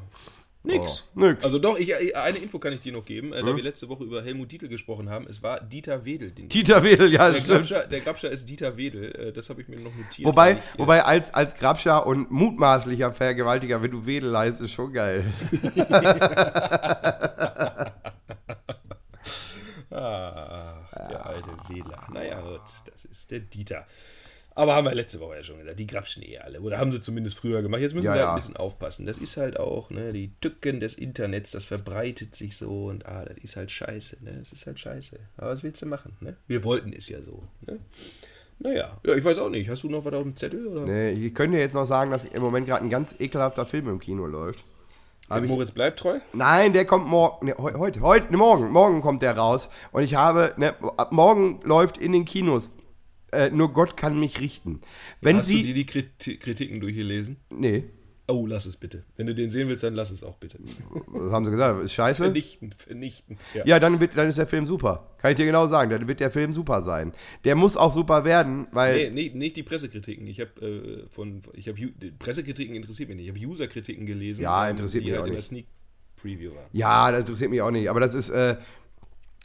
nix. 0.67 1.03
Oh, 1.15 1.19
nix. 1.19 1.43
Also 1.43 1.57
doch, 1.59 1.77
ich, 1.77 2.15
eine 2.15 2.37
Info 2.37 2.59
kann 2.59 2.73
ich 2.73 2.81
dir 2.81 2.93
noch 2.93 3.05
geben, 3.05 3.33
äh, 3.33 3.41
da 3.41 3.55
wir 3.55 3.63
letzte 3.63 3.89
Woche 3.89 4.03
über 4.03 4.21
Helmut 4.23 4.51
Dietl 4.51 4.67
gesprochen 4.67 5.09
haben. 5.09 5.25
Es 5.27 5.41
war 5.41 5.61
Dieter 5.61 6.05
Wedel. 6.05 6.31
Den 6.31 6.49
Dieter 6.49 6.83
Wedel, 6.83 7.11
ja, 7.11 7.29
der, 7.29 7.39
stimmt. 7.39 7.47
Grabscher, 7.47 7.87
der 7.87 8.01
Grabscher 8.01 8.29
ist 8.29 8.47
Dieter 8.47 8.77
Wedel, 8.77 9.15
äh, 9.15 9.33
das 9.33 9.49
habe 9.49 9.61
ich 9.61 9.67
mir 9.67 9.77
noch 9.77 9.95
notiert. 9.95 10.27
Wobei, 10.27 10.61
wobei 10.77 11.03
als, 11.03 11.33
als 11.33 11.55
Grabscher 11.55 12.05
und 12.05 12.29
mutmaßlicher 12.29 13.13
Vergewaltiger, 13.13 13.81
wenn 13.81 13.91
du 13.91 14.05
Wedel 14.05 14.37
heißt, 14.37 14.61
ist 14.61 14.71
schon 14.71 14.93
geil. 14.93 15.25
Ach, 19.89 20.91
der 21.09 21.25
alte 21.25 21.49
Wähler. 21.69 22.07
Naja, 22.13 22.41
gut, 22.41 22.61
das 22.85 23.05
ist 23.05 23.31
der 23.31 23.39
Dieter. 23.39 23.87
Aber 24.57 24.75
haben 24.75 24.85
wir 24.85 24.95
letzte 24.95 25.19
Woche 25.19 25.35
ja 25.35 25.43
schon 25.43 25.59
gesagt, 25.59 25.77
die 25.79 25.85
grapschen 25.85 26.23
eh 26.23 26.39
alle. 26.39 26.61
Oder 26.61 26.79
haben 26.79 26.91
sie 26.91 26.99
zumindest 26.99 27.37
früher 27.37 27.61
gemacht. 27.61 27.79
Jetzt 27.79 27.93
müssen 27.93 28.07
Ja, 28.07 28.13
sie 28.13 28.17
halt 28.17 28.25
ja. 28.25 28.33
ein 28.33 28.37
bisschen 28.37 28.57
aufpassen. 28.57 29.05
Das 29.05 29.19
ist 29.19 29.37
halt 29.37 29.59
auch, 29.59 29.91
ne, 29.91 30.11
die 30.13 30.31
Tücken 30.41 30.79
des 30.79 30.95
Internets, 30.95 31.51
das 31.51 31.63
verbreitet 31.63 32.33
sich 32.35 32.57
so 32.57 32.85
und 32.87 33.05
ah, 33.05 33.23
das 33.23 33.37
ist 33.37 33.55
halt 33.55 33.69
scheiße, 33.69 34.17
ne? 34.23 34.35
Das 34.39 34.51
ist 34.51 34.65
halt 34.65 34.79
scheiße. 34.79 35.19
Aber 35.37 35.51
was 35.51 35.61
willst 35.61 35.83
du 35.83 35.85
machen, 35.85 36.17
ne? 36.21 36.37
Wir 36.47 36.63
wollten 36.63 36.91
es 36.91 37.07
ja 37.07 37.21
so, 37.21 37.43
ne? 37.67 37.77
Naja, 38.57 38.99
ja, 39.05 39.13
ich 39.13 39.23
weiß 39.23 39.37
auch 39.37 39.49
nicht. 39.49 39.69
Hast 39.69 39.83
du 39.83 39.89
noch 39.89 40.03
was 40.05 40.13
auf 40.15 40.23
dem 40.23 40.35
Zettel? 40.35 40.65
Oder? 40.65 40.85
Nee, 40.87 41.11
ich 41.11 41.35
könnte 41.35 41.59
jetzt 41.59 41.75
noch 41.75 41.85
sagen, 41.85 42.09
dass 42.09 42.23
im 42.25 42.41
Moment 42.41 42.65
gerade 42.65 42.83
ein 42.83 42.89
ganz 42.89 43.13
ekelhafter 43.19 43.67
Film 43.67 43.87
im 43.87 43.99
Kino 43.99 44.25
läuft. 44.25 44.63
Der 45.29 45.41
Moritz 45.41 45.71
bleibt 45.71 45.99
treu? 45.99 46.19
Nein, 46.33 46.73
der 46.73 46.85
kommt 46.85 47.05
morgen. 47.05 47.45
Ne, 47.45 47.55
heu- 47.59 47.75
heute, 47.77 48.01
heute, 48.01 48.31
ne, 48.31 48.37
morgen, 48.37 48.71
morgen 48.71 49.01
kommt 49.01 49.21
der 49.21 49.37
raus. 49.37 49.69
Und 49.91 50.01
ich 50.01 50.15
habe, 50.15 50.53
ne, 50.57 50.73
ab 50.97 51.11
morgen 51.11 51.59
läuft 51.63 51.99
in 51.99 52.13
den 52.13 52.25
Kinos. 52.25 52.71
Äh, 53.31 53.49
nur 53.49 53.73
Gott 53.73 53.97
kann 53.97 54.19
mich 54.19 54.39
richten. 54.39 54.81
Wenn 55.21 55.37
Hast 55.37 55.51
du 55.51 55.55
Sie. 55.57 55.63
dir 55.63 55.73
die 55.73 55.85
Kriti- 55.85 56.37
Kritiken 56.37 56.79
durchgelesen? 56.79 57.37
nee, 57.49 57.83
Oh, 58.29 58.45
lass 58.45 58.65
es 58.65 58.75
bitte. 58.75 59.03
Wenn 59.15 59.25
du 59.27 59.33
den 59.33 59.49
sehen 59.49 59.69
willst, 59.69 59.85
dann 59.85 59.93
lass 59.95 60.11
es 60.11 60.21
auch 60.21 60.35
bitte. 60.35 60.59
was 61.07 61.31
haben 61.31 61.45
Sie 61.45 61.51
gesagt? 61.51 61.81
Ist 61.81 61.93
scheiße? 61.93 62.23
Vernichtend, 62.23 62.75
vernichtend. 62.75 63.39
Ja, 63.63 63.79
dann, 63.79 64.01
wird, 64.01 64.17
dann 64.17 64.27
ist 64.27 64.37
der 64.37 64.47
Film 64.47 64.65
super. 64.65 65.15
Kann 65.19 65.31
ich 65.31 65.37
dir 65.37 65.45
genau 65.45 65.67
sagen. 65.67 65.89
Dann 65.91 66.09
wird 66.09 66.19
der 66.19 66.29
Film 66.29 66.51
super 66.51 66.81
sein. 66.81 67.13
Der 67.45 67.55
muss 67.55 67.77
auch 67.77 67.93
super 67.93 68.25
werden, 68.25 68.67
weil. 68.73 69.11
Nee, 69.13 69.29
nee, 69.29 69.37
nicht 69.37 69.55
die 69.55 69.63
Pressekritiken. 69.63 70.27
Ich 70.27 70.41
habe 70.41 70.59
äh, 70.61 71.07
von, 71.09 71.41
ich 71.53 71.69
habe 71.69 71.79
Pressekritiken 72.19 72.75
interessiert 72.75 73.07
mich 73.07 73.15
nicht. 73.15 73.27
Ich 73.27 73.33
habe 73.33 73.47
User-Kritiken 73.49 74.05
gelesen. 74.05 74.41
Ja, 74.41 74.67
interessiert 74.67 75.05
mich 75.05 75.13
halt 75.13 75.21
auch 75.21 75.25
in 75.27 75.31
der 75.31 75.37
nicht. 75.39 75.47
Sneak 75.47 75.67
Preview 76.17 76.53
waren. 76.53 76.65
Ja, 76.73 77.09
das 77.11 77.21
interessiert 77.21 77.49
mich 77.49 77.61
auch 77.61 77.71
nicht. 77.71 77.89
Aber 77.89 78.01
das 78.01 78.13
ist, 78.13 78.29
äh, 78.29 78.57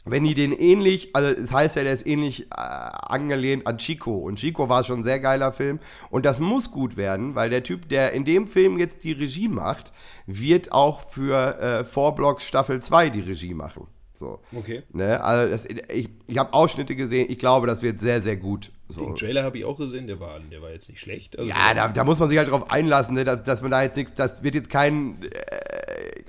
wenn 0.05 0.23
die 0.23 0.33
den 0.33 0.51
ähnlich, 0.51 1.15
also 1.15 1.29
es 1.29 1.51
heißt 1.51 1.75
ja, 1.75 1.83
der 1.83 1.93
ist 1.93 2.05
ähnlich 2.05 2.43
äh, 2.51 2.55
angelehnt 2.55 3.67
an 3.67 3.77
Chico. 3.77 4.17
Und 4.17 4.37
Chico 4.37 4.67
war 4.69 4.83
schon 4.83 4.99
ein 4.99 5.03
sehr 5.03 5.19
geiler 5.19 5.53
Film. 5.53 5.79
Und 6.09 6.25
das 6.25 6.39
muss 6.39 6.71
gut 6.71 6.97
werden, 6.97 7.35
weil 7.35 7.49
der 7.49 7.63
Typ, 7.63 7.87
der 7.89 8.11
in 8.11 8.25
dem 8.25 8.47
Film 8.47 8.77
jetzt 8.77 9.03
die 9.03 9.13
Regie 9.13 9.47
macht, 9.47 9.91
wird 10.25 10.71
auch 10.71 11.09
für 11.09 11.59
äh, 11.59 11.85
Vorblocks 11.85 12.45
Staffel 12.45 12.81
2 12.81 13.09
die 13.09 13.21
Regie 13.21 13.53
machen. 13.53 13.87
So. 14.13 14.39
Okay. 14.55 14.83
Ne? 14.91 15.23
Also 15.23 15.49
das, 15.49 15.65
ich 15.65 16.09
ich 16.27 16.37
habe 16.37 16.53
Ausschnitte 16.53 16.95
gesehen, 16.95 17.27
ich 17.29 17.39
glaube, 17.39 17.67
das 17.67 17.81
wird 17.81 17.99
sehr, 17.99 18.21
sehr 18.21 18.37
gut. 18.37 18.71
So. 18.87 19.05
Den 19.05 19.15
Trailer 19.15 19.43
habe 19.43 19.57
ich 19.57 19.65
auch 19.65 19.77
gesehen, 19.77 20.07
der 20.07 20.19
war, 20.19 20.39
der 20.39 20.61
war 20.61 20.71
jetzt 20.71 20.87
nicht 20.87 20.99
schlecht. 20.99 21.37
Also 21.37 21.49
Ja, 21.49 21.73
da, 21.73 21.87
da 21.87 22.03
muss 22.03 22.19
man 22.19 22.29
sich 22.29 22.37
halt 22.37 22.49
drauf 22.49 22.69
einlassen, 22.69 23.15
ne? 23.15 23.23
dass, 23.23 23.43
dass 23.43 23.61
man 23.61 23.71
da 23.71 23.83
jetzt 23.83 23.97
nichts, 23.97 24.13
das 24.13 24.43
wird 24.43 24.55
jetzt 24.55 24.69
kein 24.69 25.23
äh, 25.23 25.62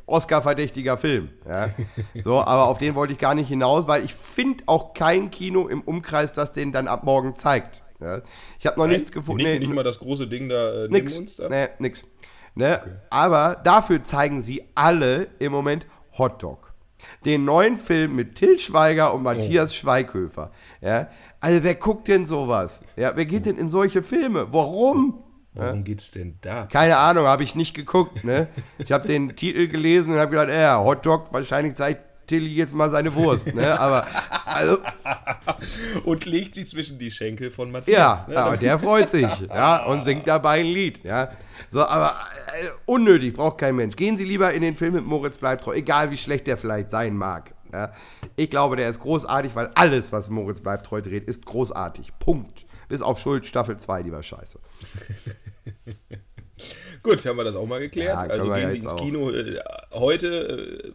Oscar-verdächtiger 0.06 0.98
Film. 0.98 1.30
Ja? 1.48 1.70
So, 2.22 2.40
aber 2.40 2.66
auf 2.66 2.78
den 2.78 2.94
wollte 2.94 3.12
ich 3.12 3.18
gar 3.18 3.34
nicht 3.34 3.48
hinaus, 3.48 3.86
weil 3.86 4.04
ich 4.04 4.14
finde 4.14 4.64
auch 4.66 4.94
kein 4.94 5.30
Kino 5.30 5.68
im 5.68 5.80
Umkreis, 5.82 6.32
das 6.32 6.52
den 6.52 6.72
dann 6.72 6.88
ab 6.88 7.04
morgen 7.04 7.34
zeigt. 7.34 7.82
Ja? 8.00 8.20
Ich 8.58 8.66
habe 8.66 8.78
noch 8.78 8.86
nichts 8.86 9.12
gefunden. 9.12 9.42
nicht, 9.42 9.52
nee, 9.52 9.58
nicht 9.60 9.72
mal 9.72 9.84
das 9.84 9.98
große 9.98 10.26
Ding 10.28 10.48
da 10.48 10.84
äh, 10.84 10.88
nix. 10.88 11.18
uns. 11.18 11.36
Da. 11.36 11.48
Nee, 11.48 11.68
nix. 11.78 12.04
Ne? 12.54 13.00
Aber 13.10 13.60
dafür 13.64 14.02
zeigen 14.02 14.42
sie 14.42 14.64
alle 14.74 15.28
im 15.38 15.52
Moment 15.52 15.86
Hotdog. 16.18 16.72
Den 17.24 17.44
neuen 17.44 17.76
Film 17.76 18.14
mit 18.14 18.36
Till 18.36 18.58
Schweiger 18.58 19.12
und 19.12 19.22
Matthias 19.22 19.74
Schweighöfer. 19.74 20.52
Ja? 20.80 21.08
Also 21.40 21.62
wer 21.62 21.74
guckt 21.74 22.08
denn 22.08 22.24
sowas? 22.24 22.80
Ja, 22.96 23.12
wer 23.16 23.26
geht 23.26 23.46
denn 23.46 23.58
in 23.58 23.68
solche 23.68 24.02
Filme? 24.02 24.46
Warum? 24.52 25.23
Worum 25.54 25.84
geht's 25.84 26.10
denn 26.10 26.36
da? 26.40 26.66
Keine 26.66 26.96
Ahnung, 26.96 27.26
habe 27.26 27.44
ich 27.44 27.54
nicht 27.54 27.74
geguckt. 27.74 28.24
Ne? 28.24 28.48
Ich 28.78 28.90
habe 28.90 29.06
den 29.06 29.36
Titel 29.36 29.68
gelesen 29.68 30.12
und 30.14 30.18
habe 30.18 30.30
gedacht, 30.32 30.48
ja, 30.48 30.82
Hotdog, 30.82 31.32
wahrscheinlich 31.32 31.76
zeigt 31.76 32.02
Tilly 32.26 32.54
jetzt 32.54 32.74
mal 32.74 32.90
seine 32.90 33.14
Wurst. 33.14 33.54
Ne? 33.54 33.78
Aber, 33.78 34.06
also, 34.44 34.78
Und 36.04 36.24
legt 36.24 36.54
sie 36.54 36.64
zwischen 36.64 36.98
die 36.98 37.10
Schenkel 37.10 37.50
von 37.50 37.68
ja, 37.68 37.72
Matthias. 37.72 38.28
ne? 38.28 38.36
aber 38.36 38.56
der 38.56 38.78
freut 38.78 39.10
sich. 39.10 39.28
Ja, 39.48 39.84
und 39.84 40.04
singt 40.04 40.26
dabei 40.26 40.60
ein 40.60 40.66
Lied. 40.66 41.04
Ja. 41.04 41.32
So, 41.70 41.86
aber 41.86 42.16
äh, 42.60 42.68
unnötig, 42.86 43.34
braucht 43.34 43.58
kein 43.58 43.76
Mensch. 43.76 43.96
Gehen 43.96 44.16
Sie 44.16 44.24
lieber 44.24 44.52
in 44.52 44.62
den 44.62 44.76
Film 44.76 44.94
mit 44.94 45.04
Moritz 45.04 45.38
bleibt 45.38 45.64
treu, 45.64 45.74
egal 45.74 46.10
wie 46.10 46.16
schlecht 46.16 46.46
der 46.46 46.56
vielleicht 46.56 46.90
sein 46.90 47.16
mag. 47.16 47.54
Ja. 47.72 47.92
Ich 48.36 48.50
glaube, 48.50 48.76
der 48.76 48.88
ist 48.88 49.00
großartig, 49.00 49.54
weil 49.54 49.70
alles, 49.74 50.12
was 50.12 50.30
Moritz 50.30 50.60
bleibt 50.60 50.86
treu 50.86 51.00
dreht, 51.00 51.24
ist 51.24 51.44
großartig. 51.44 52.12
Punkt. 52.18 52.66
Bis 52.88 53.02
auf 53.02 53.18
Schuld 53.18 53.46
Staffel 53.46 53.76
2, 53.76 54.02
die 54.02 54.12
war 54.12 54.22
scheiße. 54.22 54.58
Gut, 57.02 57.24
haben 57.26 57.36
wir 57.36 57.44
das 57.44 57.56
auch 57.56 57.66
mal 57.66 57.80
geklärt. 57.80 58.14
Ja, 58.14 58.20
also 58.34 58.50
gehen 58.50 58.70
Sie 58.70 58.76
ins 58.78 58.86
auch. 58.86 58.96
Kino 58.96 59.30
äh, 59.30 59.60
heute. 59.92 60.82
Äh, 60.86 60.92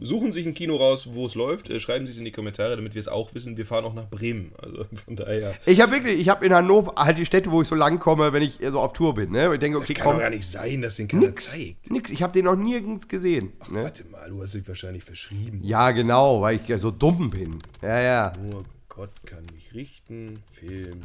suchen 0.00 0.30
sich 0.30 0.46
ein 0.46 0.54
Kino 0.54 0.76
raus, 0.76 1.08
wo 1.12 1.26
es 1.26 1.34
läuft. 1.34 1.70
Äh, 1.70 1.80
schreiben 1.80 2.06
Sie 2.06 2.12
es 2.12 2.18
in 2.18 2.24
die 2.24 2.30
Kommentare, 2.30 2.76
damit 2.76 2.94
wir 2.94 3.00
es 3.00 3.08
auch 3.08 3.34
wissen. 3.34 3.56
Wir 3.56 3.66
fahren 3.66 3.84
auch 3.84 3.94
nach 3.94 4.08
Bremen. 4.08 4.52
Also 4.62 4.84
von 5.04 5.16
daher. 5.16 5.52
Ich 5.66 5.80
habe 5.80 5.90
wirklich, 5.90 6.20
ich 6.20 6.28
habe 6.28 6.46
in 6.46 6.54
Hannover 6.54 6.92
halt 6.96 7.18
die 7.18 7.26
Städte, 7.26 7.50
wo 7.50 7.62
ich 7.62 7.68
so 7.68 7.74
lang 7.74 7.98
komme, 7.98 8.32
wenn 8.32 8.42
ich 8.42 8.60
so 8.70 8.78
auf 8.78 8.92
Tour 8.92 9.14
bin. 9.14 9.32
Ne? 9.32 9.52
Ich 9.54 9.58
denke, 9.58 9.80
Das 9.80 9.90
okay, 9.90 9.94
kann 9.94 10.04
doch 10.04 10.10
komm, 10.12 10.20
gar 10.20 10.30
nicht 10.30 10.46
sein, 10.46 10.82
dass 10.82 10.94
den 10.96 11.08
keiner 11.08 11.26
nix, 11.26 11.50
zeigt. 11.50 11.90
nix. 11.90 12.10
Ich 12.10 12.22
habe 12.22 12.32
den 12.32 12.44
noch 12.44 12.54
nirgends 12.54 13.08
gesehen. 13.08 13.54
Ach, 13.58 13.70
Ne? 13.70 13.82
warte 13.82 14.04
mal, 14.04 14.28
du 14.30 14.40
hast 14.40 14.54
dich 14.54 14.68
wahrscheinlich 14.68 15.02
verschrieben. 15.02 15.62
Ja, 15.64 15.90
genau, 15.90 16.42
weil 16.42 16.60
ich 16.62 16.68
ja 16.68 16.78
so 16.78 16.92
dumm 16.92 17.30
bin. 17.30 17.58
Ja, 17.82 18.00
ja. 18.00 18.32
Nur 18.52 18.62
Gott 18.88 19.10
kann 19.26 19.44
mich 19.52 19.74
richten. 19.74 20.38
Film, 20.52 21.00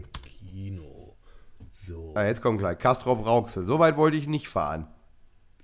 Kino. 0.51 0.92
So. 1.87 2.13
Ah, 2.15 2.25
jetzt 2.25 2.41
kommt 2.41 2.59
gleich. 2.59 2.77
Castrop 2.79 3.25
Rauxel. 3.25 3.63
So 3.65 3.79
weit 3.79 3.97
wollte 3.97 4.17
ich 4.17 4.27
nicht 4.27 4.47
fahren. 4.47 4.87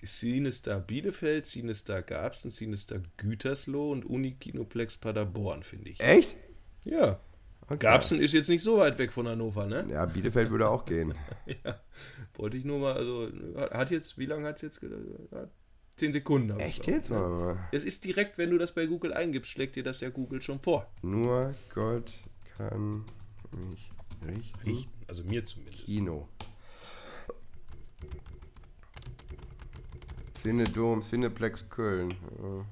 Cinestar 0.05 0.79
Bielefeld, 0.79 1.45
Cinestar 1.45 2.01
Garbsen, 2.01 2.51
Cinestar 2.51 2.99
Gütersloh 3.17 3.91
und 3.91 4.05
Unikinoplex 4.05 4.97
Paderborn, 4.97 5.63
finde 5.63 5.89
ich. 5.89 5.99
Echt? 5.99 6.35
Ja. 6.85 7.19
Garbsen 7.77 8.19
ist 8.19 8.33
jetzt 8.33 8.49
nicht 8.49 8.63
so 8.63 8.77
weit 8.77 8.97
weg 8.97 9.11
von 9.11 9.27
Hannover, 9.27 9.65
ne? 9.67 9.85
Ja, 9.91 10.05
Bielefeld 10.05 10.49
würde 10.49 10.69
auch 10.69 10.85
gehen. 10.85 11.13
Ja. 11.65 11.79
Wollte 12.35 12.57
ich 12.57 12.63
nur 12.63 12.79
mal, 12.79 12.93
also, 12.93 13.27
hat- 13.71 13.91
jetzt, 13.91 14.17
wie 14.17 14.25
lange 14.25 14.47
hat 14.47 14.55
es 14.57 14.61
jetzt 14.61 14.79
gedauert? 14.81 15.49
Zehn 15.97 16.13
Sekunden. 16.13 16.57
Echt 16.59 16.87
jetzt? 16.87 17.09
ne? 17.09 17.57
Es 17.73 17.83
ist 17.83 18.05
direkt, 18.05 18.37
wenn 18.37 18.49
du 18.51 18.57
das 18.57 18.73
bei 18.73 18.85
Google 18.85 19.11
eingibst, 19.13 19.51
schlägt 19.51 19.75
dir 19.75 19.83
das 19.83 19.99
ja 19.99 20.09
Google 20.09 20.41
schon 20.41 20.59
vor. 20.61 20.87
Nur 21.01 21.53
Gott 21.73 22.13
kann 22.55 23.03
mich 23.51 23.89
richten. 24.25 24.69
Richten, 24.69 24.98
also 25.09 25.23
mir 25.23 25.43
zumindest. 25.43 25.85
Kino. 25.85 26.29
Cinedom, 30.41 31.01
Cineplex 31.01 31.69
Köln. 31.69 32.11
Ja. 32.11 32.65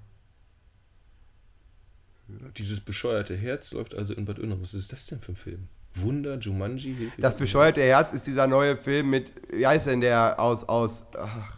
Dieses 2.57 2.79
bescheuerte 2.79 3.35
Herz 3.35 3.73
läuft 3.73 3.95
also 3.95 4.13
in 4.13 4.25
Bad 4.25 4.39
Oeynhausen. 4.39 4.61
Was 4.61 4.73
ist 4.73 4.93
das 4.93 5.05
denn 5.07 5.19
für 5.19 5.33
ein 5.33 5.35
Film? 5.35 5.67
Wunder, 5.95 6.37
Jumanji, 6.37 6.93
Hilfe. 6.93 7.21
Das 7.21 7.35
bescheuerte 7.37 7.81
Herz 7.81 8.13
ist 8.13 8.27
dieser 8.27 8.47
neue 8.47 8.77
Film 8.77 9.09
mit, 9.09 9.33
wie 9.51 9.65
heißt 9.65 9.87
denn 9.87 10.01
der 10.01 10.39
aus, 10.39 10.63
aus, 10.65 11.03
ach, 11.17 11.57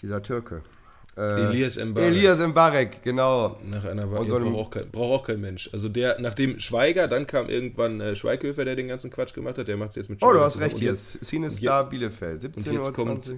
Dieser 0.00 0.22
Türke. 0.22 0.62
Äh, 1.16 1.46
Elias 1.48 1.76
Mbarek. 1.82 2.08
Elias 2.08 2.46
Mbarek, 2.46 3.02
genau. 3.04 3.56
Nach 3.70 3.84
einer 3.84 4.10
Wahl 4.10 4.20
einem- 4.22 4.52
braucht, 4.52 4.66
auch 4.66 4.70
kein, 4.70 4.90
braucht 4.90 5.20
auch 5.20 5.26
kein 5.26 5.40
Mensch. 5.40 5.70
Also 5.72 5.88
der, 5.88 6.20
nachdem 6.20 6.58
Schweiger, 6.58 7.06
dann 7.06 7.26
kam 7.26 7.48
irgendwann 7.48 8.00
äh, 8.00 8.16
Schweighöfer, 8.16 8.64
der 8.64 8.74
den 8.76 8.88
ganzen 8.88 9.10
Quatsch 9.10 9.32
gemacht 9.34 9.58
hat, 9.58 9.68
der 9.68 9.76
macht 9.76 9.90
es 9.90 9.96
jetzt 9.96 10.10
mit 10.10 10.22
Oh, 10.22 10.26
du 10.26 10.32
Schweiger 10.32 10.44
hast 10.46 10.60
recht 10.60 10.74
Und 10.76 10.82
jetzt. 10.82 11.24
Cine 11.24 11.46
und 11.46 11.52
Star 11.52 11.88
Bielefeld, 11.88 12.44
Und 12.44 12.56
17.20 12.58 12.72
jetzt 12.72 12.86
Uhr. 12.88 12.92
kommt, 12.94 13.32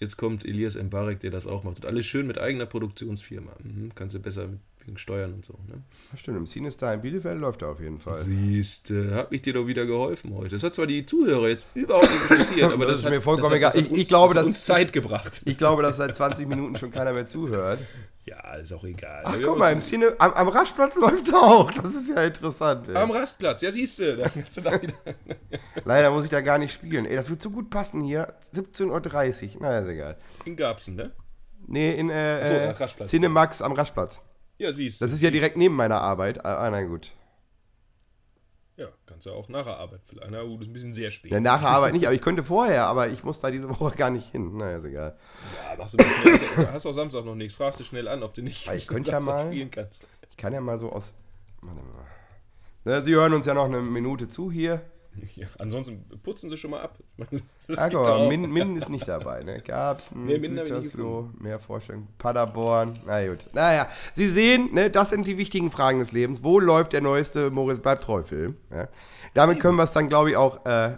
jetzt 0.00 0.16
kommt 0.16 0.44
Elias 0.44 0.74
Mbarek, 0.74 1.20
der 1.20 1.30
das 1.30 1.46
auch 1.46 1.62
macht. 1.62 1.76
Und 1.76 1.86
alles 1.86 2.04
schön 2.06 2.26
mit 2.26 2.38
eigener 2.38 2.66
Produktionsfirma. 2.66 3.52
Mhm, 3.62 3.92
kannst 3.94 4.14
du 4.16 4.18
besser 4.18 4.48
mit, 4.48 4.58
wegen 4.86 4.98
Steuern 4.98 5.34
und 5.34 5.44
so. 5.44 5.54
Ne? 5.68 5.82
Stimmt, 6.16 6.36
im 6.36 6.46
Cine 6.46 6.70
Star 6.70 6.94
in 6.94 7.02
Bielefeld 7.02 7.40
läuft 7.40 7.62
er 7.62 7.68
auf 7.68 7.80
jeden 7.80 7.98
Fall. 8.00 8.22
Siehst, 8.24 8.90
äh, 8.90 9.12
hab 9.12 9.32
ich 9.32 9.42
dir 9.42 9.52
doch 9.54 9.66
wieder 9.66 9.86
geholfen 9.86 10.34
heute. 10.34 10.50
Das 10.50 10.62
hat 10.62 10.74
zwar 10.74 10.86
die 10.86 11.04
Zuhörer 11.06 11.48
jetzt 11.48 11.66
überhaupt 11.74 12.08
nicht 12.10 12.30
interessiert, 12.30 12.64
aber 12.72 12.84
Das 12.84 12.92
das, 12.92 13.00
ist 13.00 13.06
hat, 13.06 13.12
mir 13.12 13.20
vollkommen 13.22 13.54
egal. 13.54 13.72
Ich- 13.76 13.90
ich 13.92 14.08
glaube, 14.08 14.34
das 14.34 14.44
uns 14.44 14.64
Zeit 14.64 14.92
gebracht. 14.92 15.42
Ich 15.44 15.56
glaube, 15.58 15.82
dass 15.82 15.96
seit 15.96 16.14
20 16.16 16.46
Minuten 16.48 16.76
schon 16.76 16.90
keiner 16.90 17.12
mehr 17.12 17.26
zuhört. 17.26 17.78
Ja, 18.26 18.54
ist 18.54 18.72
auch 18.72 18.84
egal. 18.84 19.22
Ach, 19.26 19.36
guck 19.42 19.58
mal, 19.58 19.70
im 19.70 19.80
Cine, 19.80 20.14
am, 20.18 20.32
am 20.32 20.48
Rastplatz 20.48 20.94
läuft 20.96 21.28
er 21.28 21.42
auch. 21.42 21.70
Das 21.70 21.94
ist 21.94 22.08
ja 22.08 22.22
interessant. 22.22 22.88
Ey. 22.88 22.96
Am 22.96 23.10
Rastplatz, 23.10 23.60
ja 23.60 23.70
siehst 23.70 23.98
du, 23.98 24.16
da 24.16 24.28
kannst 24.30 24.56
du 24.56 24.62
da 24.62 24.80
wieder. 24.80 24.94
Leider 25.84 26.10
muss 26.10 26.24
ich 26.24 26.30
da 26.30 26.40
gar 26.40 26.56
nicht 26.56 26.72
spielen. 26.72 27.04
Ey, 27.04 27.16
das 27.16 27.28
wird 27.28 27.42
so 27.42 27.50
gut 27.50 27.68
passen 27.68 28.00
hier. 28.00 28.28
17.30 28.54 29.56
Uhr. 29.56 29.60
Na, 29.60 29.78
ist 29.80 29.88
egal. 29.88 30.16
In 30.46 30.56
Garbsen, 30.56 30.94
ne? 30.96 31.10
Nee, 31.66 31.94
in 31.96 32.08
äh, 32.08 32.74
So, 32.76 33.02
äh. 33.02 33.06
Cinemax 33.06 33.60
am 33.60 33.72
Rastplatz. 33.72 34.22
Ja, 34.58 34.72
siehst 34.72 35.00
du. 35.00 35.04
Das 35.06 35.12
ist 35.14 35.22
ja 35.22 35.30
direkt 35.30 35.56
neben 35.56 35.74
meiner 35.74 36.00
Arbeit. 36.00 36.44
Ah, 36.44 36.68
na 36.70 36.82
gut. 36.84 37.12
Ja, 38.76 38.88
kannst 39.06 39.26
du 39.26 39.30
auch 39.32 39.48
nach 39.48 39.64
der 39.64 39.76
Arbeit 39.76 40.00
vielleicht. 40.06 40.30
Na 40.30 40.42
gut, 40.42 40.62
ist 40.62 40.66
ein 40.68 40.72
bisschen 40.72 40.92
sehr 40.92 41.10
spät. 41.12 41.30
Ja, 41.30 41.38
nach 41.40 41.60
der 41.60 41.70
Arbeit 41.70 41.92
nicht, 41.92 42.06
aber 42.06 42.14
ich 42.14 42.20
könnte 42.20 42.42
vorher, 42.42 42.86
aber 42.86 43.08
ich 43.08 43.22
muss 43.22 43.38
da 43.38 43.50
diese 43.50 43.68
Woche 43.68 43.94
gar 43.96 44.10
nicht 44.10 44.30
hin. 44.32 44.56
Na, 44.56 44.72
ist 44.72 44.84
egal. 44.84 45.16
Ja, 45.70 45.76
machst 45.76 45.94
du 45.94 46.02
schnell. 46.02 46.32
Also, 46.56 46.72
Hast 46.72 46.86
auch 46.86 46.92
Samstag 46.92 47.24
noch 47.24 47.36
nichts. 47.36 47.54
Fragst 47.54 47.78
du 47.80 47.84
schnell 47.84 48.08
an, 48.08 48.22
ob 48.24 48.34
du 48.34 48.42
nicht 48.42 48.68
Ich 48.72 48.86
könnte 48.88 49.10
ja 49.12 49.20
mal- 49.20 49.46
spielen 49.46 49.70
kannst. 49.70 50.06
Ich 50.30 50.36
kann 50.36 50.52
ja 50.52 50.60
mal 50.60 50.78
so 50.78 50.90
aus. 50.90 51.14
Warte 51.62 51.82
mal. 51.82 53.02
Sie 53.04 53.14
hören 53.14 53.32
uns 53.32 53.46
ja 53.46 53.54
noch 53.54 53.64
eine 53.66 53.80
Minute 53.80 54.26
zu 54.28 54.50
hier. 54.50 54.82
Ja, 55.36 55.46
ansonsten 55.58 56.04
putzen 56.22 56.50
sie 56.50 56.56
schon 56.56 56.70
mal 56.70 56.80
ab. 56.80 56.98
Das 57.66 57.90
doch 57.90 58.04
mal. 58.04 58.28
Min, 58.28 58.50
Min 58.52 58.76
ist 58.76 58.90
nicht 58.90 59.08
dabei, 59.08 59.42
ne? 59.42 59.60
Gabsen, 59.60 60.26
Nee, 60.26 60.38
Gütersloh, 60.38 61.30
mehr 61.40 61.58
Vorstellungen, 61.58 62.08
Paderborn, 62.18 62.98
na 63.06 63.26
gut. 63.26 63.46
Naja, 63.54 63.88
Sie 64.12 64.28
sehen, 64.28 64.74
ne, 64.74 64.90
das 64.90 65.08
sind 65.10 65.26
die 65.26 65.38
wichtigen 65.38 65.70
Fragen 65.70 65.98
des 65.98 66.12
Lebens. 66.12 66.42
Wo 66.42 66.60
läuft 66.60 66.92
der 66.92 67.00
neueste 67.00 67.50
Moritz 67.50 67.78
bleibt 67.78 68.04
treu 68.04 68.22
Film? 68.22 68.56
Ja? 68.70 68.88
Damit 69.32 69.60
können 69.60 69.76
wir 69.76 69.84
es 69.84 69.92
dann, 69.92 70.08
glaube 70.10 70.30
ich, 70.30 70.36
auch, 70.36 70.64
äh, 70.66 70.96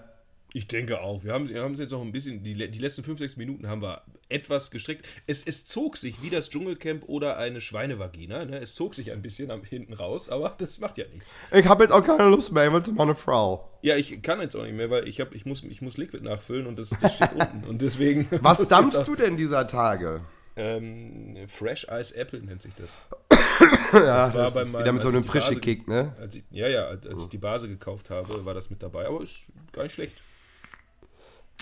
Ich 0.56 0.68
denke 0.68 1.02
auch. 1.02 1.22
Wir 1.22 1.34
haben, 1.34 1.50
wir 1.50 1.62
haben 1.62 1.74
es 1.74 1.80
jetzt 1.80 1.90
noch 1.90 2.00
ein 2.00 2.12
bisschen, 2.12 2.42
die, 2.42 2.54
die 2.54 2.78
letzten 2.78 3.04
5, 3.04 3.18
6 3.18 3.36
Minuten 3.36 3.68
haben 3.68 3.82
wir 3.82 4.00
etwas 4.30 4.70
gestrickt. 4.70 5.06
Es, 5.26 5.46
es 5.46 5.66
zog 5.66 5.98
sich 5.98 6.22
wie 6.22 6.30
das 6.30 6.48
Dschungelcamp 6.48 7.06
oder 7.10 7.36
eine 7.36 7.60
Schweinevagina. 7.60 8.46
Ne? 8.46 8.58
Es 8.60 8.74
zog 8.74 8.94
sich 8.94 9.12
ein 9.12 9.20
bisschen 9.20 9.50
am, 9.50 9.64
hinten 9.64 9.92
raus, 9.92 10.30
aber 10.30 10.54
das 10.58 10.78
macht 10.80 10.96
ja 10.96 11.04
nichts. 11.12 11.30
ich 11.52 11.66
habe 11.66 11.84
jetzt 11.84 11.92
auch 11.92 12.02
keine 12.02 12.30
Lust 12.30 12.52
mehr, 12.52 12.68
ich 12.68 12.72
will 12.72 12.82
zu 12.82 12.94
meiner 12.94 13.14
Frau. 13.14 13.68
Ja, 13.82 13.96
ich 13.96 14.22
kann 14.22 14.40
jetzt 14.40 14.56
auch 14.56 14.62
nicht 14.62 14.74
mehr, 14.74 14.88
weil 14.88 15.06
ich, 15.06 15.20
hab, 15.20 15.34
ich, 15.34 15.44
muss, 15.44 15.62
ich 15.62 15.82
muss 15.82 15.98
Liquid 15.98 16.24
nachfüllen 16.24 16.66
und 16.66 16.78
das, 16.78 16.88
das 16.88 17.16
steht 17.16 17.32
unten. 17.38 17.68
Und 17.68 17.82
deswegen. 17.82 18.26
Was 18.40 18.66
dampfst 18.66 19.06
du 19.06 19.14
denn 19.14 19.36
dieser 19.36 19.66
Tage? 19.66 20.22
Ähm, 20.56 21.36
Fresh 21.48 21.86
Ice 21.90 22.16
Apple 22.16 22.40
nennt 22.40 22.62
sich 22.62 22.74
das. 22.74 22.96
Ja, 23.92 24.00
Das 24.28 24.34
war 24.34 24.44
das 24.44 24.54
bei 24.54 24.64
meinem- 24.64 24.80
wieder 24.82 24.92
mit 24.92 25.02
so 25.02 25.08
einem 25.08 25.22
frischen 25.22 25.60
Kick, 25.60 25.86
ne? 25.86 26.14
Ich, 26.32 26.42
ja, 26.50 26.66
ja, 26.68 26.86
als 26.86 27.06
als 27.06 27.22
ich 27.22 27.28
die 27.28 27.38
Base 27.38 27.68
gekauft 27.68 28.08
habe, 28.10 28.44
war 28.46 28.52
das 28.54 28.68
mit 28.70 28.82
dabei. 28.82 29.06
Aber 29.06 29.20
ist 29.20 29.52
gar 29.72 29.82
nicht 29.84 29.92
schlecht. 29.94 30.14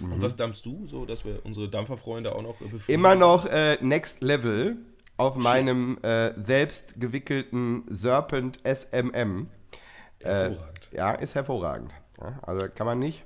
Mhm. 0.02 0.12
Und 0.12 0.22
was 0.22 0.36
dampfst 0.36 0.62
du, 0.64 0.86
so 0.86 1.04
dass 1.06 1.24
wir 1.24 1.44
unsere 1.44 1.68
Dampferfreunde 1.68 2.34
auch 2.34 2.42
noch 2.42 2.60
äh, 2.60 2.64
befriedigen? 2.64 2.94
Immer 2.94 3.14
noch 3.14 3.46
äh, 3.46 3.78
Next 3.80 4.22
Level 4.22 4.76
auf 5.16 5.36
meinem 5.36 5.98
äh, 6.02 6.32
selbst 6.40 7.00
gewickelten 7.00 7.84
Serpent 7.88 8.58
SMM. 8.64 9.48
Hervorragend. 10.20 10.90
Ja, 10.92 11.12
ist 11.12 11.34
hervorragend. 11.34 11.92
Ja, 12.20 12.38
also 12.42 12.66
kann 12.74 12.86
man 12.86 12.98
nicht. 12.98 13.24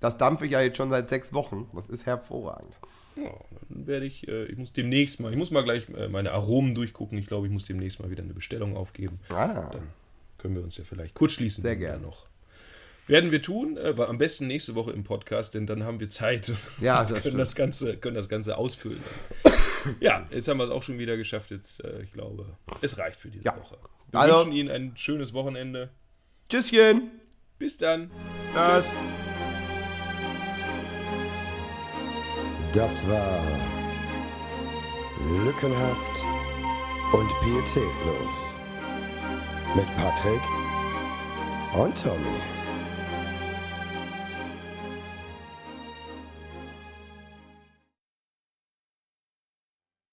Das 0.00 0.16
dampfe 0.18 0.46
ich 0.46 0.52
ja 0.52 0.60
jetzt 0.60 0.76
schon 0.78 0.90
seit 0.90 1.08
sechs 1.10 1.32
Wochen. 1.32 1.68
Das 1.74 1.88
ist 1.88 2.06
hervorragend. 2.06 2.78
Ja, 3.16 3.32
dann 3.68 3.86
werde 3.86 4.06
ich, 4.06 4.26
äh, 4.28 4.44
ich 4.46 4.56
muss 4.56 4.72
demnächst 4.72 5.20
mal, 5.20 5.30
ich 5.30 5.38
muss 5.38 5.50
mal 5.50 5.62
gleich 5.62 5.88
äh, 5.90 6.08
meine 6.08 6.32
Aromen 6.32 6.74
durchgucken. 6.74 7.18
Ich 7.18 7.26
glaube, 7.26 7.46
ich 7.46 7.52
muss 7.52 7.66
demnächst 7.66 8.00
mal 8.00 8.10
wieder 8.10 8.22
eine 8.22 8.32
Bestellung 8.34 8.76
aufgeben. 8.76 9.20
Ah, 9.30 9.68
Dann 9.72 9.88
können 10.38 10.54
wir 10.54 10.62
uns 10.62 10.76
ja 10.78 10.84
vielleicht 10.84 11.14
kurz 11.14 11.32
schließen. 11.32 11.62
Sehr 11.62 11.72
wenn 11.72 11.80
wir 11.80 11.88
gern. 11.88 12.02
noch. 12.02 12.26
Werden 13.10 13.32
wir 13.32 13.42
tun, 13.42 13.76
äh, 13.76 13.96
war 13.98 14.08
am 14.08 14.18
besten 14.18 14.46
nächste 14.46 14.74
Woche 14.74 14.92
im 14.92 15.02
Podcast, 15.04 15.54
denn 15.54 15.66
dann 15.66 15.84
haben 15.84 15.98
wir 16.00 16.08
Zeit 16.08 16.52
Ja, 16.80 17.00
und 17.00 17.10
das 17.10 17.18
können, 17.18 17.20
stimmt. 17.22 17.38
das 17.40 17.54
Ganze, 17.54 17.96
können 17.96 18.14
das 18.14 18.28
Ganze 18.28 18.56
ausfüllen. 18.56 19.02
ja, 20.00 20.26
jetzt 20.30 20.48
haben 20.48 20.58
wir 20.58 20.64
es 20.64 20.70
auch 20.70 20.82
schon 20.82 20.98
wieder 20.98 21.16
geschafft. 21.16 21.50
Jetzt, 21.50 21.82
äh, 21.84 22.02
ich 22.02 22.12
glaube, 22.12 22.46
es 22.80 22.98
reicht 22.98 23.18
für 23.18 23.28
diese 23.30 23.44
Ja. 23.44 23.56
Woche. 23.58 23.78
Wir 24.12 24.20
Also- 24.20 24.36
wünschen 24.38 24.52
Ihnen 24.52 24.70
ein 24.70 24.96
schönes 24.96 25.32
Wochenende. 25.32 25.90
tschüsschen. 26.48 27.10
Bis 27.58 27.76
dann. 27.76 28.10
Tschüss. 28.54 28.90
Das 32.72 33.08
war 33.08 33.42
Lückenhaft 35.44 36.22
und 37.12 37.28
Pietätlos 37.40 38.34
mit 39.74 39.86
Patrick 39.96 40.40
und 41.74 42.00
Tommy. 42.00 42.59